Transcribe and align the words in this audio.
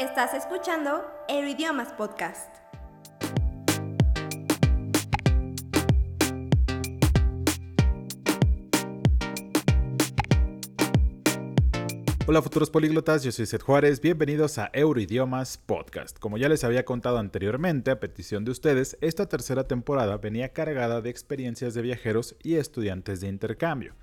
Estás 0.00 0.32
escuchando 0.32 1.04
Euroidiomas 1.28 1.92
Podcast. 1.92 2.48
Hola 12.26 12.40
futuros 12.40 12.70
políglotas, 12.70 13.22
yo 13.24 13.30
soy 13.30 13.44
Seth 13.44 13.60
Juárez, 13.60 14.00
bienvenidos 14.00 14.56
a 14.56 14.70
Euroidiomas 14.72 15.58
Podcast. 15.58 16.18
Como 16.18 16.38
ya 16.38 16.48
les 16.48 16.64
había 16.64 16.86
contado 16.86 17.18
anteriormente, 17.18 17.90
a 17.90 18.00
petición 18.00 18.46
de 18.46 18.52
ustedes, 18.52 18.96
esta 19.02 19.28
tercera 19.28 19.64
temporada 19.64 20.16
venía 20.16 20.54
cargada 20.54 21.02
de 21.02 21.10
experiencias 21.10 21.74
de 21.74 21.82
viajeros 21.82 22.36
y 22.42 22.54
estudiantes 22.54 23.20
de 23.20 23.28
intercambio. 23.28 23.96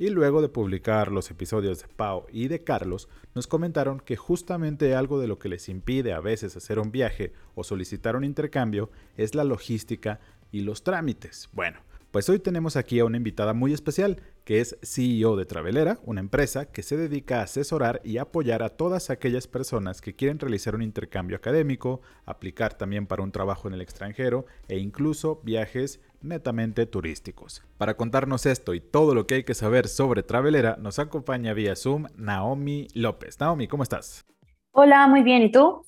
Y 0.00 0.10
luego 0.10 0.40
de 0.40 0.48
publicar 0.48 1.10
los 1.10 1.28
episodios 1.32 1.80
de 1.80 1.88
Pau 1.88 2.26
y 2.30 2.46
de 2.46 2.62
Carlos, 2.62 3.08
nos 3.34 3.48
comentaron 3.48 3.98
que 3.98 4.14
justamente 4.14 4.94
algo 4.94 5.18
de 5.18 5.26
lo 5.26 5.40
que 5.40 5.48
les 5.48 5.68
impide 5.68 6.12
a 6.12 6.20
veces 6.20 6.56
hacer 6.56 6.78
un 6.78 6.92
viaje 6.92 7.32
o 7.56 7.64
solicitar 7.64 8.14
un 8.14 8.22
intercambio 8.22 8.92
es 9.16 9.34
la 9.34 9.42
logística 9.42 10.20
y 10.52 10.60
los 10.60 10.84
trámites. 10.84 11.48
Bueno, 11.52 11.80
pues 12.12 12.28
hoy 12.30 12.38
tenemos 12.38 12.76
aquí 12.76 13.00
a 13.00 13.04
una 13.04 13.16
invitada 13.16 13.52
muy 13.54 13.74
especial, 13.74 14.22
que 14.44 14.60
es 14.60 14.78
CEO 14.82 15.36
de 15.36 15.44
Travelera, 15.44 15.98
una 16.04 16.20
empresa 16.20 16.66
que 16.66 16.82
se 16.82 16.96
dedica 16.96 17.40
a 17.40 17.42
asesorar 17.42 18.00
y 18.02 18.16
apoyar 18.16 18.62
a 18.62 18.70
todas 18.70 19.10
aquellas 19.10 19.46
personas 19.46 20.00
que 20.00 20.14
quieren 20.14 20.38
realizar 20.38 20.74
un 20.74 20.82
intercambio 20.82 21.36
académico, 21.36 22.00
aplicar 22.24 22.78
también 22.78 23.06
para 23.06 23.22
un 23.22 23.32
trabajo 23.32 23.68
en 23.68 23.74
el 23.74 23.82
extranjero 23.82 24.46
e 24.68 24.78
incluso 24.78 25.42
viajes 25.44 26.00
netamente 26.20 26.86
turísticos. 26.86 27.62
Para 27.76 27.96
contarnos 27.96 28.46
esto 28.46 28.74
y 28.74 28.80
todo 28.80 29.14
lo 29.14 29.26
que 29.26 29.36
hay 29.36 29.44
que 29.44 29.54
saber 29.54 29.88
sobre 29.88 30.22
Travelera, 30.22 30.76
nos 30.80 30.98
acompaña 30.98 31.54
vía 31.54 31.76
Zoom 31.76 32.06
Naomi 32.16 32.88
López. 32.94 33.38
Naomi, 33.40 33.68
¿cómo 33.68 33.82
estás? 33.82 34.26
Hola, 34.72 35.06
muy 35.06 35.22
bien, 35.22 35.42
¿y 35.42 35.52
tú? 35.52 35.82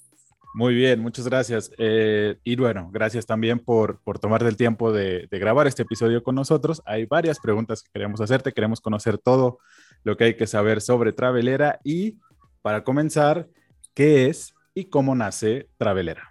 Muy 0.53 0.75
bien, 0.75 1.01
muchas 1.01 1.29
gracias. 1.29 1.71
Eh, 1.79 2.37
y 2.43 2.57
bueno, 2.57 2.91
gracias 2.93 3.25
también 3.25 3.61
por, 3.61 4.01
por 4.03 4.19
tomar 4.19 4.43
el 4.43 4.57
tiempo 4.57 4.93
de, 4.93 5.29
grabar 5.31 5.67
este 5.67 5.83
episodio 5.83 6.23
con 6.25 6.35
nosotros. 6.35 6.83
Hay 6.87 7.07
varias 7.07 7.39
preguntas 7.39 7.83
que 7.83 7.91
queremos 7.93 8.21
hacerte, 8.21 8.53
queremos 8.53 8.81
conocer 8.81 9.19
todo 9.19 9.59
lo 10.03 10.17
que 10.17 10.25
hay 10.25 10.37
que 10.37 10.47
saber 10.47 10.81
sobre 10.81 11.13
Travelera 11.13 11.79
y 11.85 12.19
para 12.63 12.83
comenzar, 12.83 13.49
¿qué 13.95 14.27
es 14.27 14.55
y 14.75 14.87
cómo 14.87 15.15
nace 15.15 15.69
Travelera? 15.79 16.30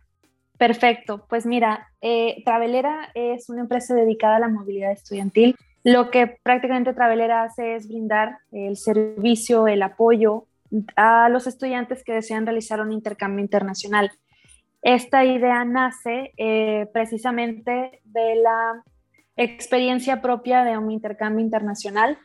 Perfecto, 0.59 1.25
pues 1.29 1.45
mira, 1.45 1.87
eh, 2.01 2.43
Travelera 2.43 3.11
es 3.13 3.49
una 3.49 3.61
empresa 3.61 3.95
dedicada 3.95 4.35
a 4.35 4.39
la 4.39 4.49
movilidad 4.49 4.91
estudiantil. 4.91 5.55
Lo 5.85 6.11
que 6.11 6.27
prácticamente 6.43 6.93
Travelera 6.93 7.43
hace 7.43 7.75
es 7.75 7.87
brindar 7.87 8.39
el 8.51 8.75
servicio, 8.75 9.69
el 9.69 9.81
apoyo 9.81 10.47
a 10.97 11.29
los 11.29 11.47
estudiantes 11.47 12.03
que 12.03 12.11
desean 12.11 12.45
realizar 12.45 12.81
un 12.81 12.91
intercambio 12.91 13.41
internacional. 13.41 14.11
Esta 14.81 15.23
idea 15.23 15.63
nace 15.63 16.33
eh, 16.35 16.87
precisamente 16.91 18.01
de 18.03 18.35
la 18.35 18.83
experiencia 19.37 20.21
propia 20.21 20.65
de 20.65 20.77
un 20.77 20.91
intercambio 20.91 21.43
internacional, 21.43 22.17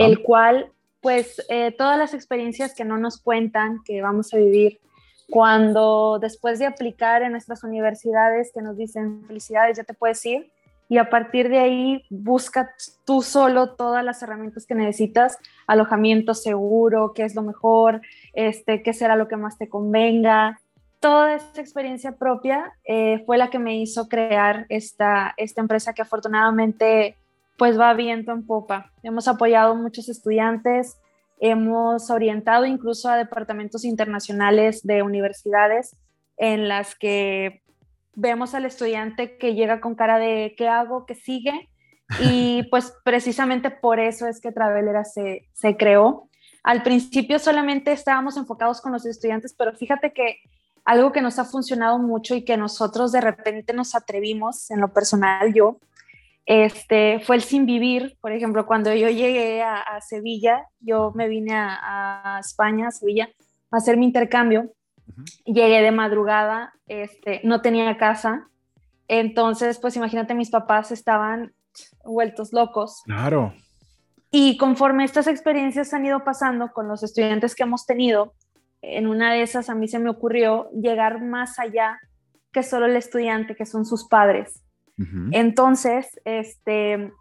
el 0.00 0.24
cual, 0.24 0.72
pues, 1.00 1.40
eh, 1.48 1.70
todas 1.70 1.96
las 1.96 2.14
experiencias 2.14 2.74
que 2.74 2.84
no 2.84 2.98
nos 2.98 3.22
cuentan, 3.22 3.78
que 3.84 4.02
vamos 4.02 4.34
a 4.34 4.38
vivir 4.38 4.80
cuando 5.28 6.18
después 6.20 6.58
de 6.58 6.66
aplicar 6.66 7.22
en 7.22 7.32
nuestras 7.32 7.64
universidades, 7.64 8.52
que 8.54 8.62
nos 8.62 8.76
dicen 8.76 9.24
felicidades, 9.26 9.76
ya 9.76 9.84
te 9.84 9.94
puedes 9.94 10.24
ir, 10.24 10.50
y 10.88 10.98
a 10.98 11.10
partir 11.10 11.48
de 11.48 11.58
ahí 11.58 12.04
busca 12.10 12.72
tú 13.04 13.22
solo 13.22 13.74
todas 13.74 14.04
las 14.04 14.22
herramientas 14.22 14.66
que 14.66 14.74
necesitas, 14.74 15.38
alojamiento 15.66 16.32
seguro, 16.34 17.12
qué 17.12 17.24
es 17.24 17.34
lo 17.34 17.42
mejor, 17.42 18.02
este, 18.34 18.82
qué 18.82 18.92
será 18.92 19.16
lo 19.16 19.26
que 19.26 19.36
más 19.36 19.58
te 19.58 19.68
convenga. 19.68 20.60
Toda 21.00 21.34
esa 21.34 21.60
experiencia 21.60 22.12
propia 22.12 22.72
eh, 22.84 23.22
fue 23.26 23.36
la 23.36 23.50
que 23.50 23.58
me 23.58 23.76
hizo 23.78 24.08
crear 24.08 24.66
esta, 24.68 25.34
esta 25.36 25.60
empresa 25.60 25.92
que 25.92 26.02
afortunadamente 26.02 27.16
pues 27.58 27.78
va 27.78 27.92
viento 27.94 28.32
en 28.32 28.46
popa. 28.46 28.92
Hemos 29.02 29.26
apoyado 29.28 29.74
muchos 29.74 30.08
estudiantes, 30.08 30.98
hemos 31.38 32.10
orientado 32.10 32.64
incluso 32.64 33.08
a 33.08 33.16
departamentos 33.16 33.84
internacionales 33.84 34.82
de 34.82 35.02
universidades 35.02 35.96
en 36.36 36.68
las 36.68 36.94
que 36.94 37.62
vemos 38.14 38.54
al 38.54 38.64
estudiante 38.64 39.36
que 39.38 39.54
llega 39.54 39.80
con 39.80 39.94
cara 39.94 40.18
de 40.18 40.54
¿qué 40.56 40.68
hago? 40.68 41.06
¿Qué 41.06 41.14
sigue? 41.14 41.68
Y 42.20 42.64
pues 42.70 42.94
precisamente 43.04 43.70
por 43.70 44.00
eso 44.00 44.26
es 44.26 44.40
que 44.40 44.52
Travelera 44.52 45.04
se, 45.04 45.48
se 45.52 45.76
creó. 45.76 46.28
Al 46.62 46.82
principio 46.82 47.38
solamente 47.38 47.92
estábamos 47.92 48.36
enfocados 48.36 48.80
con 48.80 48.92
los 48.92 49.06
estudiantes, 49.06 49.54
pero 49.56 49.74
fíjate 49.74 50.12
que 50.12 50.38
algo 50.84 51.12
que 51.12 51.20
nos 51.20 51.38
ha 51.38 51.44
funcionado 51.44 51.98
mucho 51.98 52.34
y 52.34 52.44
que 52.44 52.56
nosotros 52.56 53.12
de 53.12 53.20
repente 53.20 53.72
nos 53.72 53.94
atrevimos, 53.94 54.70
en 54.70 54.80
lo 54.80 54.92
personal 54.92 55.52
yo, 55.52 55.78
este, 56.46 57.20
fue 57.20 57.36
el 57.36 57.42
sin 57.42 57.66
vivir. 57.66 58.16
Por 58.20 58.32
ejemplo, 58.32 58.66
cuando 58.66 58.94
yo 58.94 59.10
llegué 59.10 59.62
a, 59.62 60.00
Sevilla, 60.00 60.64
yo 60.80 61.12
me 61.14 61.28
vine 61.28 61.54
a, 61.54 62.36
a, 62.36 62.40
España, 62.40 62.88
a 62.88 62.90
Sevilla, 62.92 63.28
a 63.70 63.76
hacer 63.76 63.96
mi 63.96 64.06
intercambio 64.06 64.72
Llegué 65.44 65.80
de 65.80 65.92
madrugada, 65.92 66.74
este, 66.86 67.40
no 67.44 67.62
tenía 67.62 67.96
casa, 67.96 68.48
entonces 69.08 69.78
pues 69.78 69.96
imagínate 69.96 70.34
mis 70.34 70.50
papás 70.50 70.90
estaban 70.90 71.54
vueltos 72.04 72.52
locos. 72.52 73.02
Claro. 73.04 73.54
Y 74.30 74.56
conforme 74.56 75.04
estas 75.04 75.28
experiencias 75.28 75.94
han 75.94 76.04
ido 76.04 76.24
pasando 76.24 76.72
con 76.72 76.88
los 76.88 77.02
estudiantes 77.02 77.54
que 77.54 77.62
hemos 77.62 77.86
tenido, 77.86 78.34
en 78.82 79.06
una 79.06 79.32
de 79.32 79.42
esas 79.42 79.70
a 79.70 79.74
mí 79.74 79.88
se 79.88 79.98
me 79.98 80.10
ocurrió 80.10 80.68
llegar 80.70 81.22
más 81.22 81.58
allá 81.58 81.98
que 82.52 82.62
solo 82.62 82.86
el 82.86 82.96
estudiante, 82.96 83.54
que 83.54 83.66
son 83.66 83.86
sus 83.86 84.08
padres. 84.08 84.62
Entonces, 85.32 86.20
este, 86.24 87.12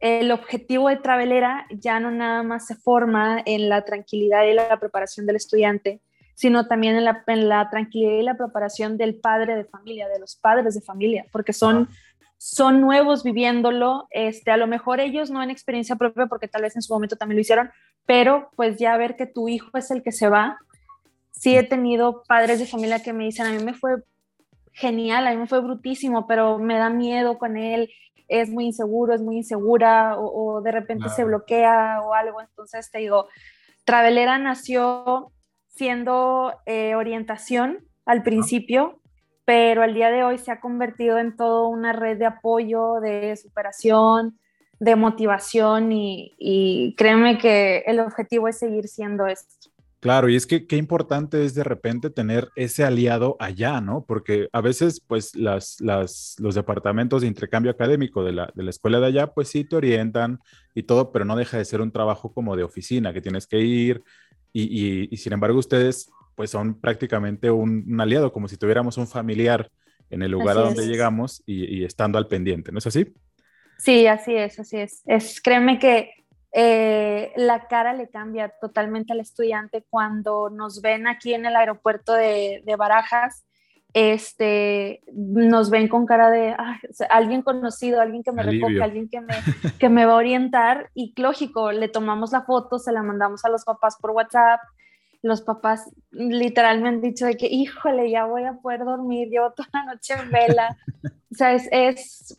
el 0.00 0.32
objetivo 0.32 0.88
de 0.88 0.96
Travelera 0.96 1.66
ya 1.70 2.00
no 2.00 2.10
nada 2.10 2.42
más 2.42 2.66
se 2.66 2.74
forma 2.74 3.40
en 3.46 3.68
la 3.68 3.84
tranquilidad 3.84 4.44
y 4.44 4.52
la 4.52 4.78
preparación 4.78 5.26
del 5.26 5.36
estudiante, 5.36 6.00
sino 6.34 6.66
también 6.66 6.96
en 6.96 7.04
la, 7.04 7.70
tranquilidad 7.70 8.18
y 8.18 8.22
la 8.22 8.36
preparación 8.36 8.98
del 8.98 9.14
padre 9.14 9.56
de 9.56 9.64
familia, 9.64 10.08
de 10.08 10.18
los 10.18 10.36
padres 10.36 10.74
de 10.74 10.80
familia, 10.80 11.24
porque 11.30 11.52
son, 11.52 11.88
son 12.36 12.80
nuevos 12.80 13.22
viviéndolo, 13.22 14.08
este, 14.10 14.50
a 14.50 14.56
lo 14.56 14.66
mejor 14.66 15.00
ellos 15.00 15.30
no 15.30 15.42
en 15.42 15.50
experiencia 15.50 15.96
propia, 15.96 16.26
porque 16.26 16.48
tal 16.48 16.62
vez 16.62 16.74
en 16.76 16.82
su 16.82 16.92
momento 16.92 17.16
también 17.16 17.36
lo 17.36 17.42
hicieron, 17.42 17.70
pero 18.04 18.50
pues 18.56 18.76
ya 18.76 18.96
ver 18.96 19.16
que 19.16 19.26
tu 19.26 19.48
hijo 19.48 19.70
es 19.78 19.90
el 19.90 20.02
que 20.02 20.12
se 20.12 20.28
va. 20.28 20.58
Sí 21.30 21.56
he 21.56 21.62
tenido 21.62 22.22
padres 22.28 22.58
de 22.58 22.66
familia 22.66 23.02
que 23.02 23.12
me 23.12 23.24
dicen, 23.24 23.46
a 23.46 23.52
mí 23.52 23.62
me 23.62 23.74
fue 23.74 24.02
genial, 24.74 25.26
a 25.26 25.30
mí 25.30 25.36
me 25.36 25.46
fue 25.46 25.60
brutísimo, 25.60 26.26
pero 26.26 26.58
me 26.58 26.76
da 26.76 26.90
miedo 26.90 27.38
con 27.38 27.56
él, 27.56 27.90
es 28.28 28.50
muy 28.50 28.66
inseguro, 28.66 29.14
es 29.14 29.22
muy 29.22 29.36
insegura, 29.36 30.18
o, 30.18 30.60
de 30.60 30.72
repente 30.72 31.08
se 31.08 31.24
bloquea 31.24 32.00
o 32.02 32.14
algo. 32.14 32.40
Entonces 32.40 32.90
te 32.90 32.98
digo, 32.98 33.28
Travelera 33.84 34.38
nació 34.38 35.32
siendo 35.68 36.54
eh, 36.66 36.94
orientación 36.94 37.86
al 38.04 38.22
principio, 38.22 39.00
pero 39.44 39.82
al 39.82 39.94
día 39.94 40.10
de 40.10 40.24
hoy 40.24 40.38
se 40.38 40.50
ha 40.50 40.60
convertido 40.60 41.18
en 41.18 41.36
toda 41.36 41.68
una 41.68 41.92
red 41.92 42.18
de 42.18 42.26
apoyo, 42.26 43.00
de 43.00 43.36
superación, 43.36 44.38
de 44.80 44.96
motivación 44.96 45.92
y, 45.92 46.94
créeme 46.96 47.38
que 47.38 47.78
el 47.86 48.00
objetivo 48.00 48.48
es 48.48 48.58
seguir 48.58 48.88
siendo 48.88 49.26
esto. 49.26 49.70
Claro, 50.04 50.28
y 50.28 50.36
es 50.36 50.46
que 50.46 50.66
qué 50.66 50.76
importante 50.76 51.46
es 51.46 51.54
de 51.54 51.64
repente 51.64 52.10
tener 52.10 52.50
ese 52.56 52.84
aliado 52.84 53.38
allá, 53.40 53.80
¿no? 53.80 54.04
Porque 54.06 54.50
a 54.52 54.60
veces, 54.60 55.00
pues, 55.00 55.34
las, 55.34 55.80
las, 55.80 56.36
los 56.38 56.54
departamentos 56.54 57.22
de 57.22 57.28
intercambio 57.28 57.72
académico 57.72 58.22
de 58.22 58.32
la, 58.32 58.52
de 58.54 58.64
la 58.64 58.68
escuela 58.68 59.00
de 59.00 59.06
allá, 59.06 59.28
pues 59.28 59.48
sí 59.48 59.64
te 59.64 59.76
orientan 59.76 60.40
y 60.74 60.82
todo, 60.82 61.10
pero 61.10 61.24
no 61.24 61.36
deja 61.36 61.56
de 61.56 61.64
ser 61.64 61.80
un 61.80 61.90
trabajo 61.90 62.34
como 62.34 62.54
de 62.54 62.64
oficina, 62.64 63.14
que 63.14 63.22
tienes 63.22 63.46
que 63.46 63.60
ir, 63.60 64.02
y, 64.52 65.16
sin 65.16 65.32
embargo 65.32 65.58
ustedes 65.58 66.10
pues 66.34 66.50
son 66.50 66.78
prácticamente 66.78 67.50
un, 67.50 67.98
aliado, 67.98 68.30
como 68.30 68.46
si 68.46 68.58
tuviéramos 68.58 68.98
un 68.98 69.06
familiar 69.06 69.70
en 70.10 70.20
el 70.20 70.32
lugar 70.32 70.58
a 70.58 70.60
donde 70.60 70.86
llegamos 70.86 71.42
y, 71.46 71.82
estando 71.82 72.18
al 72.18 72.28
pendiente, 72.28 72.72
¿no 72.72 72.78
es 72.78 72.86
así? 72.86 73.06
Sí, 73.78 74.06
así 74.06 74.34
es, 74.34 74.60
así 74.60 74.76
es. 74.76 75.00
es 75.06 75.40
créeme 75.40 75.78
que 75.78 76.23
eh, 76.54 77.32
la 77.36 77.66
cara 77.66 77.92
le 77.92 78.08
cambia 78.08 78.48
totalmente 78.60 79.12
al 79.12 79.20
estudiante 79.20 79.84
cuando 79.90 80.48
nos 80.50 80.80
ven 80.80 81.06
aquí 81.06 81.34
en 81.34 81.46
el 81.46 81.56
aeropuerto 81.56 82.14
de, 82.14 82.62
de 82.64 82.76
Barajas 82.76 83.44
este, 83.94 85.02
nos 85.14 85.70
ven 85.70 85.86
con 85.86 86.04
cara 86.04 86.28
de 86.28 86.54
alguien 87.08 87.42
conocido, 87.42 88.00
alguien 88.00 88.24
que 88.24 88.32
me 88.32 88.42
recoge, 88.42 88.82
alguien 88.82 89.08
que 89.08 89.20
me, 89.20 89.34
que 89.78 89.88
me 89.88 90.04
va 90.04 90.14
a 90.14 90.16
orientar 90.16 90.90
y 90.94 91.14
lógico, 91.16 91.70
le 91.70 91.88
tomamos 91.88 92.32
la 92.32 92.42
foto, 92.42 92.80
se 92.80 92.90
la 92.90 93.04
mandamos 93.04 93.44
a 93.44 93.48
los 93.48 93.64
papás 93.64 93.96
por 94.00 94.10
WhatsApp. 94.10 94.60
Los 95.22 95.40
papás 95.40 95.90
literalmente 96.10 96.82
me 96.82 96.88
han 96.88 97.00
dicho 97.00 97.24
de 97.24 97.36
que, 97.36 97.46
híjole, 97.46 98.10
ya 98.10 98.26
voy 98.26 98.44
a 98.44 98.54
poder 98.54 98.84
dormir, 98.84 99.28
llevo 99.28 99.52
toda 99.52 99.68
la 99.72 99.94
noche 99.94 100.14
en 100.14 100.30
vela. 100.30 100.76
o 101.04 101.34
sea, 101.34 101.54
es, 101.54 101.68
es, 101.70 102.38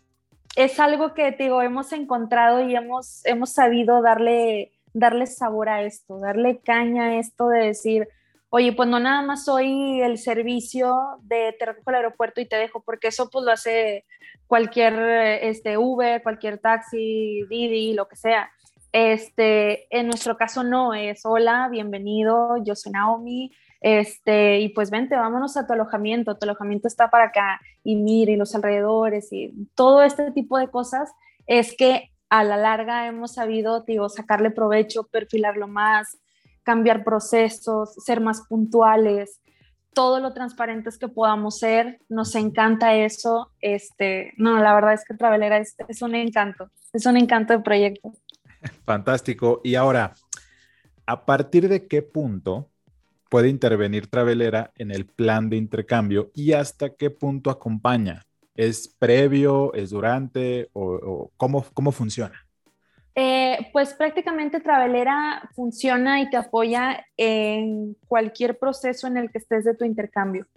es, 0.56 0.80
algo 0.80 1.13
que, 1.13 1.31
te 1.31 1.44
digo, 1.44 1.62
hemos 1.62 1.92
encontrado 1.92 2.62
y 2.68 2.75
hemos, 2.75 3.25
hemos 3.25 3.52
sabido 3.52 4.02
darle, 4.02 4.72
darle 4.94 5.28
sabor 5.28 5.69
a 5.69 5.84
esto, 5.84 6.19
darle 6.19 6.60
caña 6.60 7.06
a 7.06 7.16
esto 7.19 7.50
de 7.50 7.68
decir, 7.68 8.07
oye, 8.50 8.72
pues 8.74 8.88
no 8.88 9.00
nada 9.00 9.22
más 9.22 9.46
soy 9.46 10.02
el 10.02 10.18
servicio 10.18 10.96
de 11.24 11.56
te 11.60 11.66
recojo 11.66 11.90
al 11.90 11.96
aeropuerto 11.96 12.42
y 12.42 12.46
te 12.46 12.56
dejo, 12.56 12.81
porque 12.81 13.10
eso 13.10 13.30
pues 13.30 13.44
lo 13.44 13.52
hace 13.52 14.06
cualquier 14.48 14.94
este, 15.44 15.78
Uber, 15.78 16.24
cualquier 16.24 16.60
taxi, 16.60 17.44
Didi, 17.50 17.94
lo 17.94 18.07
que 18.07 18.16
sea. 18.16 18.50
Este, 18.92 19.88
en 19.90 20.07
nuestro 20.07 20.38
caso 20.38 20.63
no, 20.63 20.94
es 20.94 21.25
hola, 21.25 21.68
bienvenido, 21.69 22.56
yo 22.63 22.75
soy 22.75 22.94
Naomi, 22.94 23.52
este, 23.85 24.61
y 24.61 24.69
pues 24.69 24.89
vente, 24.89 25.15
vámonos 25.15 25.57
a 25.57 25.67
tu 25.67 25.73
alojamiento, 25.73 26.35
tu 26.35 26.45
alojamiento 26.45 26.87
está 26.87 27.11
para 27.11 27.25
acá, 27.25 27.61
y 27.83 27.95
mire, 27.95 28.35
los 28.35 28.55
alrededores, 28.55 29.31
y 29.31 29.53
todo 29.75 30.01
este 30.01 30.31
tipo 30.31 30.57
de 30.57 30.69
cosas, 30.69 31.11
es 31.45 31.77
que 31.77 32.09
a 32.27 32.43
la 32.43 32.57
larga 32.57 33.05
hemos 33.05 33.35
sabido, 33.35 33.81
digo, 33.81 34.09
sacarle 34.09 34.49
provecho, 34.49 35.03
perfilarlo 35.03 35.67
más, 35.67 36.17
cambiar 36.63 37.03
procesos, 37.03 37.93
ser 38.03 38.21
más 38.21 38.47
puntuales, 38.49 39.39
todo 39.93 40.19
lo 40.19 40.33
transparentes 40.33 40.97
que 40.97 41.07
podamos 41.07 41.59
ser, 41.59 41.99
nos 42.09 42.33
encanta 42.33 42.95
eso. 42.95 43.51
Este, 43.61 44.33
no, 44.37 44.57
la 44.63 44.73
verdad 44.73 44.93
es 44.93 45.05
que 45.05 45.13
Travelera 45.13 45.59
es, 45.59 45.75
es 45.87 46.01
un 46.01 46.15
encanto, 46.15 46.71
es 46.91 47.05
un 47.05 47.17
encanto 47.17 47.53
de 47.53 47.59
proyecto. 47.59 48.13
Fantástico. 48.83 49.61
Y 49.63 49.75
ahora, 49.75 50.15
¿a 51.05 51.23
partir 51.23 51.69
de 51.69 51.87
qué 51.87 52.01
punto 52.01 52.71
puede 53.35 53.49
intervenir 53.49 54.07
Travelera 54.07 54.71
en 54.77 54.91
el 54.91 55.05
plan 55.07 55.49
de 55.49 55.57
intercambio 55.57 56.31
y 56.33 56.53
hasta 56.53 56.91
qué 56.95 57.09
punto 57.09 57.49
acompaña? 57.49 58.21
¿Es 58.55 58.87
previo, 58.87 59.73
es 59.73 59.89
durante 59.89 60.69
o, 60.71 61.29
cómo, 61.35 61.65
cómo 61.73 61.91
funciona? 61.91 62.47
Eh, 63.13 63.57
pues 63.73 63.93
prácticamente 63.93 64.61
Travelera 64.61 65.49
funciona 65.53 66.21
y 66.21 66.29
te 66.29 66.37
apoya 66.37 67.05
en 67.17 67.97
cualquier 68.07 68.57
proceso 68.57 69.05
en 69.07 69.17
el 69.17 69.29
que 69.29 69.39
estés 69.39 69.65
de 69.65 69.75
tu 69.75 69.83
intercambio. 69.83 70.47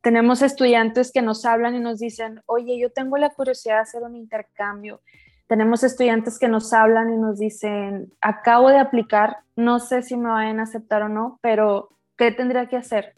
Tenemos 0.00 0.40
estudiantes 0.40 1.10
que 1.10 1.22
nos 1.22 1.44
hablan 1.44 1.74
y 1.74 1.80
nos 1.80 1.98
dicen, 1.98 2.42
oye, 2.46 2.78
yo 2.78 2.92
tengo 2.92 3.16
la 3.16 3.30
curiosidad 3.30 3.78
de 3.78 3.80
hacer 3.80 4.04
un 4.04 4.14
intercambio. 4.14 5.00
Tenemos 5.48 5.82
estudiantes 5.82 6.38
que 6.38 6.46
nos 6.46 6.72
hablan 6.72 7.12
y 7.12 7.16
nos 7.16 7.40
dicen, 7.40 8.12
acabo 8.20 8.68
de 8.68 8.78
aplicar, 8.78 9.38
no 9.56 9.80
sé 9.80 10.02
si 10.02 10.16
me 10.16 10.28
van 10.28 10.60
a 10.60 10.62
aceptar 10.62 11.02
o 11.02 11.08
no, 11.08 11.40
pero 11.42 11.97
¿qué 12.18 12.30
tendría 12.32 12.66
que 12.66 12.76
hacer? 12.76 13.14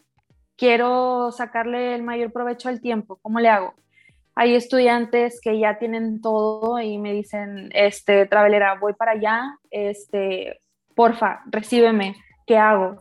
Quiero 0.57 1.33
sacarle 1.33 1.95
el 1.97 2.03
mayor 2.05 2.33
provecho 2.33 2.69
al 2.69 2.81
tiempo, 2.81 3.19
¿cómo 3.23 3.41
le 3.41 3.49
hago? 3.49 3.75
hay 4.35 4.55
estudiantes 4.55 5.39
que 5.43 5.59
ya 5.59 5.79
tienen 5.79 6.21
todo 6.21 6.81
y 6.81 6.97
me 6.97 7.13
dicen, 7.13 7.69
este, 7.75 8.25
Travelera, 8.25 8.79
voy 8.81 8.95
para 8.95 9.13
allá, 9.13 9.59
este, 9.71 10.61
porfa, 10.95 11.41
recíbeme, 11.47 12.17
¿qué 12.47 12.57
hago? 12.57 12.97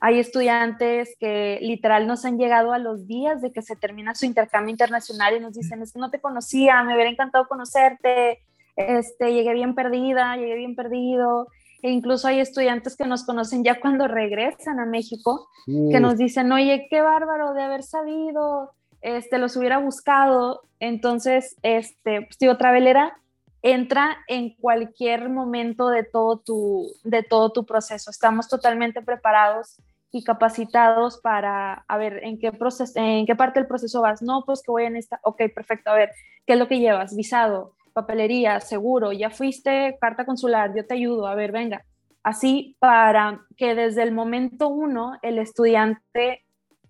Hay 0.00 0.20
estudiantes 0.20 1.16
que 1.18 1.58
literal 1.62 2.06
nos 2.06 2.24
han 2.24 2.38
llegado 2.38 2.72
a 2.72 2.78
los 2.78 3.08
días 3.08 3.42
de 3.42 3.50
que 3.50 3.60
se 3.60 3.74
termina 3.74 4.14
su 4.14 4.26
intercambio 4.26 4.70
internacional 4.70 5.34
y 5.34 5.40
nos 5.40 5.54
dicen, 5.54 5.82
es 5.82 5.92
que 5.92 5.98
no 5.98 6.10
te 6.10 6.20
conocía, 6.20 6.82
me 6.84 6.94
hubiera 6.94 7.10
encantado 7.10 7.48
conocerte, 7.48 8.40
este, 8.76 9.32
llegué 9.32 9.54
bien 9.54 9.74
perdida, 9.74 10.36
llegué 10.36 10.56
bien 10.56 10.76
perdido. 10.76 11.48
E 11.84 11.90
incluso 11.90 12.28
hay 12.28 12.40
estudiantes 12.40 12.96
que 12.96 13.04
nos 13.04 13.26
conocen 13.26 13.62
ya 13.62 13.78
cuando 13.78 14.08
regresan 14.08 14.80
a 14.80 14.86
México, 14.86 15.50
que 15.66 16.00
nos 16.00 16.16
dicen, 16.16 16.50
oye, 16.50 16.86
qué 16.88 17.02
bárbaro 17.02 17.52
de 17.52 17.62
haber 17.62 17.82
sabido, 17.82 18.72
este, 19.02 19.36
los 19.36 19.54
hubiera 19.54 19.76
buscado. 19.76 20.62
Entonces, 20.80 21.56
este, 21.60 22.22
pues 22.22 22.38
digo, 22.38 22.56
Travelera 22.56 23.18
entra 23.60 24.16
en 24.28 24.54
cualquier 24.54 25.28
momento 25.28 25.90
de 25.90 26.04
todo 26.04 26.38
tu, 26.38 26.90
de 27.04 27.22
todo 27.22 27.52
tu 27.52 27.66
proceso. 27.66 28.10
Estamos 28.10 28.48
totalmente 28.48 29.02
preparados 29.02 29.76
y 30.10 30.24
capacitados 30.24 31.18
para, 31.18 31.84
a 31.86 31.98
ver, 31.98 32.24
¿en 32.24 32.38
qué, 32.38 32.50
proceso, 32.50 32.94
en 32.96 33.26
qué 33.26 33.36
parte 33.36 33.60
del 33.60 33.66
proceso 33.66 34.00
vas? 34.00 34.22
No, 34.22 34.42
pues 34.46 34.62
que 34.62 34.70
voy 34.70 34.84
en 34.84 34.96
esta, 34.96 35.20
ok, 35.22 35.42
perfecto, 35.54 35.90
a 35.90 35.94
ver, 35.94 36.12
¿qué 36.46 36.54
es 36.54 36.58
lo 36.58 36.66
que 36.66 36.78
llevas? 36.78 37.14
Visado, 37.14 37.74
papelería, 37.94 38.60
seguro, 38.60 39.12
ya 39.12 39.30
fuiste, 39.30 39.96
carta 40.00 40.26
consular, 40.26 40.74
yo 40.76 40.86
te 40.86 40.94
ayudo, 40.94 41.26
a 41.26 41.34
ver, 41.34 41.52
venga. 41.52 41.84
Así 42.22 42.76
para 42.78 43.40
que 43.56 43.74
desde 43.74 44.02
el 44.02 44.12
momento 44.12 44.68
uno 44.68 45.18
el 45.22 45.38
estudiante 45.38 46.44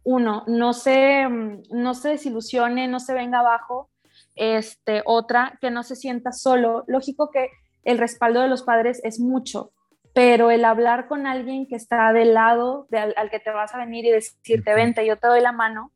uno, 0.04 0.44
no 0.46 0.74
se, 0.74 1.26
mm, 1.26 1.62
no 1.70 1.94
se 1.94 2.10
desilusione, 2.10 2.86
no 2.88 3.00
se 3.00 3.14
venga 3.14 3.40
abajo. 3.40 3.90
Este, 4.36 5.02
otra, 5.04 5.58
que 5.60 5.70
no 5.70 5.82
se 5.82 5.96
sienta 5.96 6.32
solo. 6.32 6.84
Lógico 6.86 7.30
que 7.30 7.48
el 7.84 7.98
respaldo 7.98 8.40
de 8.40 8.48
los 8.48 8.62
padres 8.62 9.00
es 9.02 9.18
mucho, 9.18 9.72
pero 10.12 10.50
el 10.50 10.64
hablar 10.64 11.08
con 11.08 11.26
alguien 11.26 11.66
que 11.66 11.76
está 11.76 12.12
del 12.12 12.34
lado 12.34 12.86
al, 12.92 13.30
que 13.30 13.40
te 13.40 13.50
vas 13.50 13.74
a 13.74 13.78
venir 13.78 14.04
y 14.04 14.10
decirte, 14.10 14.74
vente, 14.74 15.06
yo 15.06 15.16
te 15.16 15.26
doy 15.26 15.40
la 15.40 15.52
mano, 15.52 15.92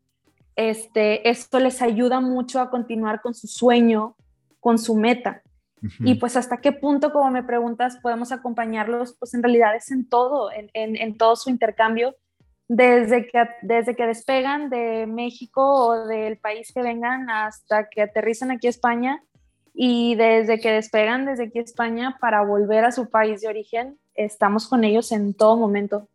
este, 0.57 1.29
esto 1.29 1.61
les 1.61 1.83
ayuda 1.83 2.21
mucho 2.21 2.61
a 2.61 2.71
continuar 2.71 3.21
con 3.21 3.35
su 3.35 3.47
sueño, 3.47 4.17
con 4.61 4.79
su 4.79 4.95
meta. 4.97 5.43
Y 6.01 6.17
pues 6.17 6.37
hasta 6.37 6.57
qué 6.57 6.73
punto, 6.73 7.13
como 7.13 7.31
me 7.31 7.45
preguntas, 7.45 7.99
podemos 8.03 8.33
acompañarlos, 8.33 9.17
pues 9.17 9.33
en 9.35 9.45
realidad 9.45 9.77
es 9.77 9.93
en 9.93 10.09
todo, 10.09 10.51
en, 10.53 10.71
en 10.75 11.17
todo 11.17 11.37
su 11.37 11.51
intercambio 11.51 12.17
desde 12.69 13.27
que, 13.27 13.49
desde 13.63 13.97
que 13.97 14.07
despegan 14.07 14.69
de 14.69 15.07
México 15.07 15.63
o 15.63 16.07
del 16.07 16.37
país 16.39 16.71
que 16.73 16.83
vengan 16.83 17.31
hasta 17.31 17.89
que 17.89 18.03
aterrizan 18.03 18.51
aquí 18.51 18.67
a 18.67 18.71
España 18.71 19.25
y 19.73 20.15
desde 20.17 20.61
que 20.61 20.73
despegan 20.73 21.25
desde 21.25 21.45
aquí 21.45 21.59
a 21.59 21.63
España 21.63 22.19
para 22.21 22.43
volver 22.43 22.85
a 22.85 22.93
su 22.93 23.09
país 23.09 23.41
de 23.41 23.49
origen, 23.49 23.99
estamos 24.15 24.69
con 24.69 24.85
ellos 24.85 25.13
en 25.13 25.35
todo 25.35 25.57
momento. 25.57 26.09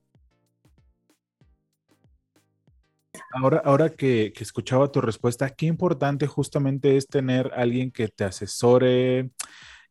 Ahora, 3.34 3.62
ahora 3.66 3.90
que, 3.90 4.32
que 4.36 4.44
escuchaba 4.44 4.92
tu 4.92 5.02
respuesta, 5.02 5.50
qué 5.50 5.66
importante 5.66 6.28
justamente 6.28 6.98
es 6.98 7.08
tener 7.08 7.52
alguien 7.56 7.92
que 7.92 8.08
te 8.08 8.24
asesore 8.24 9.32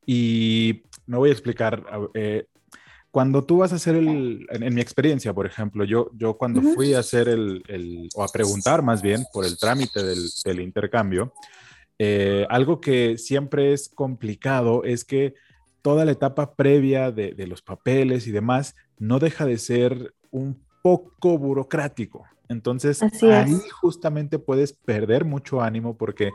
y 0.06 0.82
me 1.06 1.16
voy 1.16 1.30
a 1.30 1.32
explicar. 1.32 1.84
Eh, 2.14 2.46
cuando 3.10 3.44
tú 3.44 3.58
vas 3.58 3.72
a 3.72 3.76
hacer 3.76 3.96
el, 3.96 4.46
en, 4.48 4.74
mi 4.74 4.80
experiencia, 4.80 5.34
por 5.34 5.46
ejemplo, 5.46 5.84
yo, 5.84 6.10
yo 6.14 6.38
cuando 6.38 6.62
fui 6.62 6.94
a 6.94 7.00
hacer 7.00 7.28
el, 7.28 7.62
el, 7.68 8.08
o 8.14 8.24
a 8.24 8.28
preguntar 8.28 8.80
más 8.82 9.02
bien 9.02 9.24
por 9.32 9.44
el 9.44 9.58
trámite 9.58 10.02
del, 10.02 10.30
del 10.44 10.60
intercambio, 10.60 11.34
eh, 11.98 12.46
algo 12.48 12.80
que 12.80 13.18
siempre 13.18 13.74
es 13.74 13.90
complicado 13.90 14.82
es 14.82 15.04
que 15.04 15.34
toda 15.82 16.04
la 16.04 16.12
etapa 16.12 16.54
previa 16.54 17.12
de, 17.12 17.34
de, 17.34 17.46
los 17.46 17.60
papeles 17.60 18.26
y 18.26 18.30
demás 18.30 18.76
no 18.98 19.18
deja 19.18 19.44
de 19.44 19.58
ser 19.58 20.14
un 20.30 20.64
poco 20.82 21.38
burocrático. 21.38 22.24
Entonces, 22.48 23.00
ahí 23.22 23.58
justamente 23.80 24.38
puedes 24.38 24.72
perder 24.72 25.24
mucho 25.24 25.62
ánimo 25.62 25.96
porque 25.96 26.32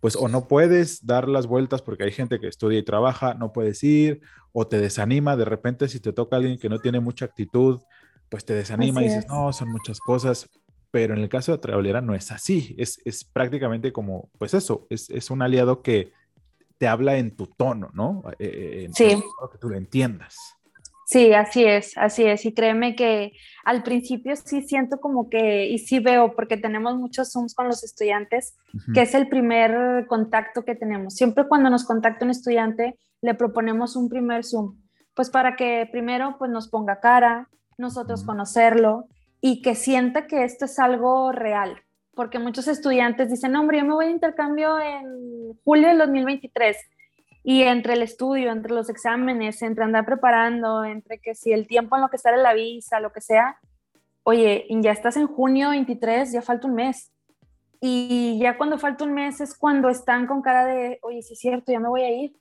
pues 0.00 0.16
o 0.16 0.28
no 0.28 0.48
puedes 0.48 1.04
dar 1.06 1.28
las 1.28 1.46
vueltas 1.46 1.82
porque 1.82 2.04
hay 2.04 2.12
gente 2.12 2.40
que 2.40 2.48
estudia 2.48 2.78
y 2.78 2.82
trabaja, 2.82 3.34
no 3.34 3.52
puedes 3.52 3.84
ir, 3.84 4.22
o 4.52 4.66
te 4.66 4.80
desanima, 4.80 5.36
de 5.36 5.44
repente 5.44 5.88
si 5.88 6.00
te 6.00 6.12
toca 6.12 6.36
alguien 6.36 6.58
que 6.58 6.70
no 6.70 6.78
tiene 6.78 7.00
mucha 7.00 7.26
actitud, 7.26 7.80
pues 8.30 8.44
te 8.44 8.54
desanima 8.54 9.02
y 9.02 9.08
dices, 9.08 9.26
no, 9.28 9.52
son 9.52 9.70
muchas 9.70 10.00
cosas, 10.00 10.48
pero 10.90 11.14
en 11.14 11.20
el 11.20 11.28
caso 11.28 11.52
de 11.52 11.58
Travelera 11.58 12.00
no 12.00 12.14
es 12.14 12.32
así, 12.32 12.74
es, 12.78 12.98
es 13.04 13.24
prácticamente 13.24 13.92
como, 13.92 14.30
pues 14.38 14.54
eso, 14.54 14.86
es, 14.88 15.10
es, 15.10 15.30
un 15.30 15.42
aliado 15.42 15.82
que 15.82 16.12
te 16.78 16.88
habla 16.88 17.18
en 17.18 17.36
tu 17.36 17.46
tono, 17.46 17.90
¿no? 17.92 18.22
Eh, 18.38 18.86
eh, 18.86 18.90
sí. 18.94 19.22
que 19.52 19.58
tú 19.58 19.68
lo 19.68 19.76
entiendas. 19.76 20.36
Sí, 21.10 21.32
así 21.32 21.64
es, 21.64 21.98
así 21.98 22.24
es. 22.24 22.46
Y 22.46 22.54
créeme 22.54 22.94
que 22.94 23.32
al 23.64 23.82
principio 23.82 24.36
sí 24.36 24.62
siento 24.62 25.00
como 25.00 25.28
que, 25.28 25.66
y 25.66 25.78
sí 25.78 25.98
veo, 25.98 26.36
porque 26.36 26.56
tenemos 26.56 26.96
muchos 26.98 27.32
Zooms 27.32 27.52
con 27.52 27.66
los 27.66 27.82
estudiantes, 27.82 28.56
que 28.94 29.02
es 29.02 29.12
el 29.16 29.28
primer 29.28 30.06
contacto 30.06 30.64
que 30.64 30.76
tenemos. 30.76 31.16
Siempre 31.16 31.48
cuando 31.48 31.68
nos 31.68 31.84
contacta 31.84 32.24
un 32.24 32.30
estudiante, 32.30 32.96
le 33.22 33.34
proponemos 33.34 33.96
un 33.96 34.08
primer 34.08 34.44
Zoom, 34.44 34.76
pues 35.12 35.30
para 35.30 35.56
que 35.56 35.88
primero 35.90 36.36
pues 36.38 36.48
nos 36.48 36.68
ponga 36.68 37.00
cara, 37.00 37.48
nosotros 37.76 38.22
conocerlo 38.22 39.06
y 39.40 39.62
que 39.62 39.74
sienta 39.74 40.28
que 40.28 40.44
esto 40.44 40.66
es 40.66 40.78
algo 40.78 41.32
real. 41.32 41.82
Porque 42.14 42.38
muchos 42.38 42.68
estudiantes 42.68 43.30
dicen, 43.30 43.56
hombre, 43.56 43.78
yo 43.78 43.84
me 43.84 43.94
voy 43.94 44.06
a 44.06 44.10
intercambio 44.10 44.78
en 44.78 45.58
julio 45.64 45.88
del 45.88 45.98
2023 45.98 46.76
y 47.42 47.62
entre 47.62 47.94
el 47.94 48.02
estudio, 48.02 48.50
entre 48.50 48.72
los 48.72 48.90
exámenes, 48.90 49.62
entre 49.62 49.84
andar 49.84 50.04
preparando, 50.04 50.84
entre 50.84 51.18
que 51.18 51.34
si 51.34 51.52
el 51.52 51.66
tiempo 51.66 51.96
en 51.96 52.02
lo 52.02 52.08
que 52.08 52.18
en 52.22 52.42
la 52.42 52.54
visa, 52.54 53.00
lo 53.00 53.12
que 53.12 53.20
sea, 53.20 53.58
oye, 54.24 54.66
ya 54.68 54.92
estás 54.92 55.16
en 55.16 55.26
junio 55.26 55.70
23, 55.70 56.32
ya 56.32 56.42
falta 56.42 56.66
un 56.66 56.74
mes. 56.74 57.12
Y 57.80 58.38
ya 58.38 58.58
cuando 58.58 58.78
falta 58.78 59.04
un 59.04 59.14
mes 59.14 59.40
es 59.40 59.56
cuando 59.56 59.88
están 59.88 60.26
con 60.26 60.42
cara 60.42 60.66
de, 60.66 60.98
oye, 61.02 61.22
sí 61.22 61.32
es 61.32 61.38
cierto, 61.38 61.72
ya 61.72 61.80
me 61.80 61.88
voy 61.88 62.02
a 62.02 62.10
ir. 62.10 62.36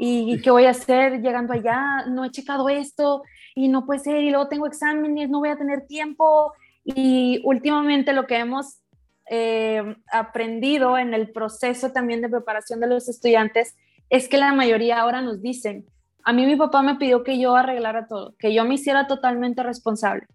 ¿Y 0.00 0.40
qué 0.40 0.52
voy 0.52 0.66
a 0.66 0.70
hacer 0.70 1.20
llegando 1.20 1.52
allá? 1.52 2.06
No 2.06 2.24
he 2.24 2.30
checado 2.30 2.68
esto 2.68 3.24
y 3.56 3.66
no 3.66 3.84
puede 3.84 3.98
ser. 3.98 4.22
Y 4.22 4.30
luego 4.30 4.48
tengo 4.48 4.68
exámenes, 4.68 5.28
no 5.28 5.40
voy 5.40 5.48
a 5.48 5.56
tener 5.56 5.88
tiempo. 5.88 6.52
Y 6.84 7.40
últimamente 7.44 8.12
lo 8.12 8.28
que 8.28 8.38
hemos 8.38 8.80
eh, 9.28 9.96
aprendido 10.12 10.96
en 10.96 11.12
el 11.14 11.32
proceso 11.32 11.90
también 11.90 12.22
de 12.22 12.28
preparación 12.28 12.78
de 12.78 12.86
los 12.86 13.08
estudiantes 13.08 13.74
es 14.10 14.28
que 14.28 14.38
la 14.38 14.52
mayoría 14.52 15.00
ahora 15.00 15.20
nos 15.20 15.42
dicen, 15.42 15.86
a 16.24 16.32
mí 16.32 16.46
mi 16.46 16.56
papá 16.56 16.82
me 16.82 16.96
pidió 16.96 17.22
que 17.22 17.38
yo 17.38 17.56
arreglara 17.56 18.06
todo, 18.06 18.34
que 18.38 18.52
yo 18.52 18.64
me 18.64 18.74
hiciera 18.74 19.06
totalmente 19.06 19.62
responsable. 19.62 20.26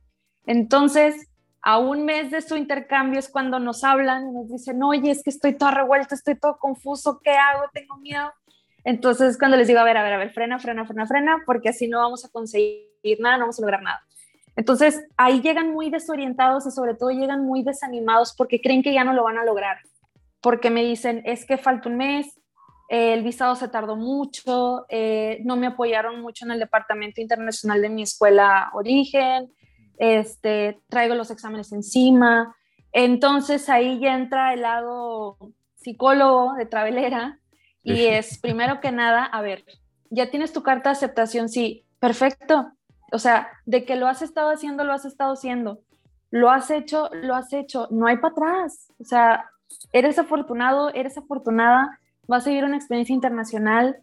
Entonces, 0.45 1.29
a 1.61 1.77
un 1.77 2.03
mes 2.03 2.31
de 2.31 2.41
su 2.41 2.57
intercambio 2.57 3.19
es 3.19 3.29
cuando 3.29 3.59
nos 3.59 3.83
hablan 3.83 4.29
y 4.29 4.31
nos 4.33 4.49
dicen, 4.49 4.81
oye, 4.83 5.11
es 5.11 5.23
que 5.23 5.29
estoy 5.29 5.57
toda 5.57 5.71
revuelta, 5.71 6.15
estoy 6.15 6.35
todo 6.37 6.57
confuso, 6.57 7.19
¿qué 7.23 7.31
hago? 7.31 7.63
Tengo 7.73 7.95
miedo. 7.97 8.31
Entonces, 8.83 9.37
cuando 9.37 9.55
les 9.55 9.67
digo, 9.67 9.79
a 9.79 9.85
ver, 9.85 9.95
a 9.95 10.03
ver, 10.03 10.13
a 10.13 10.17
ver, 10.17 10.31
frena, 10.31 10.59
frena, 10.59 10.85
frena, 10.85 11.07
frena, 11.07 11.43
porque 11.45 11.69
así 11.69 11.87
no 11.87 11.99
vamos 11.99 12.25
a 12.25 12.29
conseguir 12.29 13.19
nada, 13.19 13.37
no 13.37 13.43
vamos 13.43 13.59
a 13.59 13.61
lograr 13.61 13.81
nada. 13.81 14.01
Entonces, 14.55 15.05
ahí 15.15 15.41
llegan 15.41 15.71
muy 15.71 15.89
desorientados 15.89 16.67
y 16.67 16.71
sobre 16.71 16.95
todo 16.95 17.11
llegan 17.11 17.45
muy 17.45 17.63
desanimados 17.63 18.35
porque 18.37 18.61
creen 18.61 18.83
que 18.83 18.93
ya 18.93 19.03
no 19.03 19.13
lo 19.13 19.23
van 19.23 19.37
a 19.37 19.45
lograr, 19.45 19.77
porque 20.41 20.69
me 20.69 20.83
dicen, 20.83 21.21
es 21.25 21.45
que 21.45 21.57
falta 21.57 21.89
un 21.89 21.97
mes, 21.97 22.39
el 22.89 23.23
visado 23.23 23.55
se 23.55 23.67
tardó 23.67 23.95
mucho, 23.95 24.85
eh, 24.89 25.39
no 25.43 25.55
me 25.55 25.67
apoyaron 25.67 26.21
mucho 26.21 26.45
en 26.45 26.51
el 26.51 26.59
departamento 26.59 27.21
internacional 27.21 27.81
de 27.81 27.89
mi 27.89 28.03
escuela 28.03 28.69
origen, 28.73 29.51
este, 29.97 30.79
traigo 30.89 31.15
los 31.15 31.31
exámenes 31.31 31.71
encima. 31.71 32.55
Entonces 32.91 33.69
ahí 33.69 33.99
ya 33.99 34.15
entra 34.15 34.53
el 34.53 34.61
lado 34.61 35.37
psicólogo 35.75 36.53
de 36.53 36.65
Travelera 36.65 37.39
y 37.83 38.05
es 38.05 38.37
primero 38.37 38.79
que 38.79 38.91
nada, 38.91 39.25
a 39.25 39.41
ver, 39.41 39.65
ya 40.09 40.29
tienes 40.29 40.53
tu 40.53 40.63
carta 40.63 40.89
de 40.89 40.95
aceptación, 40.95 41.49
sí, 41.49 41.85
perfecto. 41.99 42.71
O 43.11 43.19
sea, 43.19 43.49
de 43.65 43.85
que 43.85 43.95
lo 43.95 44.07
has 44.07 44.21
estado 44.21 44.51
haciendo, 44.51 44.83
lo 44.83 44.93
has 44.93 45.05
estado 45.05 45.33
haciendo. 45.33 45.81
Lo 46.31 46.49
has 46.49 46.71
hecho, 46.71 47.09
lo 47.13 47.35
has 47.35 47.53
hecho. 47.53 47.87
No 47.91 48.07
hay 48.07 48.17
para 48.17 48.31
atrás. 48.31 48.91
O 48.99 49.03
sea, 49.03 49.49
eres 49.91 50.17
afortunado, 50.17 50.91
eres 50.93 51.17
afortunada, 51.17 51.99
vas 52.27 52.45
a 52.45 52.49
vivir 52.49 52.65
una 52.65 52.77
experiencia 52.77 53.13
internacional. 53.13 53.97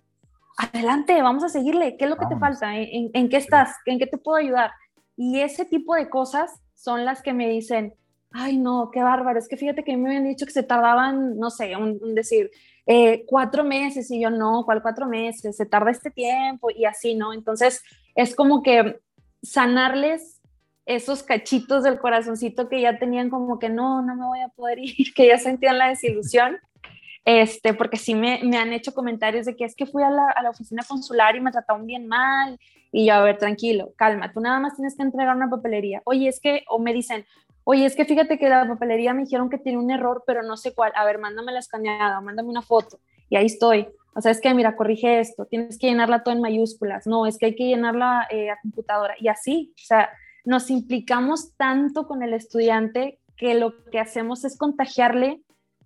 Adelante, 0.56 1.20
vamos 1.22 1.44
a 1.44 1.48
seguirle. 1.48 1.96
¿Qué 1.96 2.04
es 2.04 2.10
lo 2.10 2.16
que 2.16 2.26
te 2.26 2.36
falta? 2.36 2.76
¿En, 2.76 3.10
en 3.12 3.28
qué 3.28 3.36
estás? 3.36 3.76
¿En 3.86 3.98
qué 3.98 4.06
te 4.06 4.18
puedo 4.18 4.36
ayudar? 4.36 4.70
Y 5.16 5.40
ese 5.40 5.64
tipo 5.64 5.94
de 5.94 6.08
cosas 6.08 6.60
son 6.74 7.04
las 7.04 7.22
que 7.22 7.32
me 7.32 7.48
dicen, 7.48 7.94
ay 8.32 8.56
no, 8.56 8.90
qué 8.92 9.02
bárbaro, 9.02 9.38
es 9.38 9.48
que 9.48 9.56
fíjate 9.56 9.82
que 9.82 9.96
me 9.96 10.08
habían 10.08 10.24
dicho 10.24 10.46
que 10.46 10.52
se 10.52 10.62
tardaban, 10.62 11.38
no 11.38 11.50
sé, 11.50 11.76
un, 11.76 12.14
decir, 12.14 12.50
eh, 12.86 13.24
cuatro 13.26 13.64
meses 13.64 14.10
y 14.10 14.20
yo 14.20 14.30
no, 14.30 14.64
¿cuál 14.64 14.82
cuatro 14.82 15.06
meses? 15.06 15.56
Se 15.56 15.66
tarda 15.66 15.90
este 15.90 16.10
tiempo 16.10 16.70
y 16.70 16.84
así, 16.84 17.14
¿no? 17.14 17.32
Entonces 17.32 17.82
es 18.14 18.34
como 18.34 18.62
que 18.62 19.00
sanarles 19.42 20.40
esos 20.86 21.22
cachitos 21.22 21.84
del 21.84 21.98
corazoncito 21.98 22.68
que 22.68 22.80
ya 22.80 22.98
tenían 22.98 23.30
como 23.30 23.58
que 23.58 23.68
no, 23.68 24.02
no 24.02 24.16
me 24.16 24.26
voy 24.26 24.40
a 24.40 24.48
poder 24.48 24.78
ir, 24.82 25.12
que 25.14 25.28
ya 25.28 25.38
sentían 25.38 25.78
la 25.78 25.88
desilusión. 25.88 26.56
Este, 27.24 27.74
porque 27.74 27.96
sí 27.96 28.14
me, 28.14 28.40
han 28.56 28.72
hecho 28.72 28.94
comentarios 28.94 29.46
de 29.46 29.54
que 29.54 29.64
es 29.64 29.76
que 29.76 29.86
fui 29.86 30.02
a 30.02 30.10
la, 30.10 30.30
a 30.30 30.42
la 30.42 30.50
oficina 30.50 30.82
consular 30.88 31.36
y 31.36 31.40
me 31.40 31.52
trataron 31.52 31.86
bien 31.86 32.06
mal 32.08 32.58
y 32.92 33.06
yo, 33.06 33.14
a 33.14 33.22
ver, 33.22 33.38
tranquilo, 33.38 33.92
calma, 33.96 34.32
tú 34.32 34.40
nada 34.40 34.58
más 34.58 34.74
tienes 34.74 34.96
que 34.96 35.02
entregar 35.02 35.36
una 35.36 35.48
papelería. 35.48 36.02
Oye, 36.04 36.28
es 36.28 36.40
que, 36.40 36.64
o 36.68 36.78
me 36.78 36.92
dicen, 36.92 37.24
oye, 37.64 37.84
es 37.84 37.94
que 37.94 38.04
fíjate 38.04 38.38
que 38.38 38.48
la 38.48 38.66
papelería 38.66 39.14
me 39.14 39.22
dijeron 39.22 39.48
que 39.48 39.58
tiene 39.58 39.78
un 39.78 39.90
error, 39.90 40.24
pero 40.26 40.42
no 40.42 40.56
sé 40.56 40.74
cuál. 40.74 40.92
A 40.96 41.04
ver, 41.04 41.18
mándame 41.18 41.52
la 41.52 41.60
escaneada, 41.60 42.20
mándame 42.20 42.48
una 42.48 42.62
foto. 42.62 42.98
Y 43.28 43.36
ahí 43.36 43.46
estoy. 43.46 43.88
O 44.14 44.20
sea, 44.20 44.32
es 44.32 44.40
que, 44.40 44.52
mira, 44.54 44.74
corrige 44.74 45.20
esto, 45.20 45.46
tienes 45.46 45.78
que 45.78 45.86
llenarla 45.86 46.24
todo 46.24 46.34
en 46.34 46.40
mayúsculas. 46.40 47.06
No, 47.06 47.26
es 47.26 47.38
que 47.38 47.46
hay 47.46 47.54
que 47.54 47.68
llenarla 47.68 48.26
eh, 48.30 48.50
a 48.50 48.58
computadora. 48.60 49.14
Y 49.20 49.28
así, 49.28 49.72
o 49.76 49.84
sea, 49.84 50.10
nos 50.44 50.68
implicamos 50.70 51.54
tanto 51.56 52.08
con 52.08 52.22
el 52.24 52.34
estudiante 52.34 53.20
que 53.36 53.54
lo 53.54 53.84
que 53.84 54.00
hacemos 54.00 54.44
es 54.44 54.58
contagiarle 54.58 55.40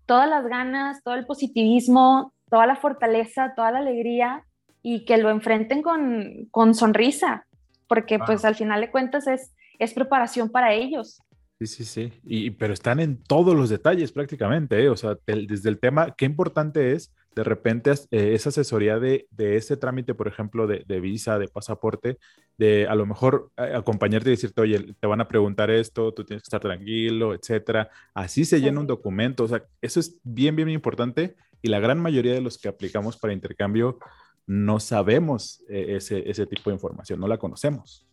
todas 0.06 0.28
las 0.28 0.46
ganas, 0.46 1.02
todo 1.02 1.14
el 1.14 1.26
positivismo, 1.26 2.32
toda 2.50 2.66
la 2.66 2.76
fortaleza, 2.76 3.52
toda 3.56 3.70
la 3.70 3.78
alegría 3.78 4.44
y 4.82 5.04
que 5.04 5.16
lo 5.16 5.30
enfrenten 5.30 5.82
con, 5.82 6.46
con 6.50 6.74
sonrisa, 6.74 7.46
porque 7.88 8.18
pues 8.18 8.44
al 8.44 8.54
final 8.54 8.80
de 8.80 8.90
cuentas 8.90 9.26
es, 9.26 9.52
es 9.78 9.94
preparación 9.94 10.50
para 10.50 10.72
ellos. 10.74 11.20
Sí, 11.58 11.66
sí, 11.66 11.84
sí. 11.84 12.12
Y, 12.24 12.50
pero 12.50 12.74
están 12.74 13.00
en 13.00 13.22
todos 13.22 13.54
los 13.54 13.70
detalles 13.70 14.12
prácticamente, 14.12 14.82
¿eh? 14.82 14.88
o 14.88 14.96
sea, 14.96 15.16
desde 15.26 15.68
el 15.68 15.78
tema, 15.78 16.14
qué 16.16 16.24
importante 16.24 16.92
es 16.92 17.12
de 17.34 17.44
repente 17.44 17.90
eh, 18.10 18.34
esa 18.34 18.50
asesoría 18.50 18.98
de, 18.98 19.26
de 19.30 19.56
ese 19.56 19.76
trámite, 19.76 20.14
por 20.14 20.28
ejemplo, 20.28 20.66
de, 20.66 20.84
de, 20.86 21.00
visa, 21.00 21.38
de 21.38 21.48
pasaporte, 21.48 22.18
de 22.58 22.86
a 22.86 22.94
lo 22.94 23.06
mejor 23.06 23.50
eh, 23.56 23.72
acompañarte 23.74 24.28
y 24.28 24.32
decirte, 24.32 24.60
oye, 24.60 24.94
te 24.98 25.06
van 25.06 25.20
a 25.20 25.28
preguntar 25.28 25.70
esto, 25.70 26.12
tú 26.12 26.24
tienes 26.24 26.42
que 26.42 26.46
estar 26.46 26.60
tranquilo, 26.60 27.34
etcétera. 27.34 27.90
Así 28.14 28.44
se 28.44 28.60
llena 28.60 28.80
un 28.80 28.86
documento, 28.86 29.44
o 29.44 29.48
sea, 29.48 29.64
eso 29.80 30.00
es 30.00 30.18
bien, 30.22 30.56
bien 30.56 30.68
importante 30.68 31.36
y 31.62 31.68
la 31.68 31.80
gran 31.80 31.98
mayoría 32.00 32.34
de 32.34 32.40
los 32.40 32.58
que 32.58 32.68
aplicamos 32.68 33.16
para 33.16 33.32
intercambio 33.32 33.98
no 34.46 34.80
sabemos 34.80 35.62
eh, 35.68 35.96
ese, 35.96 36.28
ese 36.28 36.46
tipo 36.46 36.70
de 36.70 36.74
información, 36.74 37.18
no 37.18 37.26
la 37.26 37.38
conocemos. 37.38 38.06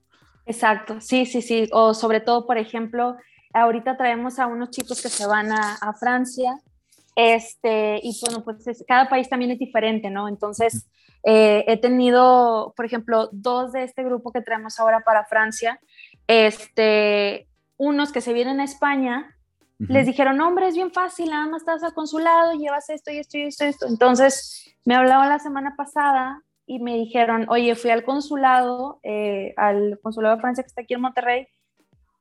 Exacto, 0.46 1.01
sí, 1.01 1.25
sí, 1.25 1.42
sí. 1.42 1.70
O 1.72 1.94
sobre 1.94 2.22
todo, 2.22 2.48
por 2.48 2.58
ejemplo, 2.58 3.18
ahorita 3.54 3.98
traemos 3.98 4.40
a 4.40 4.48
unos 4.48 4.72
chicos 4.72 5.01
que 5.01 5.10
se 5.10 5.28
van 5.28 5.51
a, 5.51 5.75
a 5.75 5.94
Francia, 5.94 6.58
este, 7.15 8.00
y 8.01 8.18
bueno, 8.22 8.44
pues 8.44 8.84
cada 8.88 9.10
país 9.10 9.30
también 9.30 9.51
es 9.51 9.60
diferente, 9.60 10.10
¿no? 10.10 10.27
Entonces, 10.27 10.88
eh, 11.24 11.63
he 11.68 11.77
tenido, 11.77 12.74
por 12.75 12.86
ejemplo, 12.86 13.30
dos 13.32 13.74
de 13.74 13.84
este 13.84 14.03
grupo 14.03 14.32
que 14.32 14.41
traemos 14.41 14.80
ahora 14.80 15.01
para 15.01 15.25
Francia, 15.25 15.80
este, 16.27 17.48
unos 17.77 18.12
que 18.12 18.22
se 18.22 18.34
vienen 18.34 18.60
a 18.60 18.63
España, 18.63 19.36
les 19.80 20.06
dijeron, 20.06 20.38
no, 20.38 20.48
hombre, 20.48 20.68
es 20.68 20.75
bien 20.75 20.91
fácil, 20.91 21.32
nada 21.32 21.48
más 21.48 21.63
estás 21.63 21.84
al 21.84 21.96
consulado, 21.96 22.53
llevas 22.53 22.89
esto 22.89 23.12
y 23.12 23.18
esto 23.18 23.38
y 23.39 23.44
esto 23.44 23.65
y 23.65 23.68
esto. 23.70 23.88
Entonces, 23.88 24.75
me 24.86 24.96
hablaban 24.96 25.30
la 25.30 25.39
semana 25.39 25.74
pasada 25.75 26.44
y 26.68 26.80
me 26.80 26.96
dijeron, 26.96 27.48
oye, 27.50 27.75
fui 27.75 27.89
al 27.89 28.03
consulado, 28.03 29.00
eh, 29.01 29.53
al 29.58 30.00
consulado 30.03 30.36
de 30.36 30.41
Francia 30.41 30.63
que 30.63 30.68
está 30.68 30.82
aquí 30.82 30.94
en 30.94 31.01
Monterrey, 31.01 31.48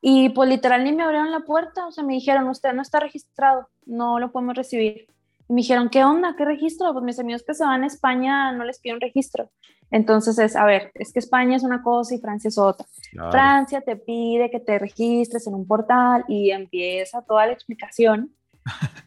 y 0.00 0.30
pues 0.30 0.48
literal 0.48 0.84
ni 0.84 0.92
me 0.92 1.02
abrieron 1.02 1.30
la 1.30 1.40
puerta, 1.40 1.86
o 1.86 1.92
sea, 1.92 2.04
me 2.04 2.14
dijeron, 2.14 2.48
usted 2.48 2.72
no 2.72 2.82
está 2.82 3.00
registrado, 3.00 3.68
no 3.84 4.18
lo 4.18 4.32
podemos 4.32 4.56
recibir. 4.56 5.06
Y 5.48 5.52
me 5.52 5.60
dijeron, 5.62 5.90
¿qué 5.90 6.04
onda? 6.04 6.34
¿Qué 6.36 6.44
registro? 6.44 6.92
Pues 6.92 7.04
mis 7.04 7.18
amigos 7.18 7.42
que 7.42 7.54
se 7.54 7.64
van 7.64 7.82
a 7.82 7.86
España 7.86 8.52
no 8.52 8.64
les 8.64 8.78
piden 8.78 9.00
registro. 9.00 9.50
Entonces 9.90 10.38
es, 10.38 10.56
a 10.56 10.64
ver, 10.64 10.92
es 10.94 11.12
que 11.12 11.18
España 11.18 11.56
es 11.56 11.64
una 11.64 11.82
cosa 11.82 12.14
y 12.14 12.18
Francia 12.18 12.48
es 12.48 12.56
otra. 12.56 12.86
Francia 13.30 13.80
te 13.80 13.96
pide 13.96 14.50
que 14.50 14.60
te 14.60 14.78
registres 14.78 15.46
en 15.46 15.54
un 15.54 15.66
portal 15.66 16.24
y 16.28 16.50
empieza 16.50 17.22
toda 17.22 17.46
la 17.46 17.52
explicación. 17.52 18.34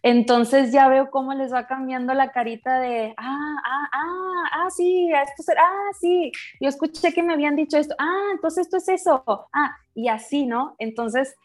Entonces 0.02 0.72
ya 0.72 0.88
veo 0.88 1.10
cómo 1.12 1.34
les 1.34 1.54
va 1.54 1.68
cambiando 1.68 2.14
la 2.14 2.32
carita 2.32 2.80
de, 2.80 3.14
ah, 3.18 3.56
ah, 3.66 3.90
ah, 3.94 4.44
ah, 4.52 4.70
sí, 4.70 5.10
esto 5.12 5.54
ah, 5.58 5.92
sí, 6.00 6.32
yo 6.60 6.70
escuché 6.70 7.14
que 7.14 7.24
me 7.24 7.34
habían 7.34 7.56
dicho 7.56 7.78
esto, 7.78 7.96
ah, 7.98 8.32
entonces 8.34 8.66
esto 8.66 8.78
es 8.78 8.90
eso, 8.90 9.24
ah, 9.26 9.78
y 9.96 10.10
así, 10.10 10.46
¿no? 10.46 10.76
Entonces 10.80 11.36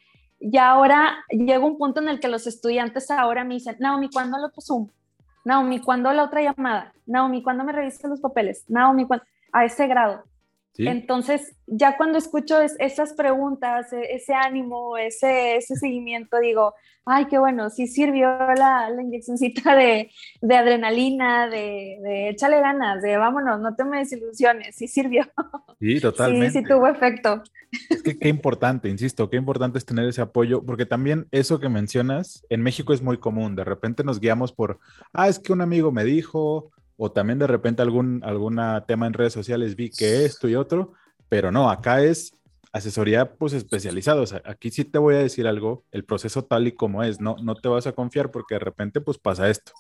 ya 0.40 0.70
ahora 0.70 1.24
llega 1.30 1.64
un 1.64 1.78
punto 1.78 2.00
en 2.00 2.08
el 2.08 2.20
que 2.20 2.28
los 2.28 2.46
estudiantes 2.46 3.10
ahora 3.10 3.44
me 3.44 3.54
dicen, 3.54 3.76
Naomi, 3.78 4.08
¿cuándo 4.10 4.36
el 4.36 4.44
otro 4.44 4.60
Zoom? 4.60 4.88
Naomi, 5.44 5.80
¿cuándo 5.80 6.12
la 6.12 6.24
otra 6.24 6.42
llamada? 6.42 6.92
Naomi, 7.06 7.42
¿cuándo 7.42 7.64
me 7.64 7.72
revisas 7.72 8.10
los 8.10 8.20
papeles? 8.20 8.64
Naomi, 8.68 9.06
¿cuándo? 9.06 9.24
A 9.52 9.64
ese 9.64 9.86
grado. 9.86 10.24
Entonces, 10.86 11.56
ya 11.66 11.96
cuando 11.96 12.18
escucho 12.18 12.60
esas 12.60 13.12
preguntas, 13.14 13.92
e, 13.92 14.14
ese 14.14 14.34
ánimo, 14.34 14.96
ese, 14.96 15.56
ese 15.56 15.74
seguimiento, 15.74 16.38
digo, 16.38 16.74
ay, 17.04 17.26
qué 17.26 17.38
bueno, 17.38 17.68
sí 17.70 17.86
sirvió 17.86 18.28
la, 18.54 18.88
la 18.90 19.02
inyeccióncita 19.02 19.74
de, 19.74 20.10
de 20.40 20.56
adrenalina, 20.56 21.48
de, 21.48 21.98
de, 22.02 22.28
échale 22.28 22.60
ganas, 22.60 23.02
de 23.02 23.16
vámonos, 23.16 23.60
no 23.60 23.74
te 23.74 23.84
me 23.84 23.98
desilusiones, 23.98 24.76
sí 24.76 24.86
sirvió. 24.86 25.24
Sí, 25.80 26.00
totalmente. 26.00 26.48
Sí, 26.52 26.58
sí 26.60 26.64
tuvo 26.64 26.86
efecto. 26.86 27.42
Es 27.90 28.02
que 28.02 28.18
qué 28.18 28.28
importante, 28.28 28.88
insisto, 28.88 29.28
qué 29.28 29.36
importante 29.36 29.78
es 29.78 29.84
tener 29.84 30.08
ese 30.08 30.22
apoyo, 30.22 30.64
porque 30.64 30.86
también 30.86 31.26
eso 31.32 31.60
que 31.60 31.68
mencionas, 31.68 32.46
en 32.48 32.62
México 32.62 32.92
es 32.92 33.02
muy 33.02 33.18
común, 33.18 33.56
de 33.56 33.64
repente 33.64 34.04
nos 34.04 34.20
guiamos 34.20 34.52
por, 34.52 34.78
ah, 35.12 35.28
es 35.28 35.38
que 35.38 35.52
un 35.52 35.60
amigo 35.60 35.92
me 35.92 36.04
dijo, 36.04 36.70
o 36.98 37.12
también 37.12 37.38
de 37.38 37.46
repente 37.46 37.80
algún 37.80 38.22
alguna 38.24 38.84
tema 38.84 39.06
en 39.06 39.14
redes 39.14 39.32
sociales 39.32 39.76
vi 39.76 39.88
que 39.88 40.24
esto 40.24 40.48
y 40.48 40.56
otro, 40.56 40.92
pero 41.28 41.50
no, 41.50 41.70
acá 41.70 42.02
es 42.02 42.32
asesoría 42.72 43.34
pues 43.36 43.54
especializada, 43.54 44.20
o 44.20 44.26
sea, 44.26 44.42
aquí 44.44 44.70
sí 44.70 44.84
te 44.84 44.98
voy 44.98 45.14
a 45.14 45.20
decir 45.20 45.46
algo, 45.46 45.84
el 45.92 46.04
proceso 46.04 46.44
tal 46.44 46.66
y 46.66 46.72
como 46.72 47.02
es, 47.02 47.20
no, 47.20 47.36
no 47.42 47.54
te 47.54 47.68
vas 47.68 47.86
a 47.86 47.92
confiar 47.92 48.30
porque 48.30 48.56
de 48.56 48.60
repente 48.60 49.00
pues 49.00 49.16
pasa 49.16 49.48
esto, 49.48 49.72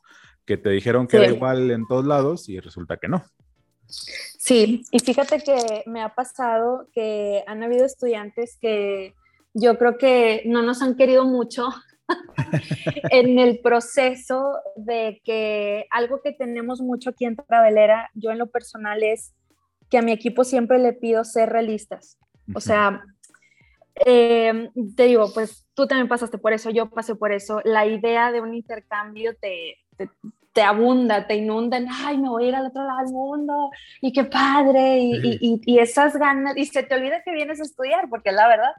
que 0.46 0.56
te 0.56 0.70
dijeron 0.70 1.06
que 1.06 1.18
era 1.18 1.26
igual 1.26 1.70
en 1.70 1.86
todos 1.86 2.06
lados 2.06 2.48
y 2.48 2.60
resulta 2.60 2.96
que 2.96 3.08
no. 3.08 3.22
Sí, 3.88 4.84
y 4.92 4.98
fíjate 5.00 5.42
que 5.42 5.82
me 5.86 6.02
ha 6.02 6.14
pasado 6.14 6.88
que 6.94 7.42
han 7.46 7.62
habido 7.62 7.84
estudiantes 7.84 8.56
que 8.60 9.14
yo 9.54 9.76
creo 9.76 9.98
que 9.98 10.42
no 10.46 10.62
nos 10.62 10.82
han 10.82 10.94
querido 10.94 11.24
mucho 11.24 11.68
en 13.10 13.38
el 13.38 13.60
proceso 13.60 14.56
de 14.76 15.20
que 15.24 15.86
algo 15.90 16.20
que 16.22 16.32
tenemos 16.32 16.80
mucho 16.80 17.10
aquí 17.10 17.24
en 17.24 17.36
Travelera, 17.36 18.10
yo 18.14 18.30
en 18.30 18.38
lo 18.38 18.48
personal 18.48 19.02
es 19.02 19.34
que 19.90 19.98
a 19.98 20.02
mi 20.02 20.12
equipo 20.12 20.44
siempre 20.44 20.78
le 20.78 20.92
pido 20.92 21.24
ser 21.24 21.48
realistas. 21.48 22.18
O 22.54 22.60
sea, 22.60 23.02
eh, 24.06 24.70
te 24.96 25.04
digo, 25.04 25.32
pues 25.32 25.66
tú 25.74 25.86
también 25.86 26.08
pasaste 26.08 26.38
por 26.38 26.52
eso, 26.52 26.70
yo 26.70 26.90
pasé 26.90 27.14
por 27.14 27.32
eso. 27.32 27.60
La 27.64 27.86
idea 27.86 28.32
de 28.32 28.40
un 28.40 28.54
intercambio 28.54 29.34
te, 29.36 29.76
te, 30.52 30.62
abunda, 30.62 31.26
te 31.26 31.36
inunda 31.36 31.78
ay, 32.04 32.18
me 32.18 32.28
voy 32.28 32.44
a 32.44 32.48
ir 32.48 32.54
al 32.54 32.66
otro 32.66 32.84
lado 32.84 33.00
del 33.00 33.12
mundo. 33.12 33.70
Y 34.00 34.12
qué 34.12 34.24
padre, 34.24 34.98
y, 34.98 35.38
y, 35.40 35.60
y 35.64 35.78
esas 35.78 36.16
ganas, 36.16 36.56
y 36.56 36.66
se 36.66 36.82
te 36.82 36.94
olvida 36.94 37.22
que 37.22 37.32
vienes 37.32 37.60
a 37.60 37.64
estudiar, 37.64 38.08
porque 38.08 38.32
la 38.32 38.48
verdad, 38.48 38.72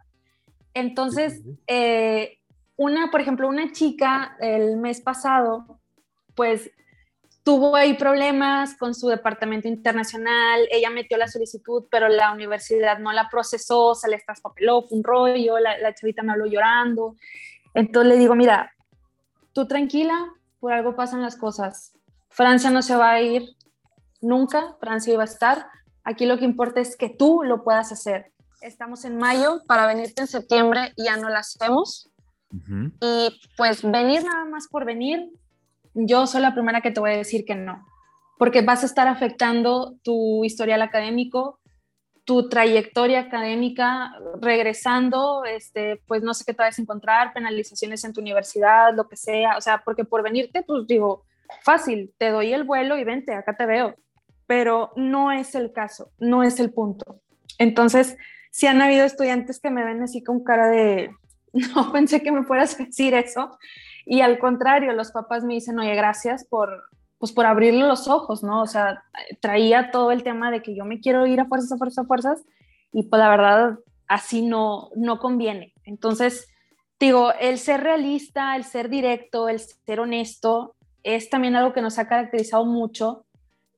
Entonces, 0.73 1.41
eh, 1.67 2.38
una, 2.79 3.11
por 3.11 3.19
ejemplo, 3.19 3.49
una 3.49 3.73
chica 3.73 4.37
el 4.39 4.77
mes 4.77 5.01
pasado, 5.01 5.81
pues 6.33 6.71
tuvo 7.43 7.75
ahí 7.75 7.95
problemas 7.95 8.77
con 8.77 8.95
su 8.95 9.09
departamento 9.09 9.67
internacional, 9.67 10.61
ella 10.71 10.89
metió 10.89 11.17
la 11.17 11.27
solicitud, 11.27 11.87
pero 11.91 12.07
la 12.07 12.31
universidad 12.31 12.97
no 12.99 13.11
la 13.11 13.27
procesó, 13.29 13.95
se 13.95 14.09
le 14.09 14.17
traspapeló, 14.19 14.83
fue 14.83 14.97
un 14.97 15.03
rollo, 15.03 15.59
la, 15.59 15.77
la 15.77 15.93
chavita 15.93 16.23
me 16.23 16.31
habló 16.31 16.45
llorando. 16.45 17.17
Entonces 17.73 18.13
le 18.13 18.17
digo, 18.17 18.33
mira, 18.33 18.71
tú 19.51 19.67
tranquila, 19.67 20.31
por 20.61 20.71
algo 20.71 20.95
pasan 20.95 21.21
las 21.21 21.35
cosas. 21.35 21.91
Francia 22.29 22.69
no 22.69 22.81
se 22.81 22.95
va 22.95 23.11
a 23.11 23.21
ir 23.21 23.57
nunca, 24.21 24.77
Francia 24.79 25.13
iba 25.13 25.23
a 25.23 25.25
estar. 25.25 25.67
Aquí 26.05 26.25
lo 26.25 26.37
que 26.37 26.45
importa 26.45 26.79
es 26.79 26.95
que 26.95 27.09
tú 27.09 27.43
lo 27.43 27.61
puedas 27.65 27.91
hacer. 27.91 28.31
Estamos 28.61 29.03
en 29.03 29.17
mayo, 29.17 29.63
para 29.67 29.85
venirte 29.85 30.21
en 30.21 30.27
septiembre 30.27 30.93
ya 30.95 31.17
no 31.17 31.27
la 31.27 31.39
hacemos. 31.39 32.08
Y 32.51 33.41
pues 33.57 33.83
venir 33.83 34.23
nada 34.23 34.45
más 34.45 34.67
por 34.67 34.85
venir, 34.85 35.29
yo 35.93 36.27
soy 36.27 36.41
la 36.41 36.53
primera 36.53 36.81
que 36.81 36.91
te 36.91 36.99
voy 36.99 37.11
a 37.11 37.17
decir 37.17 37.45
que 37.45 37.55
no, 37.55 37.85
porque 38.37 38.61
vas 38.61 38.83
a 38.83 38.85
estar 38.85 39.07
afectando 39.07 39.95
tu 40.03 40.43
historial 40.43 40.81
académico, 40.81 41.59
tu 42.25 42.47
trayectoria 42.47 43.21
académica, 43.21 44.11
regresando, 44.41 45.45
este, 45.45 46.01
pues 46.07 46.21
no 46.21 46.33
sé 46.33 46.45
qué 46.45 46.53
te 46.53 46.63
vas 46.63 46.77
a 46.77 46.81
encontrar, 46.81 47.33
penalizaciones 47.33 48.03
en 48.03 48.13
tu 48.13 48.21
universidad, 48.21 48.93
lo 48.95 49.07
que 49.07 49.15
sea, 49.15 49.57
o 49.57 49.61
sea, 49.61 49.81
porque 49.83 50.05
por 50.05 50.23
venirte, 50.23 50.61
pues 50.63 50.85
digo, 50.87 51.25
fácil, 51.63 52.13
te 52.17 52.29
doy 52.29 52.53
el 52.53 52.63
vuelo 52.63 52.97
y 52.97 53.03
vente, 53.03 53.33
acá 53.33 53.57
te 53.57 53.65
veo, 53.65 53.95
pero 54.45 54.91
no 54.95 55.31
es 55.31 55.55
el 55.55 55.71
caso, 55.71 56.11
no 56.19 56.43
es 56.43 56.59
el 56.59 56.71
punto. 56.71 57.19
Entonces, 57.57 58.15
si 58.51 58.67
han 58.67 58.81
habido 58.81 59.05
estudiantes 59.05 59.59
que 59.59 59.69
me 59.69 59.83
ven 59.83 60.01
así 60.03 60.23
con 60.23 60.43
cara 60.43 60.67
de, 60.67 61.09
no 61.75 61.91
pensé 61.91 62.21
que 62.21 62.31
me 62.31 62.43
fueras 62.43 62.77
decir 62.77 63.13
eso, 63.13 63.57
y 64.05 64.21
al 64.21 64.39
contrario, 64.39 64.93
los 64.93 65.11
papás 65.11 65.43
me 65.43 65.53
dicen, 65.53 65.77
oye, 65.79 65.93
gracias 65.95 66.45
por, 66.45 66.83
pues 67.17 67.31
por 67.31 67.45
abrirle 67.45 67.87
los 67.87 68.07
ojos, 68.07 68.43
¿no? 68.43 68.61
O 68.61 68.67
sea, 68.67 69.03
traía 69.39 69.91
todo 69.91 70.11
el 70.11 70.23
tema 70.23 70.51
de 70.51 70.63
que 70.63 70.75
yo 70.75 70.85
me 70.85 70.99
quiero 70.99 71.27
ir 71.27 71.39
a 71.39 71.45
fuerzas, 71.45 71.73
a 71.73 71.77
fuerzas, 71.77 72.05
a 72.05 72.07
fuerzas, 72.07 72.45
y 72.91 73.03
pues 73.03 73.19
la 73.19 73.29
verdad, 73.29 73.79
así 74.07 74.41
no, 74.41 74.89
no 74.95 75.19
conviene. 75.19 75.73
Entonces, 75.83 76.47
digo, 76.99 77.31
el 77.39 77.59
ser 77.59 77.81
realista, 77.81 78.55
el 78.55 78.63
ser 78.63 78.89
directo, 78.89 79.47
el 79.47 79.59
ser 79.59 79.99
honesto, 79.99 80.75
es 81.03 81.29
también 81.29 81.55
algo 81.55 81.73
que 81.73 81.81
nos 81.81 81.99
ha 81.99 82.07
caracterizado 82.07 82.65
mucho 82.65 83.25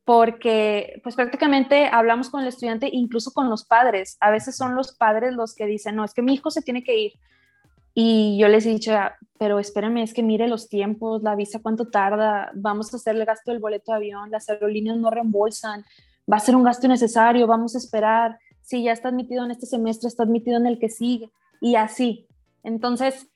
porque 0.05 0.99
pues 1.03 1.15
prácticamente 1.15 1.87
hablamos 1.87 2.29
con 2.29 2.41
el 2.41 2.47
estudiante, 2.47 2.89
incluso 2.91 3.31
con 3.31 3.49
los 3.49 3.65
padres. 3.65 4.17
A 4.19 4.31
veces 4.31 4.57
son 4.57 4.75
los 4.75 4.95
padres 4.95 5.33
los 5.33 5.53
que 5.53 5.65
dicen, 5.65 5.95
no, 5.95 6.03
es 6.03 6.13
que 6.13 6.21
mi 6.21 6.33
hijo 6.33 6.49
se 6.49 6.61
tiene 6.61 6.83
que 6.83 6.97
ir. 6.97 7.13
Y 7.93 8.37
yo 8.39 8.47
les 8.47 8.65
he 8.65 8.69
dicho, 8.69 8.93
ah, 8.93 9.15
pero 9.37 9.59
espérame, 9.59 9.97
es 10.03 10.13
que 10.13 10.23
mire 10.23 10.47
los 10.47 10.69
tiempos, 10.69 11.23
la 11.23 11.35
visa 11.35 11.59
cuánto 11.61 11.89
tarda, 11.89 12.51
vamos 12.53 12.93
a 12.93 12.97
hacer 12.97 13.15
el 13.15 13.25
gasto 13.25 13.51
del 13.51 13.59
boleto 13.59 13.91
de 13.91 13.97
avión, 13.97 14.31
las 14.31 14.49
aerolíneas 14.49 14.97
no 14.97 15.09
reembolsan, 15.09 15.83
va 16.31 16.37
a 16.37 16.39
ser 16.39 16.55
un 16.55 16.63
gasto 16.63 16.85
innecesario, 16.85 17.47
vamos 17.47 17.75
a 17.75 17.79
esperar, 17.79 18.39
si 18.61 18.83
ya 18.83 18.93
está 18.93 19.09
admitido 19.09 19.43
en 19.43 19.51
este 19.51 19.65
semestre, 19.65 20.07
está 20.07 20.23
admitido 20.23 20.57
en 20.57 20.67
el 20.67 20.79
que 20.79 20.89
sigue, 20.89 21.29
y 21.59 21.75
así. 21.75 22.27
Entonces, 22.63 23.27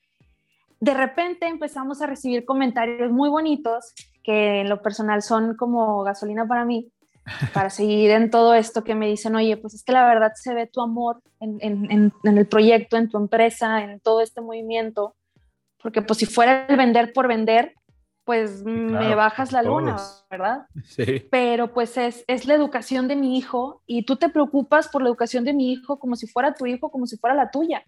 de 0.80 0.94
repente 0.94 1.48
empezamos 1.48 2.02
a 2.02 2.08
recibir 2.08 2.46
comentarios 2.46 3.12
muy 3.12 3.30
bonitos, 3.30 3.94
que 4.24 4.62
en 4.62 4.70
lo 4.70 4.82
personal 4.82 5.22
son 5.22 5.56
como 5.56 6.04
gasolina 6.04 6.48
para 6.48 6.66
mí, 6.66 6.92
para 7.54 7.70
seguir 7.70 8.12
en 8.12 8.30
todo 8.30 8.54
esto 8.54 8.84
que 8.84 8.96
me 8.96 9.08
dicen, 9.08 9.36
oye, 9.36 9.58
pues 9.58 9.74
es 9.74 9.84
que 9.84 9.92
la 9.92 10.06
verdad 10.06 10.32
se 10.36 10.54
ve 10.54 10.68
tu 10.68 10.82
amor 10.82 11.22
en, 11.40 11.58
en, 11.62 12.12
en, 12.24 12.38
el 12.38 12.48
proyecto, 12.48 12.98
en 12.98 13.10
tu 13.10 13.18
empresa, 13.18 13.84
en 13.84 14.00
todo 14.00 14.22
este 14.22 14.42
movimiento, 14.42 15.16
porque 15.82 16.02
pues 16.02 16.20
si 16.20 16.26
fuera 16.26 16.66
el 16.68 16.78
vender 16.78 17.14
por 17.14 17.28
vender, 17.28 17.74
pues 18.24 18.64
me 18.64 19.14
bajas 19.14 19.52
la 19.52 19.62
luna, 19.62 19.98
¿verdad? 20.32 20.66
Sí. 20.84 21.28
Pero 21.30 21.72
pues 21.74 21.96
es, 21.96 22.26
es, 22.28 22.48
la 22.48 22.56
educación 22.56 23.08
de 23.08 23.16
mi 23.16 23.38
hijo 23.38 23.84
y 23.86 24.04
tú 24.04 24.16
te 24.16 24.30
preocupas 24.30 24.88
por 24.88 25.04
la 25.04 25.10
educación 25.10 25.44
de 25.44 25.54
mi 25.54 25.72
hijo 25.72 26.00
como 26.00 26.16
si 26.16 26.26
fuera 26.26 26.56
tu 26.56 26.66
hijo, 26.66 26.90
como 26.90 27.06
si 27.06 27.18
fuera 27.18 27.36
la 27.36 27.52
tuya. 27.52 27.84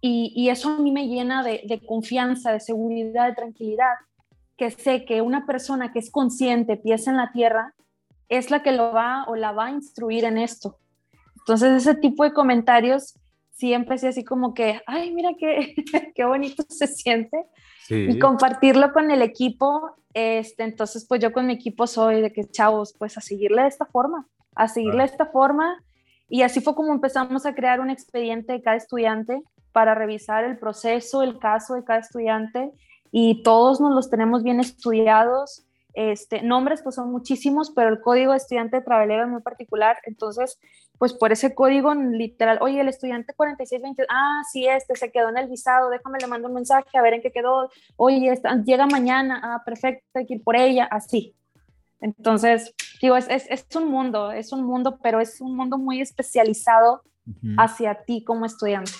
Y, 0.00 0.32
y 0.34 0.48
eso 0.48 0.70
a 0.70 0.78
mí 0.78 0.90
me 0.90 1.06
llena 1.06 1.42
de, 1.42 1.62
de 1.66 1.84
confianza, 1.84 2.50
de 2.50 2.60
seguridad, 2.60 3.28
de 3.28 3.34
tranquilidad, 3.34 3.92
que 4.56 4.70
sé 4.70 5.04
que 5.04 5.20
una 5.20 5.44
persona 5.44 5.92
que 5.92 5.98
es 5.98 6.10
consciente, 6.10 6.78
piensa 6.78 7.10
en 7.10 7.18
la 7.18 7.30
tierra, 7.30 7.74
es 8.28 8.50
la 8.50 8.62
que 8.62 8.72
lo 8.72 8.92
va 8.92 9.24
o 9.28 9.36
la 9.36 9.52
va 9.52 9.66
a 9.66 9.70
instruir 9.70 10.24
en 10.24 10.38
esto. 10.38 10.78
Entonces 11.38 11.86
ese 11.86 11.94
tipo 11.94 12.24
de 12.24 12.32
comentarios 12.32 13.18
siempre 13.50 13.96
es 13.96 14.04
así 14.04 14.24
como 14.24 14.54
que, 14.54 14.80
ay, 14.86 15.12
mira 15.12 15.30
qué, 15.38 15.74
qué 16.14 16.24
bonito 16.24 16.64
se 16.68 16.86
siente. 16.86 17.44
Y 17.88 18.18
compartirlo 18.18 18.92
con 18.92 19.10
el 19.10 19.20
equipo, 19.20 19.96
este, 20.14 20.62
entonces 20.62 21.04
pues 21.06 21.20
yo 21.20 21.32
con 21.32 21.46
mi 21.46 21.52
equipo 21.52 21.86
soy 21.86 22.22
de 22.22 22.32
que, 22.32 22.48
chavos, 22.48 22.94
pues 22.98 23.18
a 23.18 23.20
seguirle 23.20 23.62
de 23.62 23.68
esta 23.68 23.84
forma, 23.84 24.26
a 24.54 24.68
seguirle 24.68 25.00
de 25.00 25.10
esta 25.10 25.26
forma. 25.26 25.82
Y 26.28 26.42
así 26.42 26.60
fue 26.60 26.74
como 26.74 26.92
empezamos 26.92 27.44
a 27.44 27.54
crear 27.54 27.80
un 27.80 27.90
expediente 27.90 28.54
de 28.54 28.62
cada 28.62 28.76
estudiante 28.76 29.42
para 29.72 29.94
revisar 29.94 30.44
el 30.44 30.58
proceso, 30.58 31.22
el 31.22 31.38
caso 31.38 31.74
de 31.74 31.84
cada 31.84 31.98
estudiante 31.98 32.70
y 33.12 33.42
todos 33.42 33.80
nos 33.80 33.94
los 33.94 34.08
tenemos 34.08 34.42
bien 34.42 34.58
estudiados 34.58 35.66
este, 35.94 36.42
nombres 36.42 36.82
pues 36.82 36.94
son 36.94 37.10
muchísimos, 37.10 37.70
pero 37.70 37.88
el 37.88 38.00
código 38.00 38.32
de 38.32 38.38
estudiante 38.38 38.76
de 38.76 38.82
Travelero 38.82 39.24
es 39.24 39.28
muy 39.28 39.42
particular, 39.42 39.98
entonces 40.04 40.58
pues 40.98 41.12
por 41.12 41.32
ese 41.32 41.54
código 41.54 41.92
literal, 41.94 42.58
oye, 42.60 42.80
el 42.80 42.88
estudiante 42.88 43.34
4620, 43.34 44.06
ah, 44.08 44.42
sí, 44.52 44.66
este 44.66 44.94
se 44.94 45.10
quedó 45.10 45.30
en 45.30 45.38
el 45.38 45.48
visado, 45.48 45.90
déjame 45.90 46.18
le 46.20 46.28
mando 46.28 46.48
un 46.48 46.54
mensaje 46.54 46.96
a 46.96 47.02
ver 47.02 47.14
en 47.14 47.22
qué 47.22 47.32
quedó, 47.32 47.68
oye, 47.96 48.40
llega 48.64 48.86
mañana, 48.86 49.40
ah, 49.42 49.62
perfecto, 49.64 50.06
hay 50.14 50.26
que 50.26 50.34
ir 50.34 50.44
por 50.44 50.54
ella, 50.54 50.84
así. 50.84 51.34
Entonces, 52.00 52.74
digo, 53.00 53.16
es, 53.16 53.28
es, 53.28 53.46
es 53.48 53.66
un 53.74 53.88
mundo, 53.88 54.32
es 54.32 54.52
un 54.52 54.64
mundo, 54.64 54.98
pero 55.02 55.20
es 55.20 55.40
un 55.40 55.56
mundo 55.56 55.78
muy 55.78 56.00
especializado 56.00 57.02
hacia 57.56 58.02
ti 58.04 58.24
como 58.24 58.46
estudiante. 58.46 58.92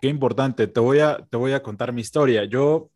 Qué 0.00 0.08
importante, 0.08 0.66
te 0.66 0.80
voy 0.80 1.00
a, 1.00 1.18
te 1.30 1.36
voy 1.36 1.52
a 1.52 1.62
contar 1.62 1.92
mi 1.92 2.00
historia. 2.00 2.44
Yo 2.44 2.90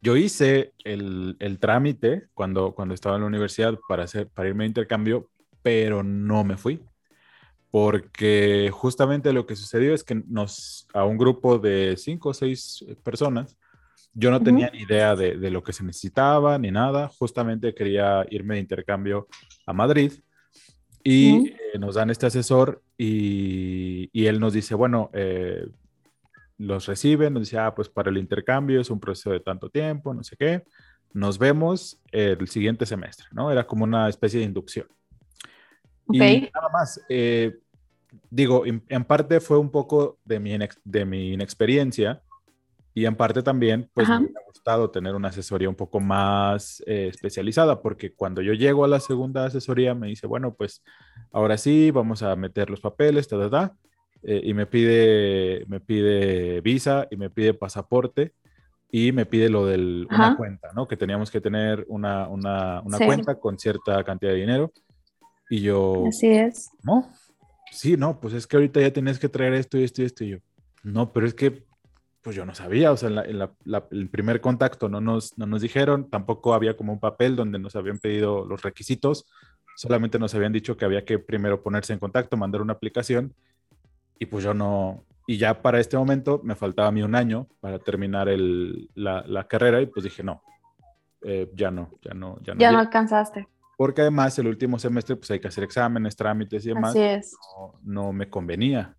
yo 0.00 0.16
hice 0.16 0.72
el, 0.84 1.36
el, 1.40 1.58
trámite 1.58 2.28
cuando, 2.34 2.72
cuando 2.74 2.94
estaba 2.94 3.16
en 3.16 3.22
la 3.22 3.28
universidad 3.28 3.78
para, 3.88 4.04
hacer, 4.04 4.28
para 4.28 4.48
irme 4.48 4.64
a 4.64 4.68
intercambio, 4.68 5.30
pero 5.62 6.02
no 6.02 6.44
me 6.44 6.56
fui. 6.56 6.82
Porque 7.70 8.70
justamente 8.72 9.32
lo 9.32 9.46
que 9.46 9.56
sucedió 9.56 9.92
es 9.92 10.02
que 10.02 10.22
nos, 10.26 10.86
a 10.94 11.04
un 11.04 11.18
grupo 11.18 11.58
de 11.58 11.96
cinco 11.98 12.30
o 12.30 12.34
seis 12.34 12.84
personas, 13.02 13.56
yo 14.14 14.30
no 14.30 14.42
tenía 14.42 14.70
ni 14.70 14.80
idea 14.80 15.14
de, 15.14 15.36
de, 15.36 15.50
lo 15.50 15.62
que 15.62 15.72
se 15.72 15.84
necesitaba 15.84 16.58
ni 16.58 16.70
nada. 16.70 17.08
Justamente 17.18 17.74
quería 17.74 18.24
irme 18.30 18.54
de 18.54 18.60
intercambio 18.60 19.28
a 19.66 19.72
Madrid 19.72 20.12
y 21.04 21.48
eh, 21.48 21.78
nos 21.78 21.94
dan 21.94 22.10
este 22.10 22.26
asesor 22.26 22.82
y, 22.96 24.10
y, 24.12 24.26
él 24.26 24.40
nos 24.40 24.52
dice, 24.52 24.74
bueno, 24.74 25.10
eh, 25.12 25.66
los 26.58 26.86
reciben, 26.86 27.34
nos 27.34 27.44
dice, 27.44 27.58
ah, 27.58 27.74
pues 27.74 27.88
para 27.88 28.10
el 28.10 28.18
intercambio 28.18 28.80
es 28.80 28.90
un 28.90 29.00
proceso 29.00 29.30
de 29.30 29.40
tanto 29.40 29.70
tiempo, 29.70 30.12
no 30.12 30.24
sé 30.24 30.36
qué, 30.36 30.64
nos 31.12 31.38
vemos 31.38 32.00
el 32.10 32.46
siguiente 32.48 32.84
semestre, 32.84 33.28
¿no? 33.32 33.50
Era 33.50 33.66
como 33.66 33.84
una 33.84 34.08
especie 34.08 34.40
de 34.40 34.46
inducción. 34.46 34.86
Y 36.10 36.18
nada 36.18 36.68
más, 36.72 37.00
eh, 37.08 37.58
digo, 38.30 38.64
en, 38.66 39.04
parte 39.04 39.40
fue 39.40 39.58
un 39.58 39.70
poco 39.70 40.18
de 40.24 40.40
mi, 40.40 40.56
de 40.84 41.04
mi 41.04 41.32
inexperiencia 41.32 42.22
y 42.92 43.06
en 43.06 43.14
parte 43.14 43.42
también, 43.42 43.88
pues 43.94 44.08
me 44.08 44.14
ha 44.14 44.46
gustado 44.46 44.90
tener 44.90 45.14
una 45.14 45.28
asesoría 45.28 45.68
un 45.68 45.76
poco 45.76 46.00
más 46.00 46.82
eh, 46.86 47.08
especializada, 47.12 47.80
porque 47.80 48.12
cuando 48.12 48.42
yo 48.42 48.54
llego 48.54 48.84
a 48.84 48.88
la 48.88 48.98
segunda 48.98 49.44
asesoría 49.44 49.94
me 49.94 50.08
dice, 50.08 50.26
bueno, 50.26 50.54
pues 50.54 50.82
ahora 51.30 51.56
sí, 51.56 51.90
vamos 51.90 52.22
a 52.22 52.34
meter 52.34 52.68
los 52.68 52.80
papeles, 52.80 53.28
ta, 53.28 53.38
ta, 53.38 53.50
ta 53.50 53.76
eh, 54.22 54.40
y 54.44 54.54
me 54.54 54.66
pide, 54.66 55.64
me 55.68 55.80
pide 55.80 56.60
visa 56.60 57.06
y 57.10 57.16
me 57.16 57.30
pide 57.30 57.54
pasaporte 57.54 58.32
y 58.90 59.12
me 59.12 59.26
pide 59.26 59.48
lo 59.48 59.66
de 59.66 60.06
una 60.10 60.36
cuenta, 60.36 60.70
¿no? 60.74 60.88
Que 60.88 60.96
teníamos 60.96 61.30
que 61.30 61.40
tener 61.40 61.84
una, 61.88 62.26
una, 62.28 62.80
una 62.82 62.98
cuenta 62.98 63.38
con 63.38 63.58
cierta 63.58 64.02
cantidad 64.02 64.32
de 64.32 64.38
dinero. 64.38 64.72
Y 65.50 65.60
yo... 65.60 66.04
Así 66.08 66.28
es. 66.28 66.70
No, 66.82 67.10
sí, 67.70 67.96
no, 67.96 68.18
pues 68.18 68.34
es 68.34 68.46
que 68.46 68.56
ahorita 68.56 68.80
ya 68.80 68.92
tienes 68.92 69.18
que 69.18 69.28
traer 69.28 69.54
esto 69.54 69.78
y 69.78 69.84
esto 69.84 70.02
y 70.02 70.04
esto. 70.06 70.24
Y 70.24 70.28
yo, 70.30 70.38
no, 70.82 71.12
pero 71.12 71.26
es 71.26 71.34
que, 71.34 71.64
pues 72.22 72.34
yo 72.34 72.44
no 72.44 72.54
sabía, 72.54 72.92
o 72.92 72.96
sea, 72.96 73.08
en, 73.08 73.38
la, 73.38 73.86
el 73.90 74.08
primer 74.08 74.40
contacto 74.40 74.88
no 74.88 75.00
nos, 75.00 75.36
no 75.38 75.46
nos 75.46 75.62
dijeron, 75.62 76.08
tampoco 76.10 76.54
había 76.54 76.76
como 76.76 76.92
un 76.92 77.00
papel 77.00 77.36
donde 77.36 77.58
nos 77.58 77.76
habían 77.76 77.98
pedido 77.98 78.46
los 78.46 78.62
requisitos, 78.62 79.26
solamente 79.76 80.18
nos 80.18 80.34
habían 80.34 80.52
dicho 80.52 80.76
que 80.76 80.84
había 80.84 81.04
que 81.04 81.18
primero 81.18 81.62
ponerse 81.62 81.92
en 81.92 81.98
contacto, 81.98 82.36
mandar 82.36 82.62
una 82.62 82.72
aplicación 82.72 83.34
y 84.18 84.26
pues 84.26 84.44
yo 84.44 84.54
no, 84.54 85.04
y 85.26 85.36
ya 85.36 85.60
para 85.62 85.80
este 85.80 85.96
momento 85.96 86.40
me 86.42 86.54
faltaba 86.54 86.88
a 86.88 86.92
mí 86.92 87.02
un 87.02 87.14
año 87.14 87.48
para 87.60 87.78
terminar 87.78 88.28
el, 88.28 88.90
la, 88.94 89.22
la, 89.26 89.46
carrera 89.46 89.80
y 89.80 89.86
pues 89.86 90.04
dije, 90.04 90.22
no, 90.22 90.42
eh, 91.22 91.50
ya 91.54 91.70
no, 91.70 91.90
ya 92.02 92.14
no, 92.14 92.38
ya 92.42 92.54
no. 92.54 92.60
Ya 92.60 92.72
no 92.72 92.78
alcanzaste. 92.78 93.46
Porque 93.76 94.00
además 94.00 94.38
el 94.38 94.48
último 94.48 94.78
semestre 94.78 95.16
pues 95.16 95.30
hay 95.30 95.38
que 95.38 95.48
hacer 95.48 95.64
exámenes, 95.64 96.16
trámites 96.16 96.64
y 96.64 96.70
demás. 96.70 96.90
Así 96.90 97.00
es. 97.00 97.36
No, 97.56 97.74
no 97.82 98.12
me 98.12 98.28
convenía. 98.28 98.96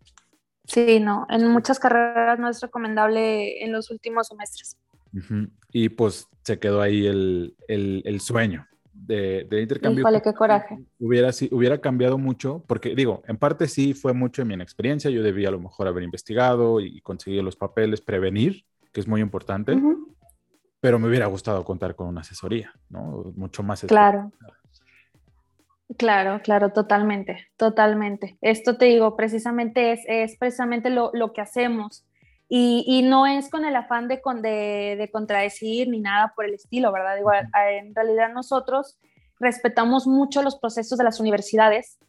Sí, 0.66 1.00
no, 1.00 1.26
en 1.30 1.48
muchas 1.48 1.80
carreras 1.80 2.38
no 2.38 2.48
es 2.48 2.62
recomendable 2.62 3.64
en 3.64 3.72
los 3.72 3.90
últimos 3.90 4.28
semestres. 4.28 4.78
Y 5.72 5.90
pues 5.90 6.28
se 6.44 6.60
quedó 6.60 6.82
ahí 6.82 7.08
el, 7.08 7.56
el, 7.68 8.22
sueño 8.22 8.68
de, 9.06 9.46
de 9.50 9.62
intercambio. 9.62 10.02
Híjole, 10.02 10.22
qué 10.22 10.34
coraje. 10.34 10.78
Hubiera, 11.00 11.30
hubiera 11.52 11.80
cambiado 11.80 12.18
mucho, 12.18 12.64
porque 12.68 12.96
digo, 12.96 13.24
en 13.28 13.38
parte 13.38 13.68
sí 13.68 13.94
fue 13.94 14.14
mucho 14.14 14.42
en 14.42 14.50
mi 14.50 14.54
inexperiencia, 14.54 15.10
yo 15.10 15.24
debía 15.24 15.50
a 15.50 15.52
lo 15.52 15.60
mejor 15.60 15.88
haber 15.88 16.04
investigado 16.04 16.80
y 16.80 17.02
conseguir 17.02 17.44
los 17.44 17.56
papeles, 17.56 18.02
prevenir, 18.02 18.66
que 18.92 19.00
es 19.00 19.08
muy 19.08 19.22
importante, 19.22 19.78
pero 20.80 21.00
me 21.00 21.08
hubiera 21.08 21.28
gustado 21.28 21.64
contar 21.64 21.96
con 21.96 22.08
una 22.08 22.22
asesoría, 22.22 22.74
¿no? 22.90 23.32
Mucho 23.36 23.64
más. 23.64 23.82
Claro. 23.82 24.32
Claro, 25.98 26.40
claro, 26.44 26.72
totalmente, 26.72 27.48
totalmente. 27.58 28.38
Esto 28.42 28.78
te 28.78 28.86
digo, 28.86 29.16
precisamente 29.16 29.92
es, 29.92 30.02
es 30.08 30.38
precisamente 30.38 30.92
lo, 30.92 31.10
lo, 31.14 31.34
que 31.34 31.42
hacemos. 31.42 32.06
Y, 32.52 32.84
y, 32.88 33.04
no 33.04 33.28
es 33.28 33.50
con 33.50 33.64
el 33.64 33.76
afán 33.76 34.08
de, 34.08 34.20
de, 34.42 34.96
de, 34.98 35.12
contradecir 35.12 35.88
ni 35.88 36.00
nada 36.00 36.34
por 36.36 36.46
el 36.46 36.56
estilo, 36.56 36.92
¿verdad? 36.92 37.16
Igual, 37.18 37.48
en 37.72 37.94
realidad 37.94 38.34
nosotros 38.34 38.98
respetamos 39.40 40.08
mucho 40.08 40.42
los 40.42 40.58
procesos 40.58 40.98
de 40.98 41.04
las 41.04 41.20
universidades 41.20 42.00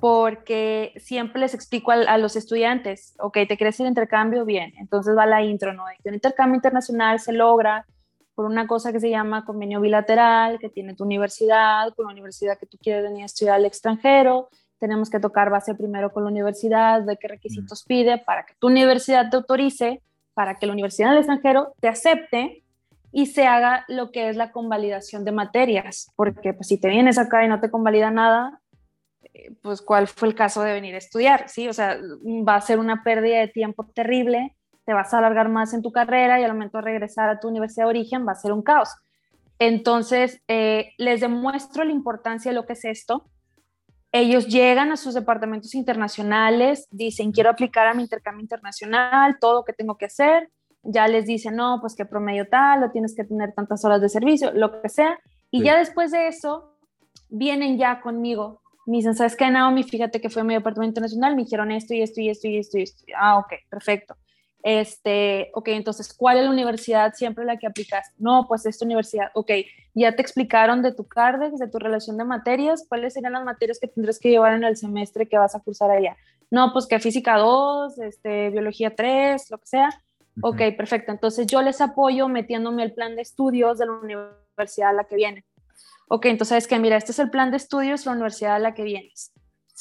porque 0.00 0.92
siempre 0.96 1.40
les 1.40 1.54
explico 1.54 1.90
a, 1.90 1.94
a, 1.94 2.18
los 2.18 2.36
estudiantes, 2.36 3.14
ok, 3.18 3.38
te 3.48 3.56
quieres 3.56 3.78
ir 3.80 3.86
intercambio, 3.86 4.44
bien, 4.44 4.72
entonces 4.78 5.16
va 5.16 5.26
la 5.26 5.42
intro, 5.42 5.72
¿no? 5.72 5.84
Un 6.04 6.14
intercambio 6.14 6.56
internacional 6.56 7.18
se 7.18 7.32
logra 7.32 7.86
por 8.34 8.46
una 8.46 8.66
cosa 8.66 8.92
que 8.92 9.00
se 9.00 9.10
llama 9.10 9.44
convenio 9.44 9.80
bilateral, 9.80 10.58
que 10.58 10.68
tiene 10.68 10.94
tu 10.94 11.04
universidad, 11.04 11.94
con 11.94 12.06
la 12.06 12.12
universidad 12.12 12.58
que 12.58 12.66
tú 12.66 12.78
quieres 12.78 13.04
venir 13.04 13.22
a 13.22 13.26
estudiar 13.26 13.56
al 13.56 13.64
extranjero. 13.64 14.48
Tenemos 14.78 15.10
que 15.10 15.20
tocar 15.20 15.50
base 15.50 15.74
primero 15.74 16.12
con 16.12 16.24
la 16.24 16.30
universidad, 16.30 17.02
de 17.02 17.16
qué 17.16 17.28
requisitos 17.28 17.84
pide 17.84 18.18
para 18.18 18.44
que 18.44 18.54
tu 18.58 18.66
universidad 18.66 19.30
te 19.30 19.36
autorice, 19.36 20.02
para 20.34 20.56
que 20.56 20.66
la 20.66 20.72
universidad 20.72 21.10
del 21.10 21.18
extranjero 21.18 21.74
te 21.80 21.88
acepte 21.88 22.62
y 23.12 23.26
se 23.26 23.46
haga 23.46 23.84
lo 23.88 24.10
que 24.10 24.28
es 24.28 24.36
la 24.36 24.50
convalidación 24.50 25.24
de 25.24 25.32
materias. 25.32 26.10
Porque 26.16 26.52
pues, 26.52 26.68
si 26.68 26.78
te 26.78 26.88
vienes 26.88 27.18
acá 27.18 27.44
y 27.44 27.48
no 27.48 27.60
te 27.60 27.70
convalida 27.70 28.10
nada, 28.10 28.60
eh, 29.32 29.54
pues 29.62 29.80
cuál 29.80 30.08
fue 30.08 30.28
el 30.28 30.34
caso 30.34 30.62
de 30.62 30.72
venir 30.72 30.94
a 30.94 30.98
estudiar, 30.98 31.48
¿sí? 31.48 31.68
O 31.68 31.72
sea, 31.72 31.96
va 32.46 32.56
a 32.56 32.60
ser 32.60 32.78
una 32.78 33.04
pérdida 33.04 33.38
de 33.38 33.48
tiempo 33.48 33.86
terrible 33.86 34.54
te 34.84 34.92
vas 34.92 35.12
a 35.14 35.18
alargar 35.18 35.48
más 35.48 35.72
en 35.74 35.82
tu 35.82 35.92
carrera 35.92 36.40
y 36.40 36.44
al 36.44 36.52
momento 36.52 36.78
de 36.78 36.84
regresar 36.84 37.28
a 37.28 37.40
tu 37.40 37.48
universidad 37.48 37.86
de 37.86 37.90
origen 37.90 38.26
va 38.26 38.32
a 38.32 38.36
ser 38.36 38.52
un 38.52 38.62
caos. 38.62 38.90
Entonces, 39.58 40.42
eh, 40.48 40.92
les 40.98 41.20
demuestro 41.20 41.84
la 41.84 41.92
importancia 41.92 42.50
de 42.50 42.56
lo 42.56 42.66
que 42.66 42.74
es 42.74 42.84
esto. 42.84 43.24
Ellos 44.16 44.46
llegan 44.46 44.92
a 44.92 44.96
sus 44.96 45.12
departamentos 45.12 45.74
internacionales, 45.74 46.86
dicen, 46.92 47.32
quiero 47.32 47.50
aplicar 47.50 47.88
a 47.88 47.94
mi 47.94 48.02
intercambio 48.02 48.42
internacional, 48.42 49.38
todo 49.40 49.54
lo 49.54 49.64
que 49.64 49.72
tengo 49.72 49.96
que 49.96 50.04
hacer. 50.04 50.50
Ya 50.84 51.08
les 51.08 51.26
dicen, 51.26 51.56
no, 51.56 51.78
pues 51.80 51.96
que 51.96 52.04
promedio 52.04 52.46
tal, 52.48 52.84
o 52.84 52.92
tienes 52.92 53.16
que 53.16 53.24
tener 53.24 53.52
tantas 53.54 53.84
horas 53.84 54.00
de 54.00 54.08
servicio, 54.08 54.52
lo 54.52 54.80
que 54.80 54.88
sea. 54.88 55.18
Y 55.50 55.64
ya 55.64 55.76
después 55.76 56.12
de 56.12 56.28
eso, 56.28 56.78
vienen 57.28 57.76
ya 57.76 58.00
conmigo. 58.00 58.62
Me 58.86 58.98
dicen, 58.98 59.16
¿sabes 59.16 59.34
qué, 59.34 59.50
Naomi? 59.50 59.82
Fíjate 59.82 60.20
que 60.20 60.30
fue 60.30 60.42
a 60.42 60.44
mi 60.44 60.54
departamento 60.54 60.90
internacional, 60.90 61.34
me 61.34 61.42
dijeron 61.42 61.72
esto 61.72 61.92
y 61.92 62.02
esto 62.02 62.20
y 62.20 62.28
esto 62.28 62.46
y 62.46 62.58
esto 62.58 62.78
y 62.78 62.82
esto. 62.82 63.04
Ah, 63.16 63.38
ok, 63.38 63.52
perfecto. 63.68 64.14
Este, 64.64 65.50
ok, 65.52 65.68
entonces, 65.68 66.14
¿cuál 66.14 66.38
es 66.38 66.44
la 66.44 66.50
universidad 66.50 67.12
siempre 67.12 67.44
la 67.44 67.58
que 67.58 67.66
aplicas? 67.66 68.10
No, 68.16 68.46
pues 68.48 68.64
esta 68.64 68.86
universidad, 68.86 69.30
ok, 69.34 69.50
ya 69.92 70.16
te 70.16 70.22
explicaron 70.22 70.80
de 70.80 70.94
tu 70.94 71.06
CARDEX, 71.06 71.58
de 71.58 71.68
tu 71.68 71.78
relación 71.78 72.16
de 72.16 72.24
materias, 72.24 72.86
cuáles 72.88 73.12
serían 73.12 73.34
las 73.34 73.44
materias 73.44 73.78
que 73.78 73.88
tendrás 73.88 74.18
que 74.18 74.30
llevar 74.30 74.54
en 74.54 74.64
el 74.64 74.78
semestre 74.78 75.28
que 75.28 75.36
vas 75.36 75.54
a 75.54 75.60
cursar 75.60 75.90
allá. 75.90 76.16
No, 76.50 76.72
pues 76.72 76.86
que 76.86 76.98
física 76.98 77.36
2, 77.36 77.98
este, 77.98 78.48
biología 78.48 78.96
3, 78.96 79.50
lo 79.50 79.58
que 79.58 79.66
sea. 79.66 79.90
Ok, 80.40 80.62
perfecto. 80.78 81.12
Entonces 81.12 81.46
yo 81.46 81.60
les 81.60 81.82
apoyo 81.82 82.28
metiéndome 82.28 82.84
el 82.84 82.94
plan 82.94 83.16
de 83.16 83.22
estudios 83.22 83.76
de 83.76 83.84
la 83.84 83.92
universidad 83.92 84.88
a 84.88 84.92
la 84.94 85.04
que 85.04 85.16
viene. 85.16 85.44
Ok, 86.08 86.24
entonces 86.24 86.56
es 86.56 86.66
que 86.66 86.78
mira, 86.78 86.96
este 86.96 87.12
es 87.12 87.18
el 87.18 87.28
plan 87.28 87.50
de 87.50 87.58
estudios 87.58 88.02
de 88.02 88.10
la 88.10 88.14
universidad 88.14 88.54
a 88.54 88.58
la 88.58 88.72
que 88.72 88.82
vienes 88.82 89.30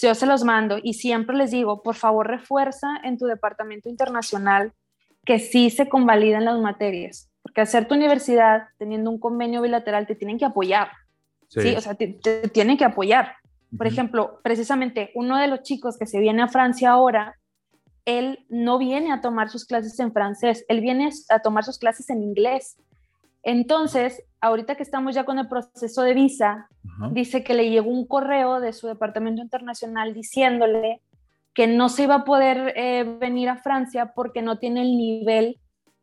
yo 0.02 0.16
se 0.16 0.26
los 0.26 0.44
mando 0.44 0.78
y 0.82 0.94
siempre 0.94 1.36
les 1.36 1.52
digo, 1.52 1.84
por 1.84 1.96
favor 1.96 2.28
refuerza 2.28 2.88
en 3.04 3.18
tu 3.18 3.26
departamento 3.26 3.90
internacional 3.90 4.74
que 5.26 5.40
sí 5.40 5.70
se 5.70 5.88
convaliden 5.88 6.46
las 6.46 6.60
materias, 6.60 7.30
porque 7.42 7.62
hacer 7.62 7.88
tu 7.88 7.96
universidad 7.96 8.64
teniendo 8.78 9.10
un 9.10 9.20
convenio 9.20 9.62
bilateral 9.62 10.08
te 10.08 10.16
tienen 10.16 10.38
que 10.38 10.46
apoyar, 10.46 10.90
¿sí? 11.48 11.76
O 11.76 11.82
sea, 11.82 11.96
te, 11.96 12.20
tienen 12.52 12.78
que 12.78 12.86
apoyar. 12.86 13.36
Por 13.78 13.88
ejemplo, 13.88 14.40
precisamente 14.44 15.12
uno 15.16 15.38
de 15.38 15.48
los 15.48 15.62
chicos 15.62 15.98
que 15.98 16.06
se 16.06 16.20
viene 16.20 16.44
a 16.44 16.48
Francia 16.48 16.92
ahora, 16.92 17.40
él 18.06 18.46
no 18.50 18.78
viene 18.78 19.12
a 19.12 19.22
tomar 19.22 19.50
sus 19.50 19.66
clases 19.66 20.00
en 20.00 20.12
francés, 20.12 20.66
él 20.68 20.82
viene 20.82 21.10
a 21.30 21.40
tomar 21.40 21.64
sus 21.64 21.80
clases 21.80 22.10
en 22.10 22.22
inglés. 22.22 22.78
Entonces, 23.44 24.24
ahorita 24.42 24.76
que 24.76 24.84
estamos 24.84 25.14
ya 25.16 25.26
con 25.26 25.38
el 25.38 25.48
proceso 25.48 26.02
de 26.02 26.14
visa, 26.14 26.70
dice 27.12 27.44
que 27.44 27.54
le 27.54 27.70
llegó 27.70 27.90
un 27.90 28.08
correo 28.08 28.60
de 28.60 28.74
su 28.74 28.88
departamento 28.88 29.42
internacional 29.42 30.14
diciéndole 30.14 31.02
que 31.54 31.68
no 31.68 31.90
se 31.90 32.04
iba 32.04 32.16
a 32.16 32.24
poder 32.24 32.74
eh, 32.76 33.04
venir 33.20 33.50
a 33.50 33.58
Francia 33.58 34.14
porque 34.16 34.42
no 34.42 34.58
tiene 34.58 34.82
el 34.82 34.98
nivel 34.98 35.60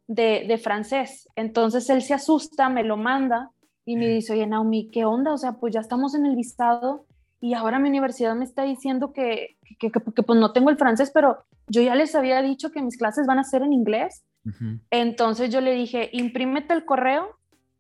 de, 0.07 0.59
francés. 0.63 1.29
Entonces 1.37 1.89
él 1.89 2.03
se 2.03 2.15
asusta, 2.15 2.69
me 2.69 2.85
lo 2.85 2.97
manda 2.97 3.51
y 3.85 3.97
me 3.97 4.09
dice, 4.09 4.33
oye 4.33 4.47
Naomi, 4.47 4.91
¿qué 4.91 5.05
onda? 5.05 5.33
O 5.33 5.39
sea, 5.39 5.53
pues 5.55 5.73
ya 5.73 5.81
estamos 5.81 6.15
en 6.15 6.27
el 6.27 6.37
visado 6.37 7.07
y 7.41 7.55
ahora 7.55 7.79
mi 7.79 7.89
universidad 7.89 8.35
me 8.35 8.45
está 8.45 8.65
diciendo 8.65 9.13
que, 9.13 9.57
que, 9.79 9.91
pues 9.91 10.39
no 10.39 10.53
tengo 10.53 10.71
el 10.71 10.77
francés, 10.77 11.11
pero 11.13 11.45
yo 11.69 11.81
ya 11.81 11.95
les 11.95 12.15
había 12.15 12.43
dicho 12.43 12.71
que 12.71 12.83
mis 12.83 12.99
clases 12.99 13.27
van 13.27 13.39
a 13.39 13.45
ser 13.45 13.63
en 13.63 13.73
inglés. 13.73 14.25
Entonces 14.91 15.51
yo 15.51 15.61
le 15.61 15.73
dije, 15.73 16.09
imprímete 16.13 16.75
el 16.75 16.85
correo, 16.85 17.37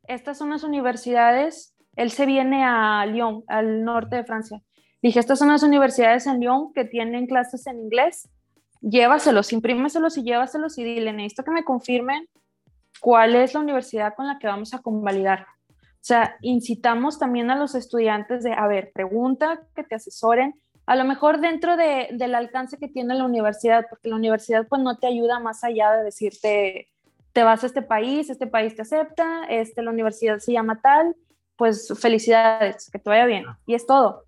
estas 0.06 0.38
son 0.38 0.50
las 0.50 0.64
universidades, 0.64 1.74
él 1.96 2.10
se 2.10 2.26
viene 2.26 2.64
a 2.64 3.04
Lyon, 3.06 3.44
al 3.48 3.84
norte 3.84 4.16
de 4.16 4.24
Francia. 4.24 4.62
Dije, 5.02 5.20
estas 5.20 5.38
son 5.38 5.48
las 5.48 5.62
universidades 5.62 6.26
en 6.26 6.40
Lyon 6.40 6.72
que 6.74 6.84
tienen 6.84 7.26
clases 7.26 7.66
en 7.66 7.78
inglés, 7.78 8.28
llévaselos, 8.80 9.52
imprímeselos 9.52 10.18
y 10.18 10.22
llévaselos 10.22 10.78
y 10.78 10.84
dile, 10.84 11.12
necesito 11.12 11.44
que 11.44 11.50
me 11.50 11.64
confirmen 11.64 12.28
cuál 13.00 13.34
es 13.34 13.54
la 13.54 13.60
universidad 13.60 14.14
con 14.14 14.26
la 14.26 14.38
que 14.38 14.46
vamos 14.46 14.74
a 14.74 14.80
convalidar. 14.80 15.46
O 15.70 16.02
sea, 16.02 16.36
incitamos 16.40 17.18
también 17.18 17.50
a 17.50 17.56
los 17.56 17.74
estudiantes 17.74 18.42
de, 18.42 18.52
a 18.52 18.66
ver, 18.66 18.90
pregunta, 18.92 19.60
que 19.74 19.84
te 19.84 19.94
asesoren, 19.94 20.54
a 20.90 20.96
lo 20.96 21.04
mejor 21.04 21.40
dentro 21.40 21.76
de, 21.76 22.08
del 22.10 22.34
alcance 22.34 22.76
que 22.76 22.88
tiene 22.88 23.14
la 23.14 23.24
universidad, 23.24 23.86
porque 23.88 24.08
la 24.08 24.16
universidad 24.16 24.66
pues 24.66 24.82
no 24.82 24.98
te 24.98 25.06
ayuda 25.06 25.38
más 25.38 25.62
allá 25.62 25.92
de 25.92 26.02
decirte, 26.02 26.88
te 27.32 27.44
vas 27.44 27.62
a 27.62 27.68
este 27.68 27.80
país, 27.80 28.28
este 28.28 28.48
país 28.48 28.74
te 28.74 28.82
acepta, 28.82 29.44
este, 29.48 29.82
la 29.82 29.92
universidad 29.92 30.40
se 30.40 30.52
llama 30.52 30.80
tal, 30.82 31.14
pues 31.54 31.94
felicidades, 31.96 32.90
que 32.90 32.98
te 32.98 33.08
vaya 33.08 33.24
bien. 33.26 33.44
Y 33.66 33.74
es 33.74 33.86
todo. 33.86 34.24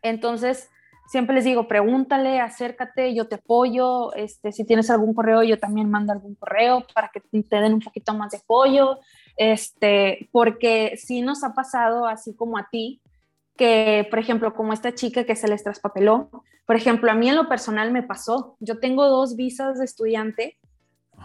Entonces, 0.00 0.70
siempre 1.08 1.34
les 1.34 1.44
digo, 1.44 1.68
pregúntale, 1.68 2.40
acércate, 2.40 3.14
yo 3.14 3.28
te 3.28 3.34
apoyo, 3.34 4.14
este, 4.14 4.50
si 4.50 4.64
tienes 4.64 4.88
algún 4.88 5.12
correo, 5.12 5.42
yo 5.42 5.58
también 5.58 5.90
mando 5.90 6.14
algún 6.14 6.36
correo 6.36 6.86
para 6.94 7.10
que 7.12 7.20
te 7.20 7.56
den 7.56 7.74
un 7.74 7.80
poquito 7.80 8.14
más 8.14 8.30
de 8.30 8.38
apoyo, 8.38 8.98
este, 9.36 10.30
porque 10.32 10.94
sí 10.96 11.20
nos 11.20 11.44
ha 11.44 11.52
pasado 11.52 12.06
así 12.06 12.34
como 12.34 12.56
a 12.56 12.66
ti, 12.70 13.01
que, 13.62 14.08
por 14.10 14.18
ejemplo, 14.18 14.54
como 14.54 14.72
esta 14.72 14.92
chica 14.92 15.22
que 15.22 15.36
se 15.36 15.46
les 15.46 15.62
traspapeló, 15.62 16.30
por 16.66 16.74
ejemplo, 16.74 17.12
a 17.12 17.14
mí 17.14 17.28
en 17.28 17.36
lo 17.36 17.48
personal 17.48 17.92
me 17.92 18.02
pasó, 18.02 18.56
yo 18.58 18.80
tengo 18.80 19.06
dos 19.06 19.36
visas 19.36 19.78
de 19.78 19.84
estudiante 19.84 20.58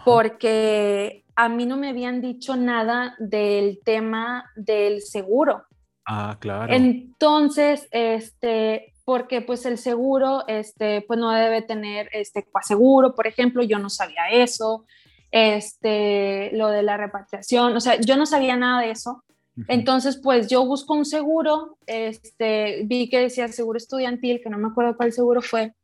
porque 0.04 1.24
a 1.34 1.48
mí 1.48 1.66
no 1.66 1.76
me 1.76 1.88
habían 1.88 2.20
dicho 2.20 2.54
nada 2.54 3.16
del 3.18 3.80
tema 3.84 4.52
del 4.54 5.02
seguro. 5.02 5.64
Ah, 6.06 6.36
claro. 6.38 6.72
Entonces, 6.72 7.88
este, 7.90 8.94
porque 9.04 9.40
pues 9.40 9.66
el 9.66 9.76
seguro, 9.76 10.44
este, 10.46 11.02
pues 11.08 11.18
no 11.18 11.32
debe 11.32 11.62
tener 11.62 12.08
este 12.12 12.44
coaseguro, 12.44 13.16
por 13.16 13.26
ejemplo, 13.26 13.64
yo 13.64 13.80
no 13.80 13.90
sabía 13.90 14.30
eso, 14.30 14.86
este, 15.32 16.52
lo 16.52 16.68
de 16.68 16.84
la 16.84 16.96
repatriación, 16.96 17.74
o 17.74 17.80
sea, 17.80 18.00
yo 18.00 18.16
no 18.16 18.26
sabía 18.26 18.56
nada 18.56 18.82
de 18.82 18.92
eso. 18.92 19.24
Entonces, 19.66 20.20
pues 20.22 20.46
yo 20.48 20.64
busco 20.64 20.94
un 20.94 21.04
seguro, 21.04 21.78
este, 21.86 22.82
vi 22.84 23.08
que 23.08 23.18
decía 23.18 23.48
seguro 23.48 23.76
estudiantil, 23.76 24.40
que 24.42 24.50
no 24.50 24.58
me 24.58 24.68
acuerdo 24.68 24.96
cuál 24.96 25.12
seguro 25.12 25.42
fue, 25.42 25.74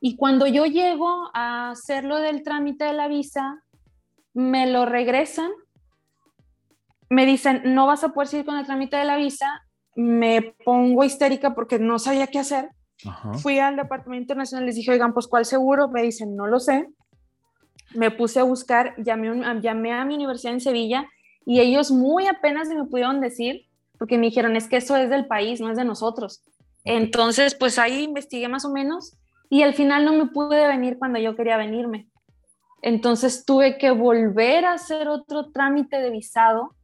y 0.00 0.16
cuando 0.16 0.46
yo 0.46 0.64
llego 0.64 1.30
a 1.34 1.70
hacerlo 1.70 2.16
del 2.18 2.42
trámite 2.42 2.84
de 2.84 2.92
la 2.94 3.08
visa, 3.08 3.62
me 4.32 4.66
lo 4.66 4.86
regresan, 4.86 5.50
me 7.10 7.26
dicen, 7.26 7.62
no 7.74 7.86
vas 7.86 8.04
a 8.04 8.10
poder 8.10 8.28
seguir 8.28 8.46
con 8.46 8.56
el 8.56 8.64
trámite 8.64 8.96
de 8.96 9.04
la 9.04 9.16
visa, 9.16 9.62
me 9.96 10.54
pongo 10.64 11.04
histérica 11.04 11.54
porque 11.54 11.78
no 11.78 11.98
sabía 11.98 12.28
qué 12.28 12.38
hacer. 12.38 12.70
Fui 13.42 13.58
al 13.58 13.76
departamento 13.76 14.22
internacional, 14.22 14.66
les 14.66 14.76
dije, 14.76 14.92
oigan, 14.92 15.12
pues 15.12 15.26
¿cuál 15.26 15.44
seguro? 15.44 15.88
Me 15.88 16.02
dicen, 16.02 16.36
no 16.36 16.46
lo 16.46 16.60
sé. 16.60 16.88
Me 17.94 18.10
puse 18.10 18.40
a 18.40 18.44
buscar, 18.44 18.94
llamé, 19.02 19.60
llamé 19.60 19.92
a 19.92 20.04
mi 20.04 20.14
universidad 20.14 20.52
en 20.52 20.60
Sevilla 20.60 21.08
y 21.46 21.60
ellos 21.60 21.90
muy 21.90 22.26
apenas 22.26 22.68
me 22.68 22.84
pudieron 22.84 23.20
decir, 23.20 23.66
porque 23.98 24.18
me 24.18 24.26
dijeron, 24.26 24.56
es 24.56 24.68
que 24.68 24.76
eso 24.76 24.96
es 24.96 25.10
del 25.10 25.26
país, 25.26 25.60
no 25.60 25.70
es 25.70 25.76
de 25.76 25.84
nosotros. 25.84 26.42
Entonces, 26.84 27.54
pues 27.54 27.78
ahí 27.78 28.04
investigué 28.04 28.48
más 28.48 28.64
o 28.64 28.70
menos 28.70 29.16
y 29.48 29.62
al 29.62 29.74
final 29.74 30.04
no 30.04 30.12
me 30.12 30.26
pude 30.26 30.66
venir 30.66 30.98
cuando 30.98 31.18
yo 31.18 31.36
quería 31.36 31.56
venirme. 31.56 32.08
Entonces 32.82 33.44
tuve 33.44 33.76
que 33.76 33.90
volver 33.90 34.64
a 34.64 34.72
hacer 34.72 35.08
otro 35.08 35.50
trámite 35.50 36.00
de 36.00 36.10
visado 36.10 36.74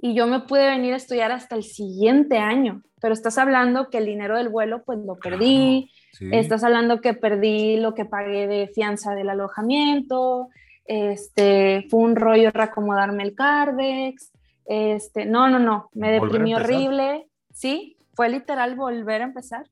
y 0.00 0.14
yo 0.14 0.26
me 0.26 0.40
pude 0.40 0.66
venir 0.68 0.94
a 0.94 0.96
estudiar 0.96 1.32
hasta 1.32 1.56
el 1.56 1.64
siguiente 1.64 2.38
año. 2.38 2.82
Pero 3.00 3.14
estás 3.14 3.36
hablando 3.36 3.90
que 3.90 3.98
el 3.98 4.06
dinero 4.06 4.36
del 4.36 4.48
vuelo 4.48 4.82
pues 4.84 4.98
lo 5.00 5.16
perdí, 5.16 5.90
estás 6.32 6.64
hablando 6.64 7.00
que 7.00 7.14
perdí 7.14 7.76
lo 7.76 7.94
que 7.94 8.04
pagué 8.04 8.46
de 8.46 8.68
fianza 8.74 9.14
del 9.14 9.28
alojamiento, 9.28 10.48
este, 10.88 11.86
fue 11.90 12.00
un 12.00 12.16
rollo 12.16 12.50
reacomodarme 12.50 13.22
el 13.22 13.34
Cardex, 13.34 14.32
este, 14.64 15.26
no, 15.26 15.48
no, 15.48 15.58
no, 15.58 15.90
me 15.92 16.10
deprimí 16.10 16.54
horrible, 16.54 17.28
sí, 17.52 17.98
fue 18.14 18.30
literal 18.30 18.74
volver 18.74 19.20
a 19.20 19.24
empezar. 19.24 19.66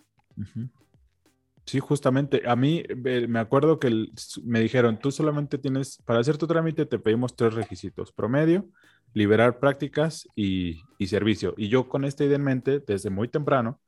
Sí, 1.64 1.80
justamente. 1.80 2.42
A 2.46 2.54
mí 2.54 2.84
me 3.28 3.40
acuerdo 3.40 3.80
que 3.80 4.06
me 4.44 4.60
dijeron, 4.60 4.98
tú 4.98 5.10
solamente 5.10 5.58
tienes, 5.58 5.98
para 6.04 6.20
hacer 6.20 6.38
tu 6.38 6.46
trámite 6.46 6.86
te 6.86 6.98
pedimos 6.98 7.34
tres 7.34 7.54
requisitos, 7.54 8.12
promedio, 8.12 8.68
liberar 9.14 9.58
prácticas 9.58 10.28
y, 10.36 10.82
servicio. 11.06 11.54
Y 11.56 11.68
yo 11.68 11.88
con 11.88 12.04
esta 12.04 12.24
idea 12.24 12.36
en 12.36 12.44
mente, 12.44 12.80
desde 12.86 13.10
muy 13.10 13.28
temprano, 13.28 13.80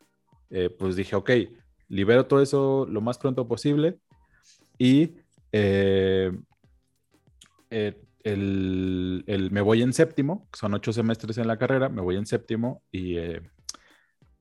eh, 0.50 0.70
pues 0.70 0.96
dije, 0.96 1.14
ok, 1.14 1.30
libero 1.88 2.26
todo 2.26 2.42
eso 2.42 2.86
lo 2.88 3.00
más 3.00 3.18
pronto 3.18 3.46
posible 3.46 3.98
y 4.78 5.14
eh, 5.52 6.32
eh, 7.70 8.00
el, 8.24 9.48
me 9.50 9.60
voy 9.60 9.82
en 9.82 9.92
séptimo, 9.92 10.48
son 10.52 10.74
ocho 10.74 10.92
semestres 10.92 11.38
en 11.38 11.46
la 11.46 11.58
carrera, 11.58 11.88
me 11.88 12.02
voy 12.02 12.16
en 12.16 12.26
séptimo 12.26 12.82
y, 12.92 13.18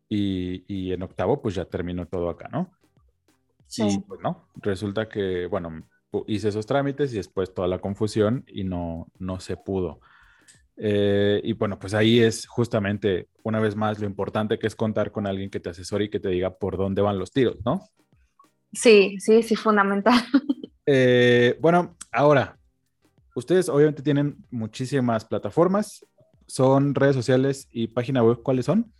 y, 0.10 0.64
y 0.68 0.92
en 0.92 1.04
octavo 1.04 1.42
pues 1.42 1.56
ya 1.56 1.66
termino 1.66 2.06
todo 2.06 2.30
acá, 2.30 2.50
¿no? 2.52 2.72
Sí. 3.68 4.02
pues 4.08 4.22
no, 4.22 4.48
resulta 4.56 5.10
que, 5.10 5.46
bueno, 5.46 5.84
hice 6.26 6.50
esos 6.50 6.66
trámites 6.66 7.14
y 7.14 7.18
después 7.18 7.54
toda 7.54 7.68
la 7.68 7.80
confusión 7.80 8.46
y 8.48 8.64
no, 8.64 9.08
no 9.20 9.40
se 9.40 9.58
pudo. 9.58 10.00
Eh, 10.78 11.42
y 11.44 11.54
bueno, 11.54 11.80
pues 11.80 11.94
ahí 11.94 12.20
es 12.20 12.48
justamente, 12.48 13.28
una 13.44 13.60
vez 13.60 13.76
más, 13.76 14.00
lo 14.00 14.06
importante 14.06 14.58
que 14.58 14.68
es 14.68 14.76
contar 14.76 15.12
con 15.12 15.28
alguien 15.28 15.50
que 15.50 15.60
te 15.60 15.70
asesore 15.70 16.06
y 16.06 16.10
que 16.10 16.20
te 16.20 16.30
diga 16.30 16.58
por 16.58 16.78
dónde 16.78 17.02
van 17.02 17.20
los 17.20 17.32
tiros, 17.32 17.58
¿no? 17.66 17.90
Sí, 18.72 19.18
sí, 19.20 19.44
sí, 19.44 19.56
fundamental. 19.56 20.20
Eh, 20.90 21.58
bueno, 21.60 21.98
ahora, 22.14 22.58
ustedes 23.38 23.70
obviamente 23.70 24.02
tienen 24.02 24.36
muchísimas 24.50 25.24
plataformas, 25.24 26.04
son 26.48 26.96
redes 26.96 27.16
sociales 27.16 27.70
y 27.72 27.86
página 27.88 28.24
web, 28.24 28.42
¿cuáles 28.42 28.66
son? 28.66 28.92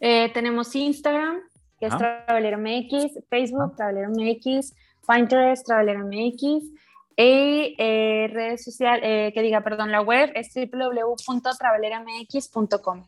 Eh, 0.00 0.32
tenemos 0.34 0.74
Instagram, 0.74 1.36
que 1.78 1.86
es 1.86 1.96
Traveler 1.96 2.58
MX, 2.58 3.20
Facebook, 3.30 3.76
Traveler 3.76 4.08
MX, 4.08 4.74
Pinterest, 5.06 5.64
Traveler 5.64 5.98
MX, 5.98 6.64
y 7.16 7.76
eh, 7.78 8.28
redes 8.32 8.64
sociales, 8.64 9.04
eh, 9.04 9.30
que 9.32 9.42
diga, 9.42 9.60
perdón, 9.62 9.92
la 9.92 10.00
web 10.00 10.32
es 10.34 10.52
www.travelermx.com. 10.52 13.04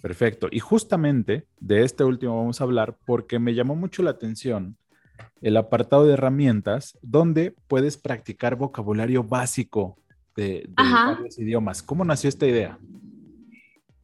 Perfecto. 0.00 0.46
Y 0.52 0.60
justamente 0.60 1.48
de 1.58 1.82
este 1.82 2.04
último 2.04 2.36
vamos 2.36 2.60
a 2.60 2.64
hablar 2.64 2.96
porque 3.04 3.40
me 3.40 3.52
llamó 3.52 3.74
mucho 3.74 4.04
la 4.04 4.10
atención 4.10 4.76
el 5.40 5.56
apartado 5.56 6.06
de 6.06 6.14
herramientas 6.14 6.98
donde 7.02 7.54
puedes 7.68 7.96
practicar 7.96 8.56
vocabulario 8.56 9.22
básico 9.22 9.96
de, 10.36 10.66
de 10.66 10.74
varios 10.76 11.38
idiomas. 11.38 11.82
¿Cómo 11.82 12.04
nació 12.04 12.28
esta 12.28 12.46
idea? 12.46 12.78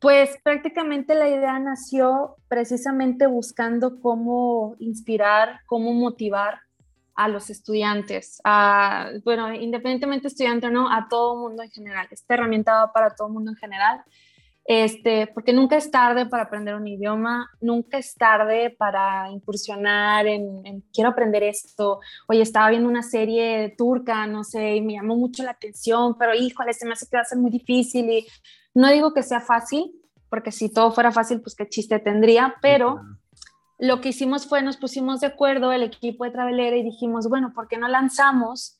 Pues 0.00 0.38
prácticamente 0.42 1.14
la 1.14 1.28
idea 1.28 1.58
nació 1.58 2.36
precisamente 2.48 3.26
buscando 3.26 4.00
cómo 4.00 4.76
inspirar, 4.78 5.60
cómo 5.66 5.94
motivar 5.94 6.60
a 7.14 7.28
los 7.28 7.48
estudiantes, 7.48 8.40
a, 8.44 9.10
bueno, 9.24 9.54
independientemente 9.54 10.28
estudiante 10.28 10.66
o 10.66 10.70
no, 10.70 10.92
a 10.92 11.06
todo 11.08 11.36
mundo 11.36 11.62
en 11.62 11.70
general. 11.70 12.06
Esta 12.10 12.34
herramienta 12.34 12.74
va 12.74 12.92
para 12.92 13.14
todo 13.14 13.28
mundo 13.28 13.52
en 13.52 13.56
general, 13.56 14.02
este, 14.64 15.26
porque 15.28 15.52
nunca 15.52 15.76
es 15.76 15.90
tarde 15.90 16.26
para 16.26 16.44
aprender 16.44 16.74
un 16.74 16.86
idioma, 16.86 17.50
nunca 17.60 17.98
es 17.98 18.14
tarde 18.14 18.70
para 18.70 19.30
incursionar 19.30 20.26
en, 20.26 20.64
en, 20.64 20.80
quiero 20.92 21.10
aprender 21.10 21.42
esto. 21.42 22.00
Oye, 22.28 22.42
estaba 22.42 22.70
viendo 22.70 22.88
una 22.88 23.02
serie 23.02 23.74
turca, 23.76 24.26
no 24.26 24.42
sé, 24.42 24.76
y 24.76 24.80
me 24.80 24.94
llamó 24.94 25.16
mucho 25.16 25.42
la 25.42 25.50
atención, 25.50 26.16
pero 26.18 26.34
híjole, 26.34 26.72
se 26.72 26.86
me 26.86 26.92
hace 26.92 27.06
que 27.06 27.16
va 27.16 27.22
a 27.22 27.26
ser 27.26 27.38
muy 27.38 27.50
difícil 27.50 28.08
y 28.10 28.26
no 28.74 28.90
digo 28.90 29.12
que 29.12 29.22
sea 29.22 29.40
fácil, 29.40 29.92
porque 30.28 30.50
si 30.50 30.72
todo 30.72 30.90
fuera 30.90 31.12
fácil, 31.12 31.40
pues 31.40 31.54
qué 31.54 31.68
chiste 31.68 31.98
tendría, 31.98 32.56
pero 32.60 33.00
lo 33.78 34.00
que 34.00 34.08
hicimos 34.10 34.46
fue, 34.46 34.62
nos 34.62 34.76
pusimos 34.76 35.20
de 35.20 35.28
acuerdo, 35.28 35.72
el 35.72 35.82
equipo 35.82 36.24
de 36.24 36.30
Travelera, 36.30 36.76
y 36.76 36.82
dijimos, 36.82 37.28
bueno, 37.28 37.52
¿por 37.54 37.68
qué 37.68 37.76
no 37.76 37.86
lanzamos 37.86 38.78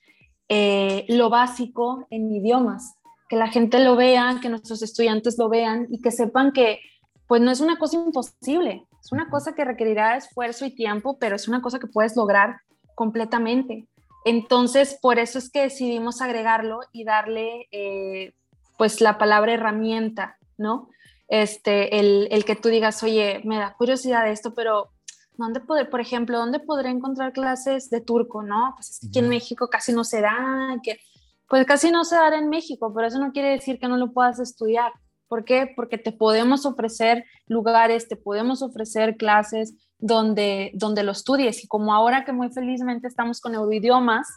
eh, 0.49 1.05
lo 1.09 1.31
básico 1.31 2.07
en 2.11 2.33
idiomas? 2.33 2.97
Que 3.35 3.41
la 3.41 3.49
gente 3.49 3.81
lo 3.81 3.97
vea, 3.97 4.39
que 4.41 4.49
nuestros 4.49 4.81
estudiantes 4.81 5.37
lo 5.39 5.49
vean 5.49 5.89
y 5.91 6.01
que 6.01 6.13
sepan 6.13 6.53
que 6.53 6.79
pues 7.27 7.43
no 7.43 7.51
es 7.51 7.61
una 7.61 7.81
cosa 7.81 7.97
imposible, 7.97 8.87
es 9.03 9.11
una 9.11 9.29
cosa 9.29 9.57
que 9.57 9.65
requerirá 9.65 10.17
esfuerzo 10.17 10.65
y 10.67 10.71
tiempo, 10.73 11.19
pero 11.19 11.35
es 11.35 11.49
una 11.49 11.61
cosa 11.61 11.81
que 11.81 11.89
puedes 11.89 12.15
lograr 12.15 12.61
completamente. 12.95 13.89
Entonces, 14.25 14.97
por 15.03 15.19
eso 15.19 15.41
es 15.41 15.51
que 15.51 15.63
decidimos 15.63 16.23
agregarlo 16.23 16.79
y 16.93 17.03
darle 17.03 17.67
eh, 17.73 18.35
pues 18.79 19.01
la 19.01 19.19
palabra 19.19 19.55
herramienta, 19.55 20.39
¿no? 20.57 20.89
Este, 21.27 21.99
el, 21.99 22.45
que 22.45 22.55
tú 22.55 22.69
digas, 22.69 23.03
oye, 23.03 23.41
me 23.43 23.57
da 23.57 23.75
curiosidad 23.77 24.31
esto, 24.31 24.55
pero 24.55 24.91
¿dónde 25.37 25.59
poder, 25.59 25.91
por 25.91 26.01
ejemplo, 26.01 26.39
dónde 26.39 26.61
podré 26.61 26.91
encontrar 26.91 27.33
clases 27.33 27.91
de 27.91 28.01
turco, 28.01 28.45
no? 28.45 28.75
Pues 28.77 28.91
es 28.91 29.01
que 29.01 29.09
aquí 29.09 29.19
en 29.19 29.29
México 29.29 29.67
casi 29.69 29.93
no 29.93 30.05
se 30.05 30.21
da, 30.21 30.79
que, 30.85 31.01
pues 31.49 31.67
casi 31.67 31.91
no 31.91 32.05
se 32.05 32.17
da 32.17 32.37
en 32.37 32.49
México, 32.49 32.93
pero 32.95 33.07
eso 33.07 33.19
no 33.19 33.33
quiere 33.33 33.51
decir 33.51 33.79
que 33.79 33.89
no 33.89 33.97
lo 33.97 34.13
puedas 34.13 34.39
estudiar. 34.41 34.93
¿Por 35.29 35.45
qué? 35.45 35.73
Porque 35.75 35.99
te 35.99 36.13
podemos 36.13 36.67
ofrecer 36.67 37.25
lugares, 37.47 38.09
te 38.09 38.17
podemos 38.17 38.63
ofrecer 38.63 39.17
clases 39.17 39.75
donde, 39.99 40.71
donde 40.75 41.03
lo 41.03 41.13
estudies. 41.13 41.65
Y 41.65 41.67
como 41.67 41.95
ahora 41.95 42.25
que 42.25 42.33
muy 42.33 42.51
felizmente 42.51 43.09
estamos 43.09 43.41
con 43.41 43.55
Euroidiomas, 43.55 44.29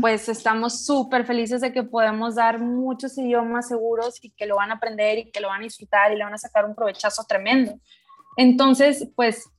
pues 0.00 0.28
estamos 0.28 0.84
súper 0.84 1.24
felices 1.24 1.60
de 1.60 1.72
que 1.72 1.82
podemos 1.82 2.36
dar 2.36 2.60
muchos 2.60 3.18
idiomas 3.18 3.68
seguros 3.68 4.18
y 4.22 4.30
que 4.30 4.46
lo 4.46 4.56
van 4.56 4.70
a 4.70 4.74
aprender 4.74 5.18
y 5.18 5.30
que 5.30 5.40
lo 5.40 5.48
van 5.48 5.62
a 5.62 5.64
disfrutar 5.64 6.12
y 6.12 6.16
le 6.16 6.24
van 6.24 6.34
a 6.34 6.38
sacar 6.38 6.64
un 6.64 6.74
provechazo 6.74 7.24
tremendo. 7.28 7.74
Entonces, 8.36 9.08
pues 9.16 9.50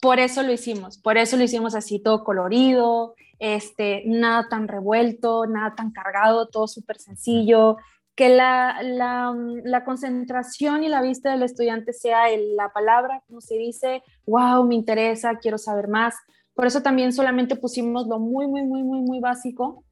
por 0.00 0.18
eso 0.18 0.42
lo 0.42 0.52
hicimos, 0.52 0.98
por 0.98 1.16
eso 1.16 1.36
lo 1.36 1.44
hicimos 1.44 1.74
así 1.74 1.98
todo 1.98 2.24
colorido, 2.24 3.14
este, 3.38 4.02
nada 4.06 4.48
tan 4.48 4.68
revuelto, 4.68 5.46
nada 5.46 5.74
tan 5.74 5.90
cargado, 5.92 6.48
todo 6.48 6.66
súper 6.68 6.98
sencillo, 6.98 7.76
que 8.14 8.30
la, 8.30 8.78
la, 8.82 9.84
concentración 9.84 10.82
y 10.82 10.88
la 10.88 11.02
vista 11.02 11.30
del 11.30 11.42
estudiante 11.42 11.92
sea 11.92 12.30
en 12.30 12.56
la 12.56 12.70
palabra, 12.70 13.22
como 13.26 13.42
se 13.42 13.56
dice, 13.56 14.02
wow, 14.26 14.64
me 14.66 14.74
interesa, 14.74 15.36
quiero 15.36 15.58
saber 15.58 15.88
más. 15.88 16.14
Por 16.54 16.66
eso 16.66 16.82
también 16.82 17.12
solamente 17.12 17.56
pusimos 17.56 18.06
lo 18.06 18.18
muy, 18.18 18.46
muy, 18.48 18.62
muy, 18.62 18.82
muy, 18.82 19.00
muy 19.00 19.20
básico 19.20 19.84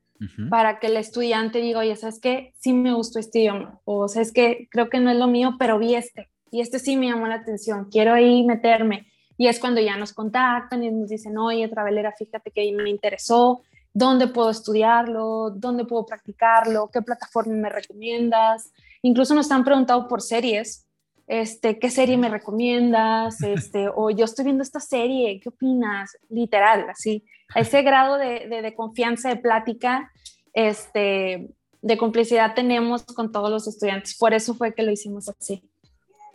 para 0.48 0.78
que 0.78 0.86
el 0.86 0.96
estudiante 0.96 1.58
diga, 1.60 1.80
oye, 1.80 1.96
¿sabes 1.96 2.18
qué? 2.18 2.54
Sí 2.56 2.72
me 2.72 2.94
gustó 2.94 3.18
este 3.18 3.40
idioma. 3.40 3.80
O 3.84 4.08
¿sabes 4.08 4.32
qué? 4.32 4.68
Creo 4.70 4.88
que 4.88 5.00
no 5.00 5.10
es 5.10 5.18
lo 5.18 5.26
mío, 5.26 5.56
pero 5.58 5.78
vi 5.78 5.94
este. 5.94 6.30
Y 6.50 6.62
este 6.62 6.78
sí 6.78 6.96
me 6.96 7.08
llamó 7.08 7.26
la 7.26 7.34
atención. 7.34 7.88
Quiero 7.90 8.14
ahí 8.14 8.42
meterme. 8.46 9.06
Y 9.36 9.48
es 9.48 9.58
cuando 9.58 9.80
ya 9.80 9.96
nos 9.96 10.12
contactan 10.12 10.82
y 10.84 10.90
nos 10.90 11.08
dicen, 11.08 11.36
oye, 11.38 11.68
Travelera, 11.68 12.12
fíjate 12.12 12.50
que 12.50 12.72
me 12.72 12.90
interesó 12.90 13.62
dónde 13.92 14.26
puedo 14.26 14.50
estudiarlo, 14.50 15.50
dónde 15.50 15.84
puedo 15.84 16.04
practicarlo, 16.04 16.90
qué 16.92 17.02
plataforma 17.02 17.54
me 17.54 17.68
recomiendas. 17.68 18.72
Incluso 19.02 19.34
nos 19.34 19.50
han 19.50 19.64
preguntado 19.64 20.08
por 20.08 20.20
series, 20.20 20.86
este, 21.26 21.78
¿qué 21.78 21.90
serie 21.90 22.16
me 22.16 22.28
recomiendas? 22.28 23.40
Este, 23.42 23.88
o 23.94 24.10
yo 24.10 24.24
estoy 24.24 24.46
viendo 24.46 24.62
esta 24.62 24.80
serie, 24.80 25.40
¿qué 25.40 25.48
opinas? 25.48 26.16
Literal, 26.28 26.86
así. 26.90 27.24
A 27.54 27.60
ese 27.60 27.82
grado 27.82 28.18
de, 28.18 28.48
de, 28.48 28.74
confianza, 28.74 29.28
de 29.28 29.36
plática, 29.36 30.10
este, 30.52 31.50
de 31.82 31.98
complicidad 31.98 32.54
tenemos 32.54 33.04
con 33.04 33.30
todos 33.30 33.50
los 33.50 33.68
estudiantes. 33.68 34.16
Por 34.16 34.34
eso 34.34 34.54
fue 34.54 34.74
que 34.74 34.82
lo 34.82 34.90
hicimos 34.90 35.28
así. 35.28 35.62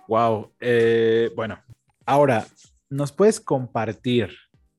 Wow. 0.08 0.52
Eh, 0.60 1.32
bueno, 1.36 1.60
ahora, 2.06 2.46
¿nos 2.90 3.12
puedes 3.12 3.40
compartir 3.40 4.30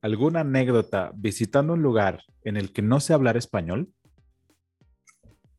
alguna 0.01 0.41
anécdota 0.41 1.11
visitando 1.15 1.73
un 1.73 1.81
lugar 1.81 2.23
en 2.43 2.57
el 2.57 2.73
que 2.73 2.81
no 2.81 2.99
sé 2.99 3.13
hablar 3.13 3.37
español? 3.37 3.93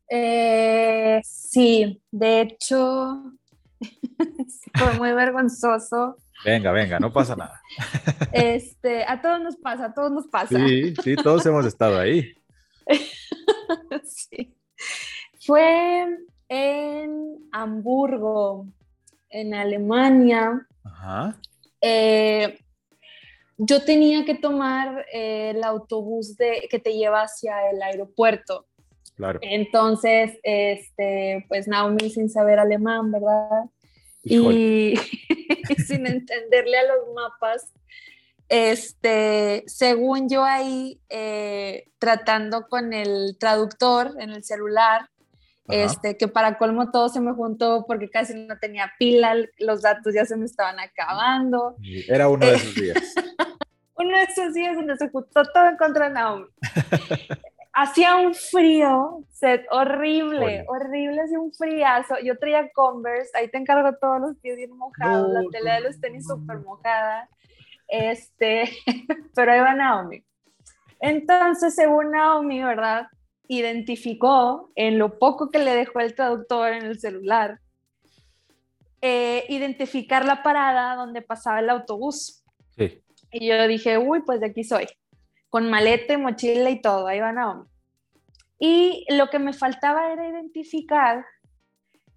Eh, 0.09 1.21
sí, 1.23 2.01
de 2.11 2.41
hecho, 2.41 3.33
fue 4.75 4.93
muy 4.97 5.11
vergonzoso. 5.13 6.17
Venga, 6.45 6.71
venga, 6.71 6.99
no 6.99 7.11
pasa 7.11 7.35
nada. 7.35 7.61
Este, 8.31 9.03
a 9.05 9.21
todos 9.21 9.41
nos 9.41 9.55
pasa, 9.57 9.85
a 9.85 9.93
todos 9.93 10.11
nos 10.11 10.27
pasa. 10.27 10.57
Sí, 10.57 10.93
sí, 11.03 11.15
todos 11.15 11.45
hemos 11.45 11.65
estado 11.65 11.99
ahí. 11.99 12.33
sí. 14.03 14.55
Fue 15.45 16.17
en 16.49 17.49
Hamburgo, 17.51 18.67
en 19.29 19.53
Alemania. 19.53 20.67
Ajá. 20.83 21.37
Eh, 21.85 22.57
yo 23.57 23.83
tenía 23.83 24.23
que 24.23 24.35
tomar 24.35 25.05
eh, 25.11 25.51
el 25.53 25.63
autobús 25.63 26.37
de, 26.37 26.67
que 26.71 26.79
te 26.79 26.93
lleva 26.93 27.23
hacia 27.23 27.69
el 27.69 27.81
aeropuerto. 27.81 28.65
Claro. 29.15 29.39
Entonces, 29.43 30.39
este, 30.43 31.45
pues 31.49 31.67
Naomi 31.67 32.09
sin 32.09 32.29
saber 32.29 32.57
alemán, 32.57 33.11
¿verdad? 33.11 33.65
Y, 34.23 34.95
sin 35.85 36.07
entenderle 36.07 36.77
a 36.77 36.87
los 36.87 37.13
mapas, 37.13 37.73
este, 38.47 39.63
según 39.67 40.29
yo 40.29 40.43
ahí, 40.43 41.01
eh, 41.09 41.89
tratando 41.99 42.67
con 42.69 42.93
el 42.93 43.37
traductor 43.39 44.15
en 44.19 44.31
el 44.31 44.43
celular, 44.43 45.09
este, 45.67 46.17
que 46.17 46.27
para 46.27 46.57
colmo 46.57 46.91
todo 46.91 47.09
se 47.09 47.21
me 47.21 47.33
juntó 47.33 47.85
porque 47.87 48.09
casi 48.09 48.33
no 48.33 48.57
tenía 48.59 48.91
pila, 48.99 49.35
los 49.59 49.81
datos 49.81 50.13
ya 50.13 50.25
se 50.25 50.35
me 50.35 50.45
estaban 50.45 50.79
acabando. 50.79 51.75
Era 52.07 52.27
uno 52.27 52.45
de 52.45 52.55
esos 52.55 52.75
días. 52.75 53.15
uno 53.95 54.17
de 54.17 54.23
esos 54.23 54.53
días 54.53 54.75
donde 54.75 54.97
se 54.97 55.09
juntó 55.09 55.43
todo 55.53 55.67
en 55.69 55.77
contra 55.77 56.09
de 56.09 56.15
Naomi. 56.15 56.45
hacía 57.73 58.17
un 58.17 58.33
frío, 58.33 59.23
set 59.31 59.65
horrible, 59.71 60.65
horrible, 60.67 61.21
hacía 61.21 61.39
un 61.39 61.53
friazo. 61.53 62.15
Yo 62.23 62.37
traía 62.37 62.69
Converse, 62.71 63.31
ahí 63.35 63.49
te 63.49 63.57
encargo 63.57 63.95
todos 63.97 64.19
los 64.19 64.37
pies 64.37 64.57
bien 64.57 64.77
mojados, 64.77 65.31
la 65.31 65.41
tela 65.51 65.75
de 65.75 65.81
los 65.81 65.99
tenis 65.99 66.27
súper 66.27 66.59
mojada. 66.59 67.29
Este, 67.87 68.69
pero 69.35 69.51
ahí 69.51 69.59
va 69.59 69.73
Naomi. 69.73 70.23
Entonces, 70.99 71.75
según 71.75 72.11
Naomi, 72.11 72.63
¿verdad? 72.63 73.07
Identificó 73.47 74.71
en 74.75 74.97
lo 74.97 75.19
poco 75.19 75.49
que 75.49 75.59
le 75.59 75.75
dejó 75.75 75.99
el 75.99 76.15
traductor 76.15 76.73
en 76.73 76.85
el 76.85 76.99
celular, 76.99 77.59
eh, 79.01 79.45
identificar 79.49 80.25
la 80.25 80.43
parada 80.43 80.95
donde 80.95 81.21
pasaba 81.21 81.59
el 81.59 81.69
autobús. 81.69 82.43
Sí. 82.77 83.01
Y 83.31 83.47
yo 83.47 83.67
dije, 83.67 83.97
uy, 83.97 84.21
pues 84.25 84.39
de 84.39 84.47
aquí 84.47 84.63
soy 84.63 84.87
con 85.53 85.69
maleta 85.69 86.13
y 86.13 86.17
mochila 86.17 86.71
y 86.71 86.81
todo, 86.81 87.05
ahí 87.05 87.19
van 87.19 87.37
a 87.37 87.63
Y 88.57 89.05
lo 89.11 89.29
que 89.29 89.37
me 89.37 89.53
faltaba 89.53 90.11
era 90.11 90.27
identificar 90.27 91.23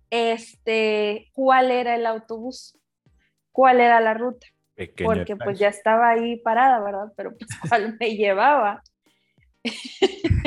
este, 0.09 1.31
cuál 1.35 1.71
era 1.71 1.97
el 1.97 2.07
autobús, 2.07 2.79
cuál 3.53 3.83
era 3.83 4.01
la 4.01 4.15
ruta. 4.15 4.47
porque 5.05 5.37
pues 5.37 5.59
ya 5.59 5.69
estaba 5.69 6.09
ahí 6.09 6.39
parada, 6.39 6.81
¿verdad? 6.81 7.13
Pero 7.15 7.37
pues 7.37 7.51
cuál 7.69 7.99
me 8.01 8.17
llevaba. 8.17 8.83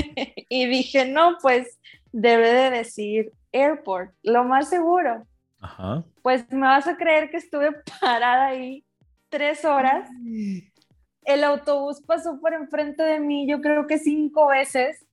y 0.49 0.65
dije, 0.65 1.05
no, 1.05 1.37
pues 1.41 1.79
debe 2.11 2.51
de 2.51 2.69
decir 2.71 3.31
airport, 3.53 4.11
lo 4.23 4.43
más 4.43 4.69
seguro. 4.69 5.25
Pues 6.21 6.51
me 6.51 6.67
vas 6.67 6.87
a 6.87 6.97
creer 6.97 7.29
que 7.29 7.37
estuve 7.37 7.71
parada 8.01 8.47
ahí 8.47 8.83
tres 9.29 9.63
horas 9.63 10.09
el 11.29 11.43
autobús 11.43 12.01
pasó 12.01 12.39
por 12.41 12.53
enfrente 12.53 13.03
de 13.03 13.19
mí, 13.19 13.47
yo 13.47 13.61
creo 13.61 13.85
que 13.85 13.99
cinco 13.99 14.47
veces, 14.47 15.05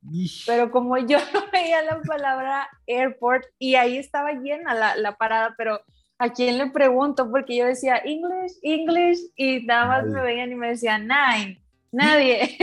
pero 0.46 0.70
como 0.70 0.96
yo 0.96 1.18
no 1.35 1.44
veía 1.53 1.83
la 1.83 2.01
palabra 2.01 2.68
airport 2.87 3.44
y 3.59 3.75
ahí 3.75 3.99
estaba 3.99 4.33
llena 4.33 4.94
la, 4.96 5.16
parada, 5.16 5.55
pero 5.59 5.81
¿a 6.18 6.33
quién 6.33 6.57
le 6.57 6.70
pregunto? 6.70 7.31
Porque 7.31 7.57
yo 7.57 7.66
decía 7.66 8.01
English, 8.03 8.53
English 8.62 9.18
y 9.37 9.66
nada 9.66 9.87
más 9.87 10.07
me 10.07 10.22
veían 10.22 10.51
y 10.53 10.55
me 10.55 10.68
decían 10.68 11.07
nine, 11.07 11.61
nadie, 11.92 12.57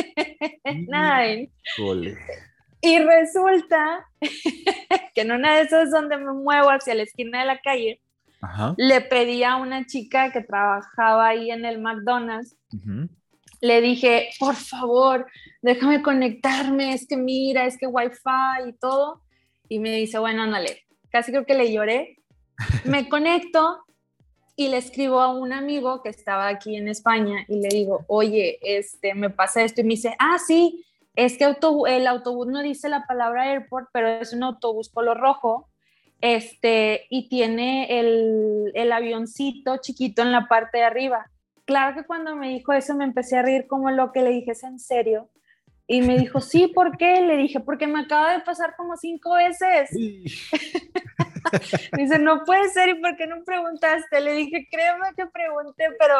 nine. 0.65 1.51
Y 2.83 2.99
resulta 2.99 4.05
que 5.15 5.21
en 5.21 5.31
una 5.31 5.55
de 5.55 5.61
esas 5.63 5.89
donde 5.89 6.17
me 6.17 6.33
muevo 6.33 6.69
hacia 6.69 6.93
la 6.93 7.03
esquina 7.03 7.39
de 7.39 7.45
la 7.45 7.59
calle, 7.59 7.99
le 8.77 9.01
pedí 9.01 9.43
a 9.43 9.55
una 9.55 9.85
chica 9.85 10.31
que 10.31 10.41
trabajaba 10.41 11.29
ahí 11.29 11.49
en 11.49 11.63
el 11.63 11.79
McDonald's 11.79 12.57
le 13.63 13.79
dije, 13.79 14.31
por 14.39 14.55
favor, 14.55 15.25
déjame 15.61 16.01
conectarme, 16.01 16.93
es 16.93 17.07
que 17.07 17.15
mira, 17.15 17.65
es 17.65 17.77
que 17.77 17.87
wifi 17.87 18.67
y 18.67 18.73
todo. 18.73 19.21
Y 19.69 19.79
me 19.79 19.95
dice, 19.95 20.19
bueno, 20.19 20.43
ándale, 20.43 20.83
casi 21.09 21.31
creo 21.31 21.45
que 21.45 21.53
le 21.53 21.71
lloré. 21.71 22.17
Me 22.83 23.07
conecto 23.07 23.85
y 24.57 24.67
le 24.67 24.77
escribo 24.77 25.21
a 25.21 25.33
un 25.33 25.53
amigo 25.53 26.03
que 26.03 26.09
estaba 26.09 26.49
aquí 26.49 26.75
en 26.75 26.89
España 26.89 27.45
y 27.47 27.61
le 27.61 27.69
digo, 27.69 28.03
oye, 28.07 28.59
este, 28.61 29.15
me 29.15 29.29
pasa 29.29 29.63
esto. 29.63 29.79
Y 29.79 29.85
me 29.85 29.91
dice, 29.91 30.13
ah, 30.19 30.37
sí, 30.45 30.85
es 31.15 31.37
que 31.37 31.45
el 31.45 32.07
autobús 32.07 32.47
no 32.47 32.61
dice 32.61 32.89
la 32.89 33.05
palabra 33.05 33.51
airport, 33.51 33.89
pero 33.93 34.07
es 34.07 34.33
un 34.33 34.43
autobús 34.43 34.89
color 34.89 35.17
rojo. 35.17 35.69
Este, 36.21 37.05
y 37.09 37.27
tiene 37.27 37.99
el, 37.99 38.71
el 38.75 38.91
avioncito 38.93 39.77
chiquito 39.77 40.21
en 40.21 40.31
la 40.31 40.47
parte 40.47 40.77
de 40.77 40.85
arriba 40.85 41.29
claro 41.65 41.95
que 41.95 42.05
cuando 42.05 42.35
me 42.35 42.49
dijo 42.49 42.73
eso 42.73 42.93
me 42.95 43.05
empecé 43.05 43.37
a 43.37 43.41
reír 43.41 43.67
como 43.67 43.89
lo 43.91 44.11
que 44.11 44.21
le 44.21 44.31
dije, 44.31 44.51
¿es 44.51 44.63
en 44.63 44.79
serio? 44.79 45.29
Y 45.85 46.01
me 46.01 46.17
dijo, 46.17 46.39
sí, 46.39 46.67
¿por 46.67 46.97
qué? 46.97 47.21
Le 47.21 47.35
dije, 47.35 47.59
porque 47.59 47.87
me 47.87 47.99
acaba 47.99 48.31
de 48.33 48.39
pasar 48.39 48.75
como 48.77 48.95
cinco 48.95 49.35
veces. 49.35 49.89
Dice, 51.97 52.19
no 52.19 52.45
puede 52.45 52.69
ser, 52.69 52.89
¿y 52.89 53.01
por 53.01 53.17
qué 53.17 53.27
no 53.27 53.43
preguntaste? 53.43 54.21
Le 54.21 54.31
dije, 54.31 54.65
créeme 54.71 55.07
que 55.15 55.27
pregunté, 55.27 55.89
pero 55.99 56.15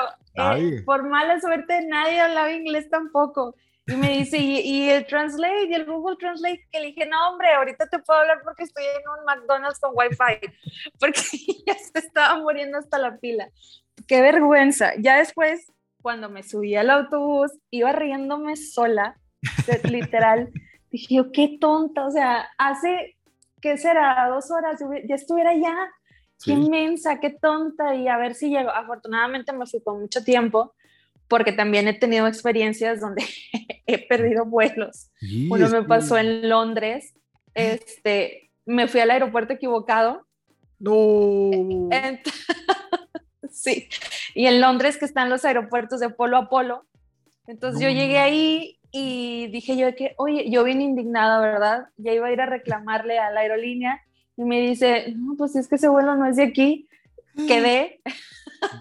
eh, 0.58 0.84
por 0.86 1.08
mala 1.08 1.40
suerte 1.40 1.88
nadie 1.88 2.20
hablaba 2.20 2.52
inglés 2.52 2.90
tampoco. 2.90 3.56
Y 3.86 3.96
me 3.96 4.10
dice, 4.18 4.38
¿Y, 4.38 4.90
el 4.90 5.06
Translate? 5.06 5.66
¿Y 5.66 5.74
el 5.74 5.86
Google 5.86 6.16
Translate? 6.18 6.68
Que 6.72 6.80
le 6.80 6.88
dije, 6.88 7.06
no, 7.06 7.30
hombre, 7.30 7.52
ahorita 7.54 7.88
te 7.88 8.00
puedo 8.00 8.20
hablar 8.20 8.40
porque 8.44 8.64
estoy 8.64 8.86
en 8.86 9.02
un 9.10 9.26
McDonald's 9.26 9.80
con 9.80 9.92
Wi-Fi. 9.94 10.48
Porque 11.00 11.22
ya 11.68 11.74
se 11.74 12.00
estaba 12.00 12.40
muriendo 12.40 12.78
hasta 12.78 12.98
la 12.98 13.18
pila 13.18 13.50
qué 14.08 14.22
vergüenza. 14.22 14.92
Ya 15.00 15.18
después, 15.18 15.72
cuando 16.02 16.30
me 16.30 16.44
subí 16.44 16.76
al 16.76 16.90
autobús, 16.90 17.52
iba 17.70 17.92
riéndome 17.92 18.56
sola, 18.56 19.18
literal. 19.90 20.52
Dije 20.92 21.16
yo, 21.16 21.32
qué 21.32 21.58
tonta, 21.60 22.06
o 22.06 22.12
sea, 22.12 22.48
hace, 22.58 23.18
¿qué 23.62 23.78
será? 23.78 24.28
Dos 24.30 24.52
horas, 24.52 24.80
ya 25.08 25.16
estuviera 25.16 25.56
ya. 25.56 25.76
Qué 26.44 26.52
inmensa, 26.52 27.22
qué 27.22 27.30
tonta, 27.30 27.96
y 27.96 28.10
a 28.10 28.18
ver 28.18 28.36
si 28.36 28.50
llego. 28.50 28.70
Afortunadamente 28.70 29.54
me 29.54 29.66
fui 29.66 29.82
con 29.82 30.02
mucho 30.02 30.26
tiempo, 30.26 30.74
porque 31.28 31.52
también 31.52 31.88
he 31.88 31.94
tenido 31.94 32.28
experiencias 32.28 33.00
donde 33.00 33.24
he 33.88 34.08
perdido 34.08 34.46
vuelos. 34.46 35.12
Uno 35.50 35.70
me 35.70 35.84
pasó 35.84 36.18
en 36.18 36.50
Londres, 36.50 37.14
este, 37.54 38.52
me 38.66 38.88
fui 38.88 39.00
al 39.00 39.12
aeropuerto 39.12 39.54
equivocado. 39.54 40.26
No. 40.80 41.90
sí. 43.52 43.88
Y 44.36 44.48
en 44.48 44.62
Londres 44.62 44.98
que 44.98 45.06
están 45.06 45.30
los 45.30 45.46
aeropuertos 45.46 46.00
de 46.00 46.10
polo 46.10 46.38
a 46.38 46.50
polo. 46.50 46.86
Entonces 47.48 47.82
yo 47.82 47.90
llegué 47.90 48.20
ahí 48.20 48.80
y 48.92 49.48
dije 49.48 49.76
yo 49.76 49.94
que, 49.96 50.14
oye, 50.18 50.50
yo 50.50 50.64
vine 50.64 50.84
indignada, 50.84 51.40
¿verdad? 51.40 51.88
Ya 51.98 52.14
iba 52.14 52.28
a 52.28 52.32
ir 52.32 52.42
a 52.42 52.46
reclamarle 52.46 53.20
a 53.20 53.32
la 53.32 53.42
aerolínea 53.42 54.02
y 54.38 54.44
me 54.44 54.62
dice, 54.62 55.14
no, 55.16 55.36
pues 55.36 55.56
es 55.56 55.68
que 55.68 55.76
ese 55.76 55.90
vuelo 55.90 56.16
no 56.16 56.26
es 56.26 56.38
de 56.38 56.44
aquí. 56.44 56.88
Quedé. 57.48 58.02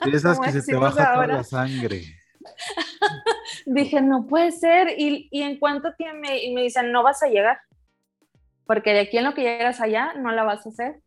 De 0.05 0.16
esas 0.16 0.38
que 0.40 0.52
se 0.52 0.62
te 0.62 0.76
baja 0.76 1.14
toda 1.14 1.26
la 1.26 1.44
sangre. 1.44 2.02
dije, 3.66 4.01
no 4.01 4.27
puede 4.27 4.53
ser. 4.53 4.88
Y, 4.96 5.29
y 5.31 5.42
en 5.42 5.59
cuánto 5.59 5.94
tiempo, 5.94 6.29
y 6.31 6.53
me 6.55 6.62
dicen, 6.62 6.92
no 6.92 7.03
vas 7.03 7.22
a 7.22 7.29
llegar. 7.29 7.59
Porque 8.66 8.92
de 8.92 9.01
aquí 9.01 9.18
en 9.18 9.25
lo 9.25 9.35
que 9.35 9.42
llegas 9.42 9.81
allá, 9.81 10.14
no 10.14 10.33
la 10.33 10.44
vas 10.44 10.66
a 10.66 10.70
hacer 10.70 11.01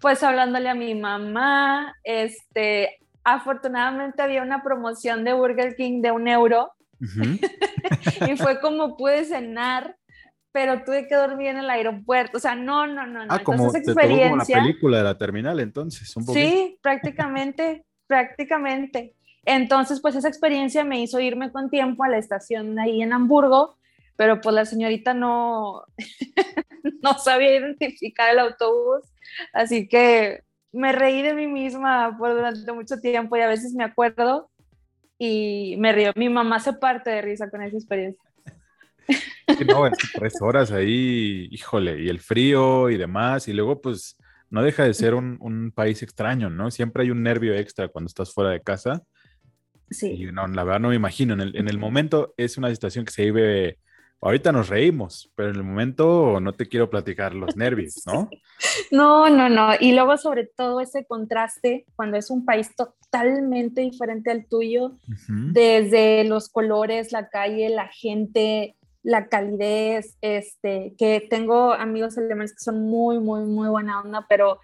pues 0.00 0.22
hablándole 0.22 0.68
a 0.68 0.74
mi 0.74 0.94
mamá, 0.94 1.94
este, 2.02 2.98
afortunadamente 3.22 4.22
había 4.22 4.42
una 4.42 4.62
promoción 4.62 5.24
de 5.24 5.34
Burger 5.34 5.76
King 5.76 6.00
de 6.00 6.10
un 6.10 6.26
euro 6.26 6.72
y 7.00 8.36
fue 8.36 8.60
como 8.60 8.96
pude 8.96 9.24
cenar, 9.24 9.96
pero 10.52 10.82
tuve 10.84 11.06
que 11.06 11.14
dormir 11.14 11.48
en 11.48 11.58
el 11.58 11.70
aeropuerto. 11.70 12.38
O 12.38 12.40
sea, 12.40 12.54
no, 12.54 12.86
no, 12.86 13.06
no. 13.06 13.24
Ah, 13.28 13.40
como, 13.42 13.74
experiencia, 13.74 14.28
como 14.28 14.36
la 14.36 14.62
película 14.62 14.98
de 14.98 15.04
la 15.04 15.16
terminal, 15.16 15.60
entonces. 15.60 16.14
Un 16.16 16.26
sí, 16.26 16.78
prácticamente, 16.82 17.84
prácticamente. 18.06 19.14
Entonces, 19.44 20.00
pues 20.00 20.14
esa 20.16 20.28
experiencia 20.28 20.84
me 20.84 21.00
hizo 21.00 21.20
irme 21.20 21.50
con 21.50 21.70
tiempo 21.70 22.04
a 22.04 22.08
la 22.08 22.18
estación 22.18 22.78
ahí 22.78 23.02
en 23.02 23.12
Hamburgo, 23.12 23.76
pero 24.16 24.40
pues 24.40 24.54
la 24.54 24.66
señorita 24.66 25.14
no, 25.14 25.84
no 27.02 27.18
sabía 27.18 27.56
identificar 27.56 28.30
el 28.30 28.38
autobús, 28.38 29.02
así 29.52 29.88
que 29.88 30.42
me 30.72 30.92
reí 30.92 31.22
de 31.22 31.34
mí 31.34 31.46
misma 31.46 32.16
por 32.18 32.34
durante 32.34 32.72
mucho 32.72 33.00
tiempo 33.00 33.36
y 33.36 33.40
a 33.40 33.48
veces 33.48 33.74
me 33.74 33.84
acuerdo 33.84 34.50
y 35.18 35.76
me 35.78 35.92
río. 35.92 36.12
Mi 36.16 36.28
mamá 36.28 36.60
se 36.60 36.72
parte 36.72 37.10
de 37.10 37.22
risa 37.22 37.50
con 37.50 37.62
esa 37.62 37.76
experiencia. 37.76 38.22
No, 39.66 39.90
tres 40.14 40.40
horas 40.40 40.70
ahí, 40.70 41.48
híjole, 41.50 42.02
y 42.02 42.08
el 42.08 42.20
frío 42.20 42.88
y 42.88 42.96
demás, 42.96 43.48
y 43.48 43.52
luego 43.52 43.80
pues 43.80 44.16
no 44.48 44.62
deja 44.62 44.84
de 44.84 44.94
ser 44.94 45.14
un, 45.14 45.72
país 45.74 46.02
extraño, 46.02 46.50
¿no? 46.50 46.70
Siempre 46.70 47.02
hay 47.02 47.10
un 47.10 47.22
nervio 47.22 47.54
extra 47.54 47.88
cuando 47.88 48.08
estás 48.08 48.32
fuera 48.32 48.50
de 48.50 48.62
casa. 48.62 49.02
Sí. 49.90 50.12
Y 50.12 50.32
no, 50.32 50.46
la 50.46 50.64
verdad 50.64 50.80
no 50.80 50.88
me 50.90 50.96
imagino, 50.96 51.34
en 51.34 51.40
el, 51.40 51.56
en 51.56 51.68
el 51.68 51.78
momento 51.78 52.34
es 52.36 52.56
una 52.58 52.70
situación 52.70 53.04
que 53.04 53.12
se 53.12 53.24
vive 53.24 53.78
ahorita 54.20 54.52
nos 54.52 54.68
reímos, 54.68 55.30
pero 55.34 55.50
en 55.50 55.56
el 55.56 55.62
momento 55.62 56.40
no 56.40 56.52
te 56.52 56.68
quiero 56.68 56.90
platicar 56.90 57.34
los 57.34 57.56
nervios, 57.56 58.02
¿no? 58.06 58.28
No, 58.90 59.28
no, 59.30 59.48
no. 59.48 59.70
Y 59.78 59.92
luego 59.92 60.16
sobre 60.16 60.44
todo 60.44 60.80
ese 60.80 61.04
contraste 61.06 61.86
cuando 61.96 62.16
es 62.16 62.30
un 62.30 62.44
país 62.44 62.74
totalmente 62.76 63.80
diferente 63.80 64.30
al 64.30 64.46
tuyo, 64.46 64.96
desde 65.28 66.24
los 66.24 66.48
colores, 66.48 67.12
la 67.12 67.28
calle, 67.28 67.70
la 67.70 67.88
gente, 67.88 68.76
la 69.02 69.26
calidez, 69.28 70.16
este, 70.20 70.94
que 70.98 71.26
tengo 71.28 71.72
amigos 71.72 72.18
alemanes 72.18 72.52
que 72.52 72.62
son 72.62 72.82
muy, 72.82 73.18
muy, 73.18 73.44
muy 73.44 73.68
buena 73.68 74.00
onda, 74.00 74.26
pero 74.28 74.60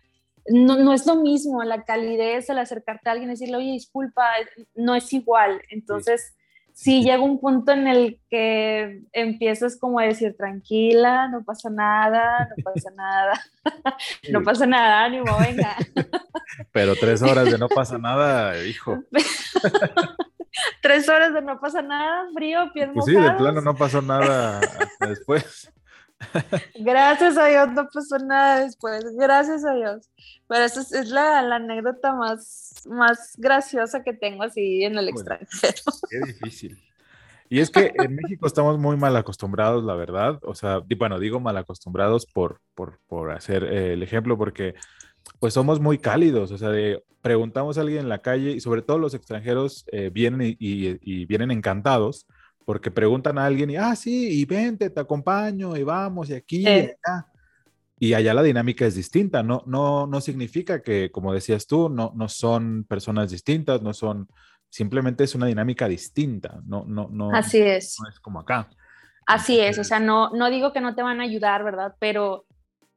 no, 0.49 0.77
no, 0.77 0.93
es 0.93 1.07
lo 1.07 1.17
mismo, 1.17 1.63
la 1.65 1.85
calidez, 1.85 2.49
el 2.51 2.59
acercarte 2.59 3.09
a 3.09 3.13
alguien 3.13 3.31
y 3.31 3.33
decirle, 3.33 3.57
oye, 3.57 3.73
disculpa, 3.73 4.29
no 4.75 4.95
es 4.95 5.13
igual. 5.13 5.61
Entonces, 5.71 6.37
sí, 6.73 7.03
llega 7.03 7.21
un 7.21 7.41
punto 7.41 7.73
en 7.73 7.89
el 7.89 8.21
que 8.29 9.03
empiezas 9.13 9.79
como 9.79 9.99
a 9.99 10.05
decir, 10.05 10.37
tranquila, 10.37 11.27
no 11.29 11.43
pasa 11.43 11.71
nada, 11.71 12.49
no 12.57 12.63
pasa 12.63 12.91
nada, 12.95 13.41
no 14.31 14.43
pasa 14.43 14.67
nada, 14.67 15.05
ánimo, 15.05 15.37
venga. 15.39 15.77
Pero 16.73 16.95
tres 16.95 17.23
horas 17.23 17.51
de 17.51 17.59
no 17.59 17.69
pasa 17.69 17.99
nada, 17.99 18.63
hijo. 18.65 19.03
tres 20.83 21.09
horas 21.09 21.33
de 21.33 21.43
no 21.43 21.59
pasa 21.59 21.83
nada, 21.83 22.29
frío, 22.35 22.71
pies 22.73 22.91
Pues 22.93 23.07
sí, 23.07 23.13
de 23.15 23.33
plano 23.33 23.61
no 23.63 23.75
pasó 23.75 24.03
nada 24.03 24.61
después. 25.01 25.73
Gracias 26.75 27.37
a 27.37 27.47
Dios 27.47 27.69
no 27.73 27.89
pasó 27.89 28.19
nada 28.19 28.61
después, 28.61 29.05
gracias 29.17 29.65
a 29.65 29.75
Dios. 29.75 30.11
Pero 30.49 30.65
esa 30.65 30.81
es, 30.81 31.09
la, 31.11 31.39
anécdota 31.39 32.13
más, 32.15 32.83
más 32.87 33.35
graciosa 33.37 34.03
que 34.03 34.13
tengo 34.13 34.43
así 34.43 34.85
en 34.85 34.97
el 34.99 35.09
extranjero. 35.09 35.83
Qué 36.11 36.19
difícil. 36.21 36.79
Y 37.49 37.61
es 37.61 37.71
que 37.71 37.93
en 37.95 38.17
México 38.17 38.47
estamos 38.47 38.79
muy 38.79 38.97
mal 38.97 39.17
acostumbrados, 39.17 39.85
la 39.85 39.95
verdad. 39.95 40.41
O 40.43 40.55
sea, 40.55 40.83
bueno, 40.99 41.19
digo 41.19 41.41
mal 41.41 41.57
acostumbrados 41.57 42.27
por, 42.27 42.61
por, 42.75 43.31
hacer 43.31 43.65
eh, 43.65 43.93
el 43.93 44.03
ejemplo, 44.03 44.37
porque 44.37 44.75
pues 45.39 45.55
somos 45.55 45.81
muy 45.81 45.99
cálidos. 45.99 46.51
O 46.51 46.59
sea, 46.59 46.71
preguntamos 47.23 47.79
a 47.79 47.83
alguien 47.83 48.01
en 48.01 48.09
la 48.09 48.19
calle 48.23 48.53
y 48.53 48.61
sobre 48.61 48.83
todo 48.83 48.99
los 48.99 49.15
extranjeros 49.15 49.85
eh, 49.93 50.11
vienen 50.13 50.57
y, 50.59 51.25
vienen 51.27 51.51
encantados 51.51 52.27
porque 52.67 52.91
preguntan 52.91 53.39
a 53.39 53.47
alguien 53.47 53.71
y, 53.71 53.77
ah, 53.77 53.95
sí, 53.95 54.41
y 54.41 54.45
vente, 54.45 54.91
te 54.91 55.01
acompaño, 55.01 55.77
y 55.77 55.85
vamos, 55.85 56.29
y 56.29 56.35
aquí, 56.35 56.63
y 56.63 56.67
allá. 56.67 57.27
Y 57.99 58.13
allá 58.13 58.35
la 58.35 58.43
dinámica 58.43 58.85
es 58.85 58.97
distinta, 58.97 59.43
no, 59.45 59.63
no, 59.67 60.07
no 60.09 60.21
significa 60.21 60.83
que, 60.83 61.11
como 61.13 61.33
decías 61.33 61.69
tú, 61.69 61.89
no, 61.89 62.13
no 62.17 62.29
son 62.29 62.85
personas 62.85 63.31
distintas, 63.31 63.81
no 63.83 63.95
son, 63.95 64.29
simplemente 64.69 65.23
es 65.23 65.37
una 65.37 65.47
dinámica 65.47 65.87
distinta, 65.87 66.61
no, 66.67 66.85
no, 66.85 67.09
no. 67.09 67.31
Así 67.33 67.59
es. 67.59 67.97
No 68.03 68.09
es 68.11 68.19
como 68.19 68.41
acá. 68.41 68.69
Así 69.27 69.61
es, 69.61 69.79
o 69.79 69.85
sea, 69.85 70.01
no, 70.01 70.31
no 70.31 70.51
digo 70.51 70.73
que 70.73 70.81
no 70.81 70.97
te 70.97 71.03
van 71.03 71.21
a 71.21 71.25
ayudar, 71.25 71.63
¿verdad? 71.63 71.95
Pero 72.01 72.47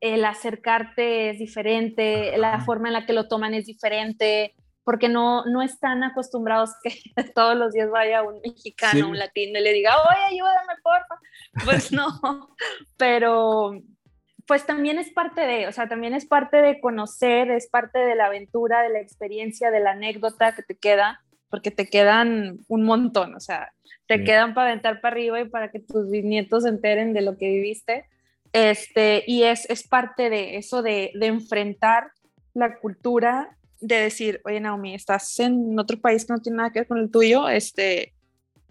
el 0.02 0.26
acercarte 0.26 1.30
es 1.30 1.38
diferente, 1.38 2.36
la 2.38 2.60
forma 2.62 2.88
en 2.88 2.94
la 2.94 3.06
que 3.06 3.14
lo 3.14 3.28
toman 3.28 3.54
es 3.54 3.68
diferente, 3.68 4.56
porque 4.90 5.08
no, 5.08 5.46
no 5.46 5.62
están 5.62 6.04
acostumbrados 6.04 6.72
que 6.82 6.90
todos 7.36 7.56
los 7.56 7.74
días 7.74 7.92
vaya 7.92 8.24
un 8.24 8.42
mexicano, 8.42 9.10
un 9.10 9.20
latino 9.20 9.60
y 9.60 9.62
le 9.62 9.72
diga, 9.72 9.92
oye, 10.02 10.24
ayúdame, 10.32 10.74
porfa. 10.82 11.16
Pues 11.64 11.92
no, 11.92 12.10
pero 12.98 13.80
pues 14.48 14.66
también 14.66 14.98
es 14.98 15.12
parte 15.12 15.42
de, 15.42 15.68
o 15.68 15.72
sea, 15.72 15.88
también 15.88 16.16
es 16.16 16.26
parte 16.26 16.58
de 16.58 16.80
conocer, 16.82 17.52
es 17.52 17.70
parte 17.70 18.00
de 18.00 18.16
la 18.16 18.26
aventura, 18.26 18.82
de 18.82 18.90
la 18.90 19.00
experiencia, 19.00 19.70
de 19.70 19.80
la 19.80 19.92
anécdota 19.92 20.56
que 20.56 20.64
te 20.64 20.76
queda, 20.76 21.22
porque 21.52 21.70
te 21.70 21.88
quedan 21.88 22.58
un 22.68 22.82
montón, 22.82 23.36
o 23.36 23.40
sea, 23.40 23.72
te 24.08 24.24
quedan 24.24 24.56
para 24.56 24.72
aventar 24.72 25.02
para 25.02 25.14
arriba 25.14 25.40
y 25.40 25.50
para 25.50 25.70
que 25.70 25.82
tus 25.82 26.10
bisnietos 26.10 26.64
se 26.64 26.70
enteren 26.70 27.14
de 27.14 27.22
lo 27.22 27.38
que 27.38 27.48
viviste. 27.48 28.08
Este, 28.54 29.24
y 29.28 29.44
es, 29.44 29.70
es 29.70 29.88
parte 29.88 30.32
de 30.32 30.58
eso 30.58 30.82
de, 30.82 31.12
de 31.14 31.28
enfrentar 31.28 32.08
la 32.56 32.80
cultura 32.80 33.56
de 33.82 33.96
decir, 33.96 34.42
oye 34.46 34.60
Naomi, 34.60 34.94
estás 34.94 35.40
en 35.40 35.78
otro 35.80 36.00
país 36.00 36.26
que 36.26 36.34
no 36.34 36.42
tiene 36.42 36.58
nada 36.58 36.72
que 36.72 36.80
ver 36.80 36.88
con 36.88 36.98
el 36.98 37.12
tuyo, 37.12 37.48
este, 37.50 38.14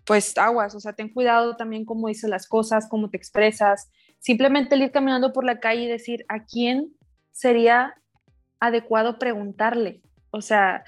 pues 0.05 0.37
aguas, 0.39 0.75
o 0.75 0.81
sea, 0.81 0.93
ten 0.93 1.09
cuidado 1.09 1.57
también 1.57 1.85
cómo 1.85 2.09
dices 2.09 2.31
las 2.31 2.47
cosas, 2.47 2.89
cómo 2.89 3.11
te 3.11 3.17
expresas, 3.17 3.91
simplemente 4.19 4.75
el 4.75 4.83
ir 4.83 4.91
caminando 4.91 5.33
por 5.33 5.45
la 5.45 5.61
calle 5.61 5.83
y 5.83 5.89
decir, 5.89 6.25
¿a 6.29 6.45
quién 6.45 6.93
sería 7.31 7.95
adecuado 8.61 9.19
preguntarle? 9.19 10.03
O 10.31 10.41
sea, 10.41 10.85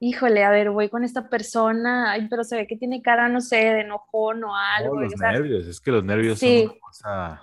híjole, 0.00 0.44
a 0.44 0.50
ver, 0.50 0.70
voy 0.70 0.88
con 0.88 1.04
esta 1.04 1.28
persona, 1.28 2.12
ay, 2.12 2.26
pero 2.28 2.42
se 2.42 2.56
ve 2.56 2.66
que 2.66 2.76
tiene 2.76 3.02
cara, 3.02 3.28
no 3.28 3.40
sé, 3.40 3.56
de 3.56 3.80
enojón 3.80 4.42
o 4.44 4.56
algo. 4.56 5.00
los 5.00 5.14
nervios, 5.18 5.66
es 5.66 5.80
que 5.80 5.90
los 5.90 6.04
nervios 6.04 6.38
sí. 6.38 6.60
son 6.60 6.70
una 6.70 6.80
cosa... 6.80 7.42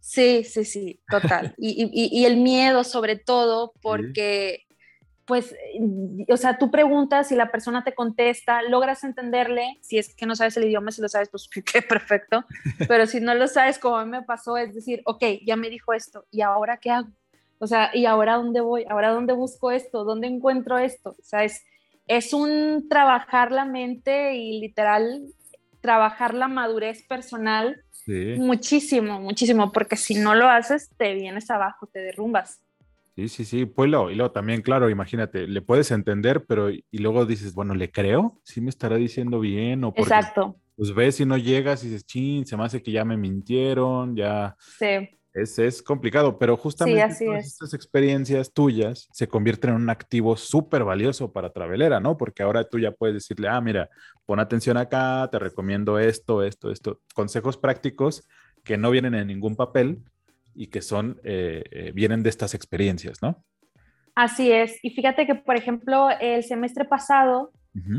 Sí, 0.00 0.42
sí, 0.42 0.64
sí, 0.64 1.00
total. 1.08 1.54
y, 1.56 1.84
y, 1.84 2.20
y, 2.20 2.24
el 2.24 2.38
miedo 2.38 2.82
sobre 2.82 3.16
todo, 3.16 3.72
porque 3.82 4.66
pues, 5.30 5.54
o 6.28 6.36
sea, 6.36 6.58
tú 6.58 6.72
preguntas 6.72 7.30
y 7.30 7.36
la 7.36 7.52
persona 7.52 7.84
te 7.84 7.94
contesta, 7.94 8.62
logras 8.62 9.04
entenderle, 9.04 9.78
si 9.80 9.96
es 9.96 10.12
que 10.12 10.26
no 10.26 10.34
sabes 10.34 10.56
el 10.56 10.64
idioma, 10.64 10.90
si 10.90 11.00
lo 11.00 11.08
sabes, 11.08 11.28
pues 11.28 11.48
qué 11.72 11.82
perfecto, 11.82 12.44
pero 12.88 13.06
si 13.06 13.20
no 13.20 13.32
lo 13.36 13.46
sabes, 13.46 13.78
como 13.78 13.96
a 13.96 14.04
mí 14.04 14.10
me 14.10 14.22
pasó, 14.22 14.56
es 14.56 14.74
decir, 14.74 15.02
ok, 15.04 15.22
ya 15.46 15.54
me 15.54 15.70
dijo 15.70 15.92
esto, 15.92 16.26
¿y 16.32 16.40
ahora 16.40 16.78
qué 16.78 16.90
hago? 16.90 17.10
O 17.60 17.68
sea, 17.68 17.92
¿y 17.94 18.06
ahora 18.06 18.38
dónde 18.38 18.60
voy? 18.60 18.86
¿Ahora 18.90 19.10
dónde 19.10 19.34
busco 19.34 19.70
esto? 19.70 20.02
¿Dónde 20.02 20.26
encuentro 20.26 20.78
esto? 20.78 21.10
O 21.10 21.22
sea, 21.22 21.44
es, 21.44 21.62
es 22.08 22.34
un 22.34 22.88
trabajar 22.88 23.52
la 23.52 23.66
mente 23.66 24.34
y 24.34 24.58
literal 24.58 25.28
trabajar 25.80 26.34
la 26.34 26.48
madurez 26.48 27.06
personal 27.06 27.84
muchísimo, 28.36 29.20
muchísimo, 29.20 29.70
porque 29.70 29.94
si 29.94 30.16
no 30.16 30.34
lo 30.34 30.48
haces, 30.48 30.90
te 30.96 31.14
vienes 31.14 31.48
abajo, 31.52 31.86
te 31.86 32.00
derrumbas. 32.00 32.60
Sí, 33.20 33.28
sí, 33.28 33.44
sí, 33.44 33.66
pues 33.66 33.88
y 33.88 33.90
luego 33.90 34.30
también, 34.30 34.62
claro, 34.62 34.88
imagínate, 34.88 35.46
le 35.46 35.60
puedes 35.60 35.90
entender, 35.90 36.46
pero 36.46 36.70
y 36.70 36.84
luego 36.92 37.26
dices, 37.26 37.52
bueno, 37.52 37.74
¿le 37.74 37.90
creo? 37.90 38.40
¿Sí 38.44 38.62
me 38.62 38.70
estará 38.70 38.96
diciendo 38.96 39.40
bien? 39.40 39.84
O 39.84 39.92
Exacto. 39.94 40.56
Pues 40.74 40.94
ves 40.94 41.20
y 41.20 41.26
no 41.26 41.36
llegas 41.36 41.84
y 41.84 41.88
dices, 41.88 42.06
chin, 42.06 42.46
se 42.46 42.56
me 42.56 42.64
hace 42.64 42.82
que 42.82 42.92
ya 42.92 43.04
me 43.04 43.18
mintieron, 43.18 44.16
ya. 44.16 44.56
Sí. 44.78 45.10
Es, 45.34 45.58
es 45.58 45.82
complicado, 45.82 46.38
pero 46.38 46.56
justamente 46.56 47.14
sí, 47.14 47.26
estas 47.26 47.74
experiencias 47.74 48.52
tuyas 48.52 49.06
se 49.12 49.28
convierten 49.28 49.70
en 49.70 49.76
un 49.76 49.90
activo 49.90 50.36
súper 50.36 50.82
valioso 50.82 51.32
para 51.32 51.52
Travelera, 51.52 52.00
¿no? 52.00 52.16
Porque 52.16 52.42
ahora 52.42 52.64
tú 52.68 52.78
ya 52.78 52.90
puedes 52.90 53.14
decirle, 53.14 53.48
ah, 53.48 53.60
mira, 53.60 53.90
pon 54.24 54.40
atención 54.40 54.76
acá, 54.76 55.28
te 55.30 55.38
recomiendo 55.38 55.98
esto, 55.98 56.42
esto, 56.42 56.72
esto, 56.72 57.00
consejos 57.14 57.58
prácticos 57.58 58.26
que 58.64 58.76
no 58.76 58.90
vienen 58.90 59.14
en 59.14 59.28
ningún 59.28 59.56
papel, 59.56 60.02
y 60.54 60.68
que 60.68 60.82
son, 60.82 61.20
eh, 61.24 61.64
eh, 61.70 61.92
vienen 61.94 62.22
de 62.22 62.30
estas 62.30 62.54
experiencias, 62.54 63.22
¿no? 63.22 63.44
Así 64.14 64.50
es. 64.50 64.78
Y 64.82 64.90
fíjate 64.90 65.26
que, 65.26 65.34
por 65.34 65.56
ejemplo, 65.56 66.08
el 66.20 66.42
semestre 66.44 66.84
pasado 66.84 67.52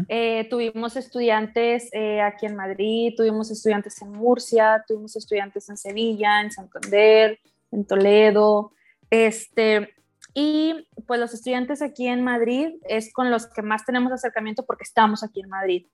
eh, 0.10 0.48
tuvimos 0.50 0.98
estudiantes 0.98 1.90
aquí 2.22 2.46
en 2.46 2.56
Madrid, 2.56 3.14
tuvimos 3.16 3.50
estudiantes 3.50 4.02
en 4.02 4.12
Murcia, 4.12 4.84
tuvimos 4.86 5.16
estudiantes 5.16 5.70
en 5.70 5.78
Sevilla, 5.78 6.42
en 6.42 6.52
Santander, 6.52 7.40
en 7.72 7.86
Toledo. 7.86 8.74
Este, 9.10 9.90
y 10.34 10.88
pues 11.08 11.20
los 11.20 11.34
estudiantes 11.34 11.82
aquí 11.82 12.08
en 12.08 12.24
Madrid 12.24 12.74
es 12.88 13.14
con 13.14 13.32
los 13.32 13.48
que 13.48 13.62
más 13.62 13.86
tenemos 13.86 14.12
acercamiento 14.12 14.66
porque 14.66 14.84
estamos 14.84 15.24
aquí 15.24 15.42
en 15.42 15.50
Madrid. 15.50 15.88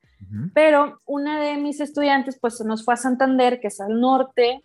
Pero 0.54 1.00
una 1.06 1.40
de 1.40 1.58
mis 1.58 1.80
estudiantes 1.80 2.38
pues 2.42 2.60
nos 2.62 2.84
fue 2.84 2.96
a 2.96 2.98
Santander, 2.98 3.60
que 3.60 3.68
es 3.68 3.80
al 3.80 4.02
norte, 4.02 4.64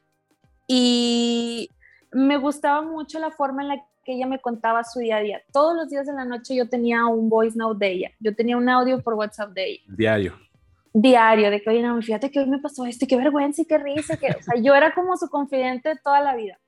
y 0.67 1.69
me 2.13 2.37
gustaba 2.37 2.83
mucho 2.83 3.19
la 3.19 3.31
forma 3.31 3.63
en 3.63 3.69
la 3.69 3.87
que 4.05 4.15
ella 4.15 4.27
me 4.27 4.41
contaba 4.41 4.85
su 4.85 5.01
día 5.01 5.17
a 5.17 5.21
día. 5.21 5.43
Todos 5.53 5.75
los 5.75 5.89
días 5.89 6.07
de 6.07 6.13
la 6.13 6.25
noche 6.25 6.55
yo 6.55 6.69
tenía 6.69 7.07
un 7.07 7.29
voice 7.29 7.57
note 7.57 7.85
de 7.85 7.93
ella. 7.93 8.11
Yo 8.21 8.35
tenía 8.35 8.57
un 8.57 8.69
audio 8.69 9.01
por 9.01 9.15
WhatsApp 9.15 9.53
de 9.53 9.71
ella. 9.71 9.83
Diario. 9.89 10.35
Diario, 10.93 11.51
de 11.51 11.63
que, 11.63 11.71
oye, 11.71 11.83
no, 11.83 12.01
fíjate 12.03 12.31
que 12.31 12.41
hoy 12.41 12.47
me 12.47 12.59
pasó 12.59 12.85
esto 12.85 13.05
y 13.05 13.09
qué 13.09 13.17
vergüenza 13.17 13.63
y 13.63 13.65
qué 13.65 13.79
risa. 13.79 14.17
Que, 14.17 14.27
o 14.27 14.43
sea, 14.43 14.61
yo 14.61 14.75
era 14.75 14.93
como 14.95 15.17
su 15.17 15.29
confidente 15.29 15.99
toda 16.03 16.21
la 16.21 16.37
vida. 16.37 16.59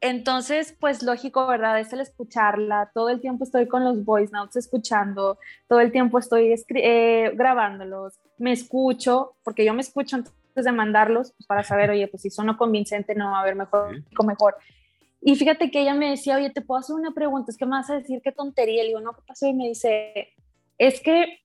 Entonces, 0.00 0.74
pues 0.80 1.02
lógico, 1.02 1.46
¿verdad? 1.46 1.78
Es 1.78 1.92
el 1.92 2.00
escucharla. 2.00 2.90
Todo 2.94 3.10
el 3.10 3.20
tiempo 3.20 3.44
estoy 3.44 3.68
con 3.68 3.84
los 3.84 4.02
voice 4.02 4.32
notes 4.32 4.56
escuchando. 4.56 5.38
Todo 5.68 5.80
el 5.80 5.92
tiempo 5.92 6.18
estoy 6.18 6.54
eh, 6.76 7.32
grabándolos. 7.34 8.14
Me 8.38 8.52
escucho, 8.52 9.34
porque 9.42 9.66
yo 9.66 9.74
me 9.74 9.82
escucho 9.82 10.16
de 10.64 10.72
mandarlos 10.72 11.32
pues, 11.32 11.46
para 11.46 11.62
saber, 11.62 11.90
oye, 11.90 12.08
pues 12.08 12.22
si 12.22 12.30
son 12.30 12.46
no 12.46 12.56
convincente 12.56 13.14
no 13.14 13.30
va 13.30 13.38
a 13.38 13.42
haber 13.42 13.56
mejor, 13.56 14.02
mejor. 14.24 14.56
Y 15.20 15.36
fíjate 15.36 15.70
que 15.70 15.82
ella 15.82 15.94
me 15.94 16.10
decía, 16.10 16.36
oye, 16.36 16.50
te 16.50 16.62
puedo 16.62 16.80
hacer 16.80 16.96
una 16.96 17.12
pregunta, 17.12 17.50
es 17.50 17.58
que 17.58 17.66
me 17.66 17.72
vas 17.72 17.90
a 17.90 17.96
decir 17.96 18.20
qué 18.22 18.32
tontería. 18.32 18.82
Le 18.82 18.88
digo, 18.88 19.00
no, 19.00 19.12
¿qué 19.12 19.22
pasó? 19.26 19.46
Y 19.46 19.54
me 19.54 19.68
dice, 19.68 20.28
es 20.78 21.00
que 21.00 21.40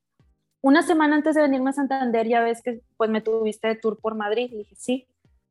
una 0.62 0.82
semana 0.82 1.16
antes 1.16 1.36
de 1.36 1.42
venirme 1.42 1.72
a 1.72 1.74
Santander, 1.74 2.28
ya 2.28 2.42
ves 2.42 2.62
que 2.64 2.82
pues 2.98 3.10
me 3.10 3.22
tuviste 3.22 3.68
de 3.68 3.76
tour 3.76 4.00
por 4.00 4.16
Madrid. 4.16 4.50
Le 4.52 4.60
dije, 4.60 4.76
sí. 4.76 5.08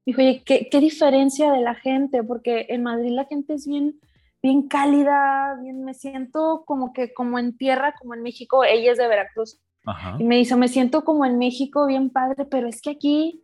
Dijo, 0.06 0.20
oye, 0.20 0.42
¿qué, 0.44 0.68
¿qué, 0.70 0.80
diferencia 0.80 1.52
de 1.52 1.60
la 1.60 1.74
gente? 1.74 2.22
Porque 2.22 2.66
en 2.70 2.82
Madrid 2.82 3.10
la 3.10 3.26
gente 3.26 3.54
es 3.54 3.66
bien, 3.66 4.00
bien 4.42 4.68
cálida, 4.68 5.56
bien, 5.62 5.84
me 5.84 5.94
siento 5.94 6.64
como 6.66 6.92
que 6.92 7.14
como 7.14 7.38
en 7.38 7.56
tierra, 7.56 7.94
como 8.00 8.14
en 8.14 8.22
México. 8.22 8.64
Ella 8.64 8.92
es 8.92 8.98
de 8.98 9.06
Veracruz. 9.06 9.60
Y 10.18 10.24
me 10.24 10.36
dice, 10.36 10.56
me 10.56 10.68
siento 10.68 11.04
como 11.04 11.26
en 11.26 11.38
México, 11.38 11.86
bien 11.86 12.08
padre, 12.10 12.46
pero 12.46 12.68
es 12.68 12.80
que 12.80 12.90
aquí 12.90 13.43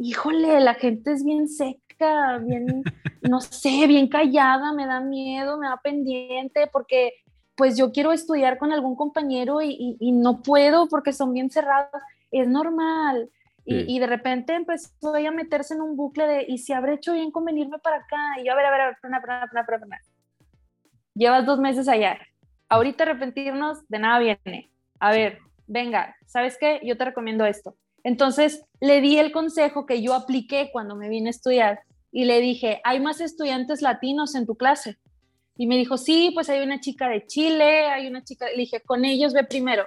híjole, 0.00 0.60
la 0.60 0.74
gente 0.74 1.12
es 1.12 1.24
bien 1.24 1.46
seca, 1.48 2.38
bien, 2.38 2.82
no 3.22 3.40
sé, 3.40 3.86
bien 3.86 4.08
callada, 4.08 4.72
me 4.72 4.86
da 4.86 5.00
miedo, 5.00 5.58
me 5.58 5.68
da 5.68 5.76
pendiente, 5.76 6.66
porque 6.72 7.12
pues 7.54 7.76
yo 7.76 7.92
quiero 7.92 8.10
estudiar 8.12 8.56
con 8.56 8.72
algún 8.72 8.96
compañero 8.96 9.60
y, 9.60 9.98
no 10.12 10.40
puedo 10.40 10.88
porque 10.88 11.12
son 11.12 11.34
bien 11.34 11.50
cerrados. 11.50 12.02
Es 12.30 12.48
normal. 12.48 13.28
Y, 13.66 13.98
de 13.98 14.06
repente 14.06 14.54
empezó 14.54 15.14
a 15.14 15.30
meterse 15.30 15.74
en 15.74 15.82
un 15.82 15.94
bucle 15.94 16.26
de, 16.26 16.44
¿y 16.48 16.58
si 16.58 16.72
habré 16.72 16.94
hecho 16.94 17.12
bien 17.12 17.30
con 17.30 17.44
venirme 17.44 17.78
para 17.78 17.96
acá? 17.96 18.40
Y 18.40 18.46
yo, 18.46 18.52
a 18.52 18.56
ver, 18.56 18.64
a 18.64 18.70
ver, 18.70 18.80
a 18.80 18.86
ver, 18.86 18.96
a 19.02 19.20
ver, 19.20 19.30
a 19.30 19.78
ver, 19.86 20.00
Llevas 21.14 21.44
dos 21.44 21.60
meses 21.60 21.86
allá. 21.86 22.18
Ahorita 22.68 23.04
arrepentirnos 23.04 23.86
de 23.88 23.98
nada 23.98 24.18
viene. 24.18 24.70
A 24.98 25.12
ver, 25.12 25.38
venga, 25.66 26.16
¿sabes 26.26 26.56
qué? 26.58 26.80
Yo 26.82 26.96
te 26.96 27.04
recomiendo 27.04 27.44
esto. 27.44 27.76
Entonces 28.04 28.64
le 28.80 29.00
di 29.00 29.18
el 29.18 29.32
consejo 29.32 29.86
que 29.86 30.02
yo 30.02 30.14
apliqué 30.14 30.70
cuando 30.72 30.96
me 30.96 31.08
vine 31.08 31.28
a 31.28 31.30
estudiar 31.30 31.80
y 32.12 32.24
le 32.24 32.40
dije, 32.40 32.80
¿hay 32.84 33.00
más 33.00 33.20
estudiantes 33.20 33.82
latinos 33.82 34.34
en 34.34 34.46
tu 34.46 34.56
clase? 34.56 34.98
Y 35.56 35.66
me 35.66 35.76
dijo, 35.76 35.98
sí, 35.98 36.30
pues 36.34 36.48
hay 36.48 36.60
una 36.60 36.80
chica 36.80 37.08
de 37.08 37.26
Chile, 37.26 37.86
hay 37.86 38.06
una 38.06 38.24
chica, 38.24 38.46
le 38.46 38.56
dije, 38.56 38.80
con 38.80 39.04
ellos 39.04 39.34
ve 39.34 39.44
primero. 39.44 39.86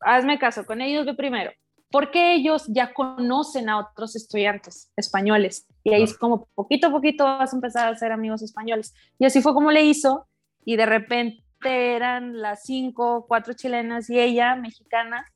Hazme 0.00 0.38
caso, 0.38 0.64
con 0.64 0.80
ellos 0.80 1.04
ve 1.04 1.14
primero. 1.14 1.52
Porque 1.90 2.34
ellos 2.34 2.64
ya 2.68 2.92
conocen 2.92 3.68
a 3.68 3.78
otros 3.78 4.16
estudiantes 4.16 4.90
españoles. 4.96 5.66
Y 5.84 5.92
ahí 5.92 6.02
es 6.02 6.16
como 6.16 6.48
poquito 6.54 6.88
a 6.88 6.90
poquito 6.90 7.24
vas 7.24 7.52
a 7.52 7.56
empezar 7.56 7.86
a 7.86 7.90
hacer 7.90 8.10
amigos 8.12 8.42
españoles. 8.42 8.94
Y 9.18 9.26
así 9.26 9.42
fue 9.42 9.54
como 9.54 9.70
le 9.70 9.84
hizo. 9.84 10.26
Y 10.64 10.76
de 10.76 10.86
repente 10.86 11.44
eran 11.62 12.40
las 12.40 12.64
cinco, 12.64 13.26
cuatro 13.28 13.52
chilenas 13.52 14.08
y 14.10 14.18
ella, 14.18 14.56
mexicana, 14.56 15.30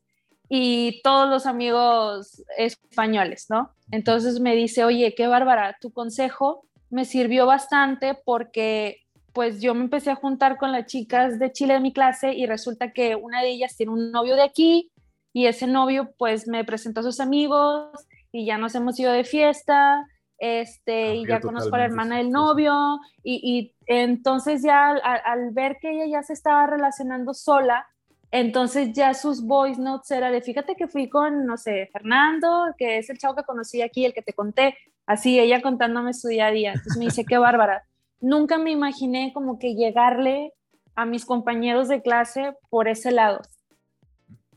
y 0.48 1.00
todos 1.02 1.28
los 1.28 1.46
amigos 1.46 2.42
españoles, 2.56 3.46
¿no? 3.50 3.70
Entonces 3.90 4.40
me 4.40 4.54
dice, 4.54 4.84
oye, 4.84 5.14
qué 5.14 5.26
bárbara, 5.26 5.76
tu 5.80 5.92
consejo 5.92 6.64
me 6.90 7.04
sirvió 7.04 7.46
bastante 7.46 8.18
porque 8.24 9.04
pues 9.32 9.60
yo 9.60 9.74
me 9.74 9.82
empecé 9.82 10.10
a 10.10 10.16
juntar 10.16 10.56
con 10.56 10.72
las 10.72 10.86
chicas 10.86 11.38
de 11.38 11.52
Chile 11.52 11.74
de 11.74 11.80
mi 11.80 11.92
clase 11.92 12.32
y 12.32 12.46
resulta 12.46 12.92
que 12.92 13.14
una 13.14 13.42
de 13.42 13.50
ellas 13.50 13.76
tiene 13.76 13.92
un 13.92 14.10
novio 14.10 14.34
de 14.34 14.42
aquí 14.42 14.90
y 15.32 15.46
ese 15.46 15.66
novio 15.66 16.12
pues 16.16 16.48
me 16.48 16.64
presentó 16.64 17.00
a 17.00 17.04
sus 17.04 17.20
amigos 17.20 17.90
y 18.32 18.46
ya 18.46 18.58
nos 18.58 18.74
hemos 18.74 18.98
ido 18.98 19.12
de 19.12 19.24
fiesta, 19.24 20.06
este, 20.38 21.16
y 21.16 21.26
ya 21.26 21.40
conozco 21.40 21.74
a 21.74 21.78
la 21.78 21.84
hermana 21.84 22.18
del 22.18 22.30
novio 22.30 23.00
y, 23.22 23.40
y 23.42 23.74
entonces 23.86 24.62
ya 24.62 24.90
al, 24.90 25.02
al, 25.24 25.50
ver 25.52 25.78
que 25.80 25.90
ella 25.90 26.06
ya 26.06 26.22
se 26.22 26.32
estaba 26.32 26.66
relacionando 26.66 27.34
sola, 27.34 27.86
entonces 28.30 28.92
ya 28.92 29.14
sus 29.14 29.42
voice 29.42 29.80
notes 29.80 30.10
era 30.10 30.30
de, 30.30 30.42
fíjate 30.42 30.74
que 30.76 30.86
fui 30.86 31.08
con, 31.08 31.46
no 31.46 31.56
sé, 31.56 31.88
Fernando, 31.92 32.74
que 32.76 32.98
es 32.98 33.08
el 33.08 33.18
chavo 33.18 33.36
que 33.36 33.44
conocí 33.44 33.80
aquí, 33.80 34.04
el 34.04 34.12
que 34.12 34.22
te 34.22 34.34
conté, 34.34 34.76
así 35.06 35.38
ella 35.40 35.62
contándome 35.62 36.12
su 36.12 36.28
día 36.28 36.46
a 36.46 36.50
día. 36.50 36.72
Entonces 36.72 36.98
me 36.98 37.06
dice, 37.06 37.24
qué 37.24 37.38
bárbara. 37.38 37.84
Nunca 38.20 38.58
me 38.58 38.70
imaginé 38.70 39.32
como 39.32 39.58
que 39.58 39.74
llegarle 39.74 40.52
a 40.94 41.06
mis 41.06 41.24
compañeros 41.24 41.88
de 41.88 42.02
clase 42.02 42.52
por 42.68 42.88
ese 42.88 43.12
lado. 43.12 43.40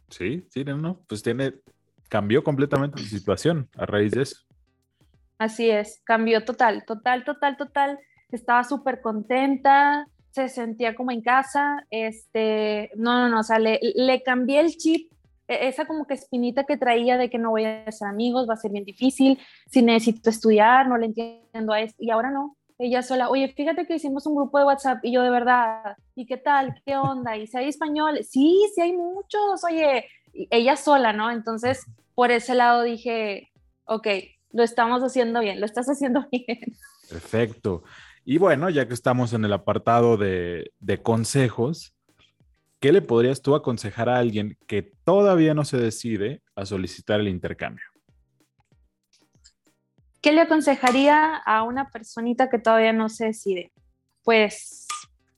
Sí, 0.10 0.46
sí, 0.50 0.66
no, 0.66 1.00
pues 1.08 1.24
tiene, 1.24 1.54
cambió 2.10 2.44
completamente 2.44 3.02
su 3.02 3.06
situación 3.06 3.70
a 3.78 3.86
raíz 3.86 4.12
de 4.12 4.24
eso. 4.24 4.38
Así 5.38 5.70
es, 5.70 6.02
cambió 6.04 6.44
total, 6.44 6.84
total, 6.86 7.24
total, 7.24 7.58
total. 7.58 8.00
Estaba 8.32 8.64
súper 8.64 9.02
contenta, 9.02 10.06
se 10.32 10.50
sentía 10.50 10.96
como 10.96 11.12
en 11.12 11.22
casa, 11.22 11.86
este, 11.90 12.90
no, 12.96 13.20
no, 13.20 13.30
no, 13.30 13.40
o 13.42 13.44
sea, 13.44 13.60
le, 13.60 13.80
le 13.82 14.24
cambié 14.24 14.62
el 14.62 14.76
chip, 14.78 15.12
e, 15.48 15.68
esa 15.68 15.86
como 15.86 16.06
que 16.06 16.14
espinita 16.14 16.64
que 16.64 16.78
traía 16.78 17.18
de 17.18 17.30
que 17.30 17.38
no 17.38 17.52
voy 17.52 17.66
a 17.66 17.92
ser 17.92 18.08
amigos, 18.08 18.48
va 18.50 18.54
a 18.54 18.58
ser 18.58 18.72
bien 18.72 18.86
difícil, 18.86 19.40
si 19.70 19.82
necesito 19.82 20.30
estudiar, 20.30 20.88
no 20.88 20.98
le 20.98 21.08
entiendo 21.08 21.74
a 21.74 21.82
esto, 21.82 21.98
y 22.00 22.10
ahora 22.10 22.32
no, 22.32 22.58
ella 22.80 23.04
sola, 23.04 23.30
oye, 23.30 23.54
fíjate 23.56 23.86
que 23.86 23.96
hicimos 23.96 24.26
un 24.26 24.36
grupo 24.36 24.58
de 24.58 24.66
WhatsApp 24.66 25.06
y 25.06 25.12
yo 25.12 25.22
de 25.22 25.30
verdad, 25.30 25.96
¿y 26.16 26.26
qué 26.26 26.38
tal? 26.38 26.82
¿Qué 26.84 26.98
onda? 26.98 27.38
¿Y 27.38 27.46
si 27.46 27.58
hay 27.58 27.68
español? 27.68 28.20
Sí, 28.24 28.60
sí 28.74 28.82
hay 28.82 28.94
muchos, 28.94 29.64
oye, 29.64 30.08
ella 30.34 30.76
sola, 30.76 31.14
¿no? 31.14 31.30
Entonces, 31.30 31.86
por 32.16 32.32
ese 32.32 32.56
lado 32.56 32.82
dije, 32.82 33.52
ok, 33.86 34.08
lo 34.52 34.64
estamos 34.64 35.04
haciendo 35.04 35.42
bien, 35.42 35.60
lo 35.60 35.66
estás 35.66 35.88
haciendo 35.88 36.26
bien. 36.32 36.60
Perfecto. 37.08 37.84
Y 38.24 38.38
bueno, 38.38 38.70
ya 38.70 38.88
que 38.88 38.94
estamos 38.94 39.34
en 39.34 39.46
el 39.46 39.54
apartado 39.54 40.18
de, 40.18 40.72
consejos, 41.02 41.96
¿qué 42.80 42.92
le 42.92 43.02
podrías 43.02 43.42
tú 43.42 43.56
aconsejar 43.56 44.10
a 44.10 44.18
alguien 44.18 44.58
que 44.68 44.84
todavía 45.04 45.54
no 45.54 45.66
se 45.66 45.78
decide 45.78 46.42
a 46.56 46.66
solicitar 46.66 47.20
el 47.20 47.28
intercambio? 47.28 47.86
¿Qué 50.22 50.32
le 50.34 50.42
aconsejaría 50.42 51.36
a 51.36 51.64
una 51.64 51.90
personita 51.90 52.50
que 52.50 52.60
todavía 52.60 52.94
no 52.94 53.10
se 53.10 53.26
decide? 53.26 53.72
Pues, 54.24 54.88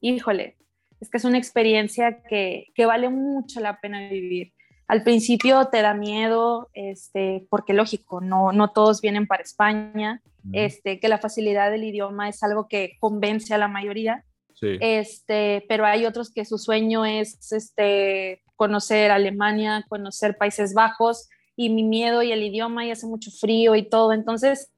híjole, 0.01 0.57
es 0.99 1.09
que 1.09 1.17
es 1.17 1.23
una 1.23 1.37
experiencia 1.37 2.21
que, 2.23 2.67
que 2.75 2.85
vale 2.85 3.07
mucho 3.07 3.61
la 3.61 3.79
pena 3.79 4.09
vivir. 4.09 4.51
Al 4.93 5.01
principio 5.01 5.69
te 5.71 5.81
da 5.81 5.95
miedo, 5.95 6.69
este, 6.75 7.47
porque 7.49 7.73
lógico, 7.73 8.21
no, 8.21 8.51
no 8.51 8.67
todos 8.67 9.01
vienen 9.01 9.25
para 9.25 9.41
España, 9.41 10.21
este, 10.51 10.99
que 10.99 11.07
la 11.07 11.17
facilidad 11.17 11.71
del 11.71 11.83
idioma 11.83 12.29
es 12.29 12.43
algo 12.43 12.67
que 12.67 12.91
convence 12.99 13.55
a 13.55 13.57
la 13.57 13.67
mayoría, 13.67 14.23
este, 14.61 15.65
pero 15.67 15.87
hay 15.87 16.05
otros 16.05 16.31
que 16.31 16.45
su 16.45 16.59
sueño 16.59 17.05
es 17.05 17.51
este, 17.51 18.43
conocer 18.55 19.09
Alemania, 19.09 19.83
conocer 19.89 20.37
Países 20.37 20.75
Bajos, 20.75 21.27
y 21.55 21.71
mi 21.71 21.81
miedo 21.81 22.21
y 22.21 22.31
el 22.31 22.43
idioma 22.43 22.85
y 22.85 22.91
hace 22.91 23.07
mucho 23.07 23.31
frío 23.31 23.73
y 23.75 23.89
todo. 23.89 24.13
Entonces, 24.13 24.71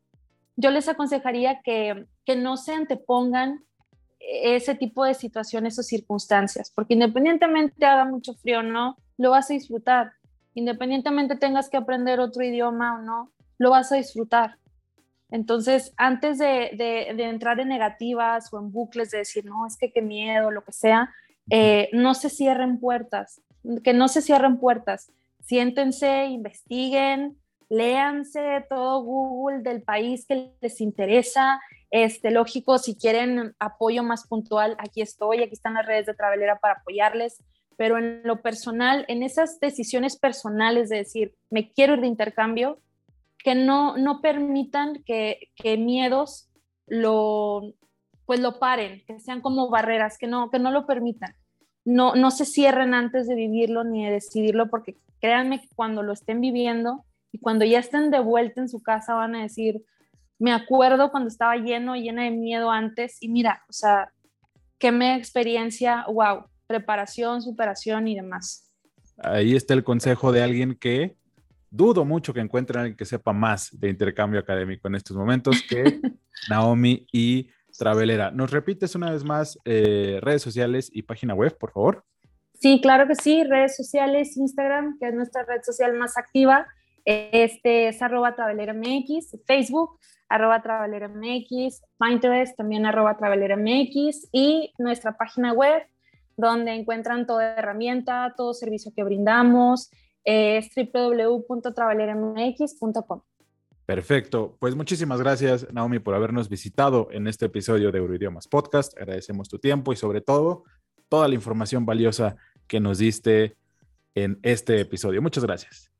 yo 0.55 0.71
les 0.71 0.87
aconsejaría 0.87 1.59
que, 1.61 2.05
que 2.23 2.37
no 2.37 2.55
se 2.55 2.73
antepongan 2.73 3.65
ese 4.21 4.75
tipo 4.75 5.03
de 5.03 5.13
situaciones 5.13 5.77
o 5.77 5.83
circunstancias, 5.83 6.71
porque 6.73 6.93
independientemente 6.93 7.85
haga 7.85 8.05
mucho 8.05 8.33
frío 8.35 8.59
o 8.59 8.63
no, 8.63 8.95
lo 9.17 9.31
vas 9.31 9.49
a 9.49 9.53
disfrutar. 9.53 10.13
Independientemente 10.53 11.35
tengas 11.35 11.69
que 11.69 11.77
aprender 11.77 12.19
otro 12.19 12.43
idioma 12.43 12.95
o 12.95 13.01
no, 13.01 13.31
lo 13.57 13.71
vas 13.71 13.91
a 13.91 13.95
disfrutar. 13.95 14.57
Entonces, 15.31 15.93
antes 15.97 16.37
de, 16.37 16.71
de, 16.77 17.23
entrar 17.23 17.59
en 17.59 17.67
negativas 17.67 18.53
o 18.53 18.59
en 18.59 18.71
bucles 18.71 19.11
de 19.11 19.19
decir, 19.19 19.45
no, 19.45 19.65
es 19.65 19.75
que 19.75 19.91
qué 19.91 20.01
miedo, 20.01 20.51
lo 20.51 20.63
que 20.63 20.71
sea, 20.71 21.13
eh, 21.49 21.89
no 21.93 22.13
se 22.13 22.29
cierren 22.29 22.79
puertas, 22.79 23.41
que 23.83 23.93
no 23.93 24.07
se 24.07 24.21
cierren 24.21 24.57
puertas. 24.57 25.11
Siéntense, 25.41 26.25
investiguen, 26.25 27.37
léanse 27.69 28.65
todo 28.69 29.03
Google 29.03 29.59
del 29.59 29.81
país 29.81 30.25
que 30.27 30.53
les 30.61 30.79
interesa. 30.79 31.59
Este, 31.91 32.31
lógico, 32.31 32.77
si 32.77 32.95
quieren 32.95 33.55
apoyo 33.59 34.03
más 34.03 34.27
puntual, 34.27 34.75
aquí 34.79 35.01
estoy, 35.01 35.41
aquí 35.41 35.53
están 35.53 35.73
las 35.73 35.85
redes 35.85 36.05
de 36.05 36.13
Travelera 36.13 36.59
para 36.59 36.75
apoyarles 36.75 37.43
pero 37.77 37.97
en 37.97 38.21
lo 38.23 38.41
personal, 38.41 39.05
en 39.07 39.23
esas 39.23 39.59
decisiones 39.59 40.17
personales 40.17 40.89
de 40.89 40.97
decir, 40.97 41.33
me 41.49 41.71
quiero 41.71 41.95
ir 41.95 42.01
de 42.01 42.07
intercambio, 42.07 42.79
que 43.37 43.55
no, 43.55 43.97
no 43.97 44.21
permitan 44.21 45.03
que, 45.05 45.49
que 45.55 45.77
miedos 45.77 46.49
lo, 46.87 47.73
pues 48.25 48.39
lo 48.39 48.59
paren, 48.59 49.03
que 49.05 49.19
sean 49.19 49.41
como 49.41 49.69
barreras, 49.69 50.17
que 50.17 50.27
no, 50.27 50.49
que 50.49 50.59
no 50.59 50.71
lo 50.71 50.85
permitan. 50.85 51.35
No, 51.83 52.15
no 52.15 52.31
se 52.31 52.45
cierren 52.45 52.93
antes 52.93 53.27
de 53.27 53.35
vivirlo 53.35 53.83
ni 53.83 54.05
de 54.05 54.11
decidirlo, 54.11 54.69
porque 54.69 54.97
créanme 55.19 55.61
que 55.61 55.69
cuando 55.75 56.01
lo 56.01 56.13
estén 56.13 56.41
viviendo 56.41 57.05
y 57.31 57.39
cuando 57.39 57.65
ya 57.65 57.79
estén 57.79 58.09
de 58.11 58.19
vuelta 58.19 58.61
en 58.61 58.69
su 58.69 58.81
casa 58.81 59.13
van 59.13 59.35
a 59.35 59.43
decir, 59.43 59.83
me 60.39 60.51
acuerdo 60.51 61.11
cuando 61.11 61.29
estaba 61.29 61.55
lleno, 61.55 61.95
llena 61.95 62.23
de 62.23 62.31
miedo 62.31 62.71
antes 62.71 63.17
y 63.21 63.29
mira, 63.29 63.63
o 63.69 63.73
sea, 63.73 64.11
qué 64.79 64.91
me 64.91 65.15
experiencia, 65.15 66.05
wow, 66.07 66.45
preparación, 66.67 67.41
superación 67.41 68.07
y 68.07 68.15
demás. 68.15 68.71
Ahí 69.17 69.55
está 69.55 69.73
el 69.73 69.83
consejo 69.83 70.31
de 70.31 70.43
alguien 70.43 70.75
que 70.75 71.17
dudo 71.69 72.05
mucho 72.05 72.33
que 72.33 72.39
encuentren 72.39 72.77
a 72.77 72.81
alguien 72.81 72.97
que 72.97 73.05
sepa 73.05 73.33
más 73.33 73.69
de 73.79 73.89
intercambio 73.89 74.39
académico 74.39 74.87
en 74.87 74.95
estos 74.95 75.15
momentos 75.15 75.61
que 75.67 75.99
Naomi 76.49 77.05
y 77.11 77.49
Travelera. 77.77 78.31
¿Nos 78.31 78.51
repites 78.51 78.95
una 78.95 79.11
vez 79.11 79.23
más 79.23 79.59
eh, 79.65 80.19
redes 80.21 80.41
sociales 80.41 80.89
y 80.93 81.03
página 81.03 81.33
web, 81.33 81.57
por 81.57 81.71
favor? 81.71 82.05
Sí, 82.53 82.79
claro 82.81 83.07
que 83.07 83.15
sí. 83.15 83.43
Redes 83.43 83.75
sociales, 83.75 84.37
Instagram, 84.37 84.97
que 84.99 85.09
es 85.09 85.13
nuestra 85.13 85.43
red 85.43 85.61
social 85.63 85.93
más 85.95 86.17
activa. 86.17 86.65
Este 87.03 87.89
es 87.89 88.01
arroba 88.01 88.35
MX, 88.37 89.37
Facebook, 89.45 89.99
arroba 90.29 90.63
MX, 90.87 91.81
Pinterest, 91.99 92.57
también 92.57 92.85
arroba 92.85 93.17
MX 93.19 94.29
y 94.31 94.73
nuestra 94.79 95.17
página 95.17 95.53
web 95.53 95.83
donde 96.37 96.73
encuentran 96.73 97.25
toda 97.25 97.55
herramienta, 97.55 98.33
todo 98.35 98.53
servicio 98.53 98.91
que 98.95 99.03
brindamos, 99.03 99.89
es 100.23 100.69
www.travelermx.com. 100.75 103.21
Perfecto. 103.85 104.57
Pues 104.59 104.75
muchísimas 104.75 105.21
gracias, 105.21 105.71
Naomi, 105.71 105.99
por 105.99 106.15
habernos 106.15 106.49
visitado 106.49 107.07
en 107.11 107.27
este 107.27 107.45
episodio 107.45 107.91
de 107.91 107.99
Euroidiomas 107.99 108.47
Podcast. 108.47 108.97
Agradecemos 108.97 109.47
tu 109.47 109.59
tiempo 109.59 109.93
y 109.93 109.95
sobre 109.95 110.21
todo 110.21 110.63
toda 111.07 111.27
la 111.27 111.35
información 111.35 111.85
valiosa 111.85 112.35
que 112.67 112.79
nos 112.79 112.97
diste 112.97 113.57
en 114.15 114.39
este 114.41 114.81
episodio. 114.81 115.21
Muchas 115.21 115.45
gracias. 115.45 115.91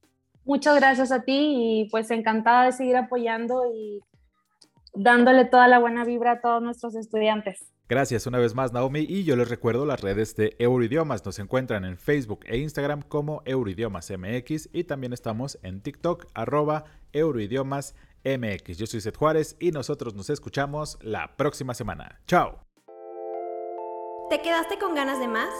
Muchas 0.46 0.76
gracias 0.76 1.12
a 1.12 1.22
ti 1.24 1.84
y 1.84 1.90
pues 1.90 2.10
encantada 2.10 2.66
de 2.66 2.72
seguir 2.72 2.96
apoyando 2.96 3.62
y 3.72 4.02
dándole 4.96 5.46
toda 5.46 5.68
la 5.68 5.80
buena 5.80 6.06
vibra 6.06 6.34
a 6.34 6.42
todos 6.42 6.64
nuestros 6.64 6.96
estudiantes. 6.96 7.72
Gracias 7.88 8.26
una 8.26 8.40
vez 8.40 8.56
más 8.56 8.74
Naomi 8.74 9.06
y 9.08 9.26
yo 9.26 9.36
les 9.36 9.48
recuerdo 9.48 9.86
las 9.86 10.02
redes 10.02 10.36
de 10.36 10.56
Euroidiomas. 10.58 11.24
Nos 11.24 11.38
encuentran 11.38 11.86
en 11.86 11.98
Facebook 11.98 12.40
e 12.46 12.58
Instagram 12.58 13.04
como 13.04 13.44
Euroidiomas 13.46 14.12
MX 14.12 14.70
y 14.74 14.86
también 14.86 15.14
estamos 15.14 15.60
en 15.62 15.82
TikTok 15.82 16.26
arroba 16.34 16.86
Euroidiomas 17.14 17.94
MX. 18.24 18.78
Yo 18.80 18.88
soy 18.88 19.02
Seth 19.02 19.18
Juárez 19.18 19.56
y 19.60 19.70
nosotros 19.70 20.16
nos 20.16 20.32
escuchamos 20.32 20.98
la 21.02 21.38
próxima 21.38 21.76
semana. 21.76 22.22
Chao. 22.26 22.66
¿Te 24.32 24.42
quedaste 24.42 24.80
con 24.80 24.96
ganas 24.96 25.20
de 25.20 25.28
más? 25.28 25.54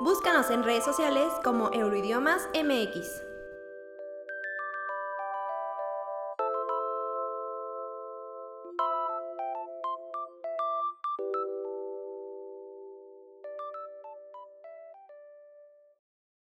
Búscanos 0.00 0.50
en 0.50 0.64
redes 0.64 0.84
sociales 0.84 1.28
como 1.44 1.70
Euroidiomas 1.74 2.48
MX. 2.54 3.25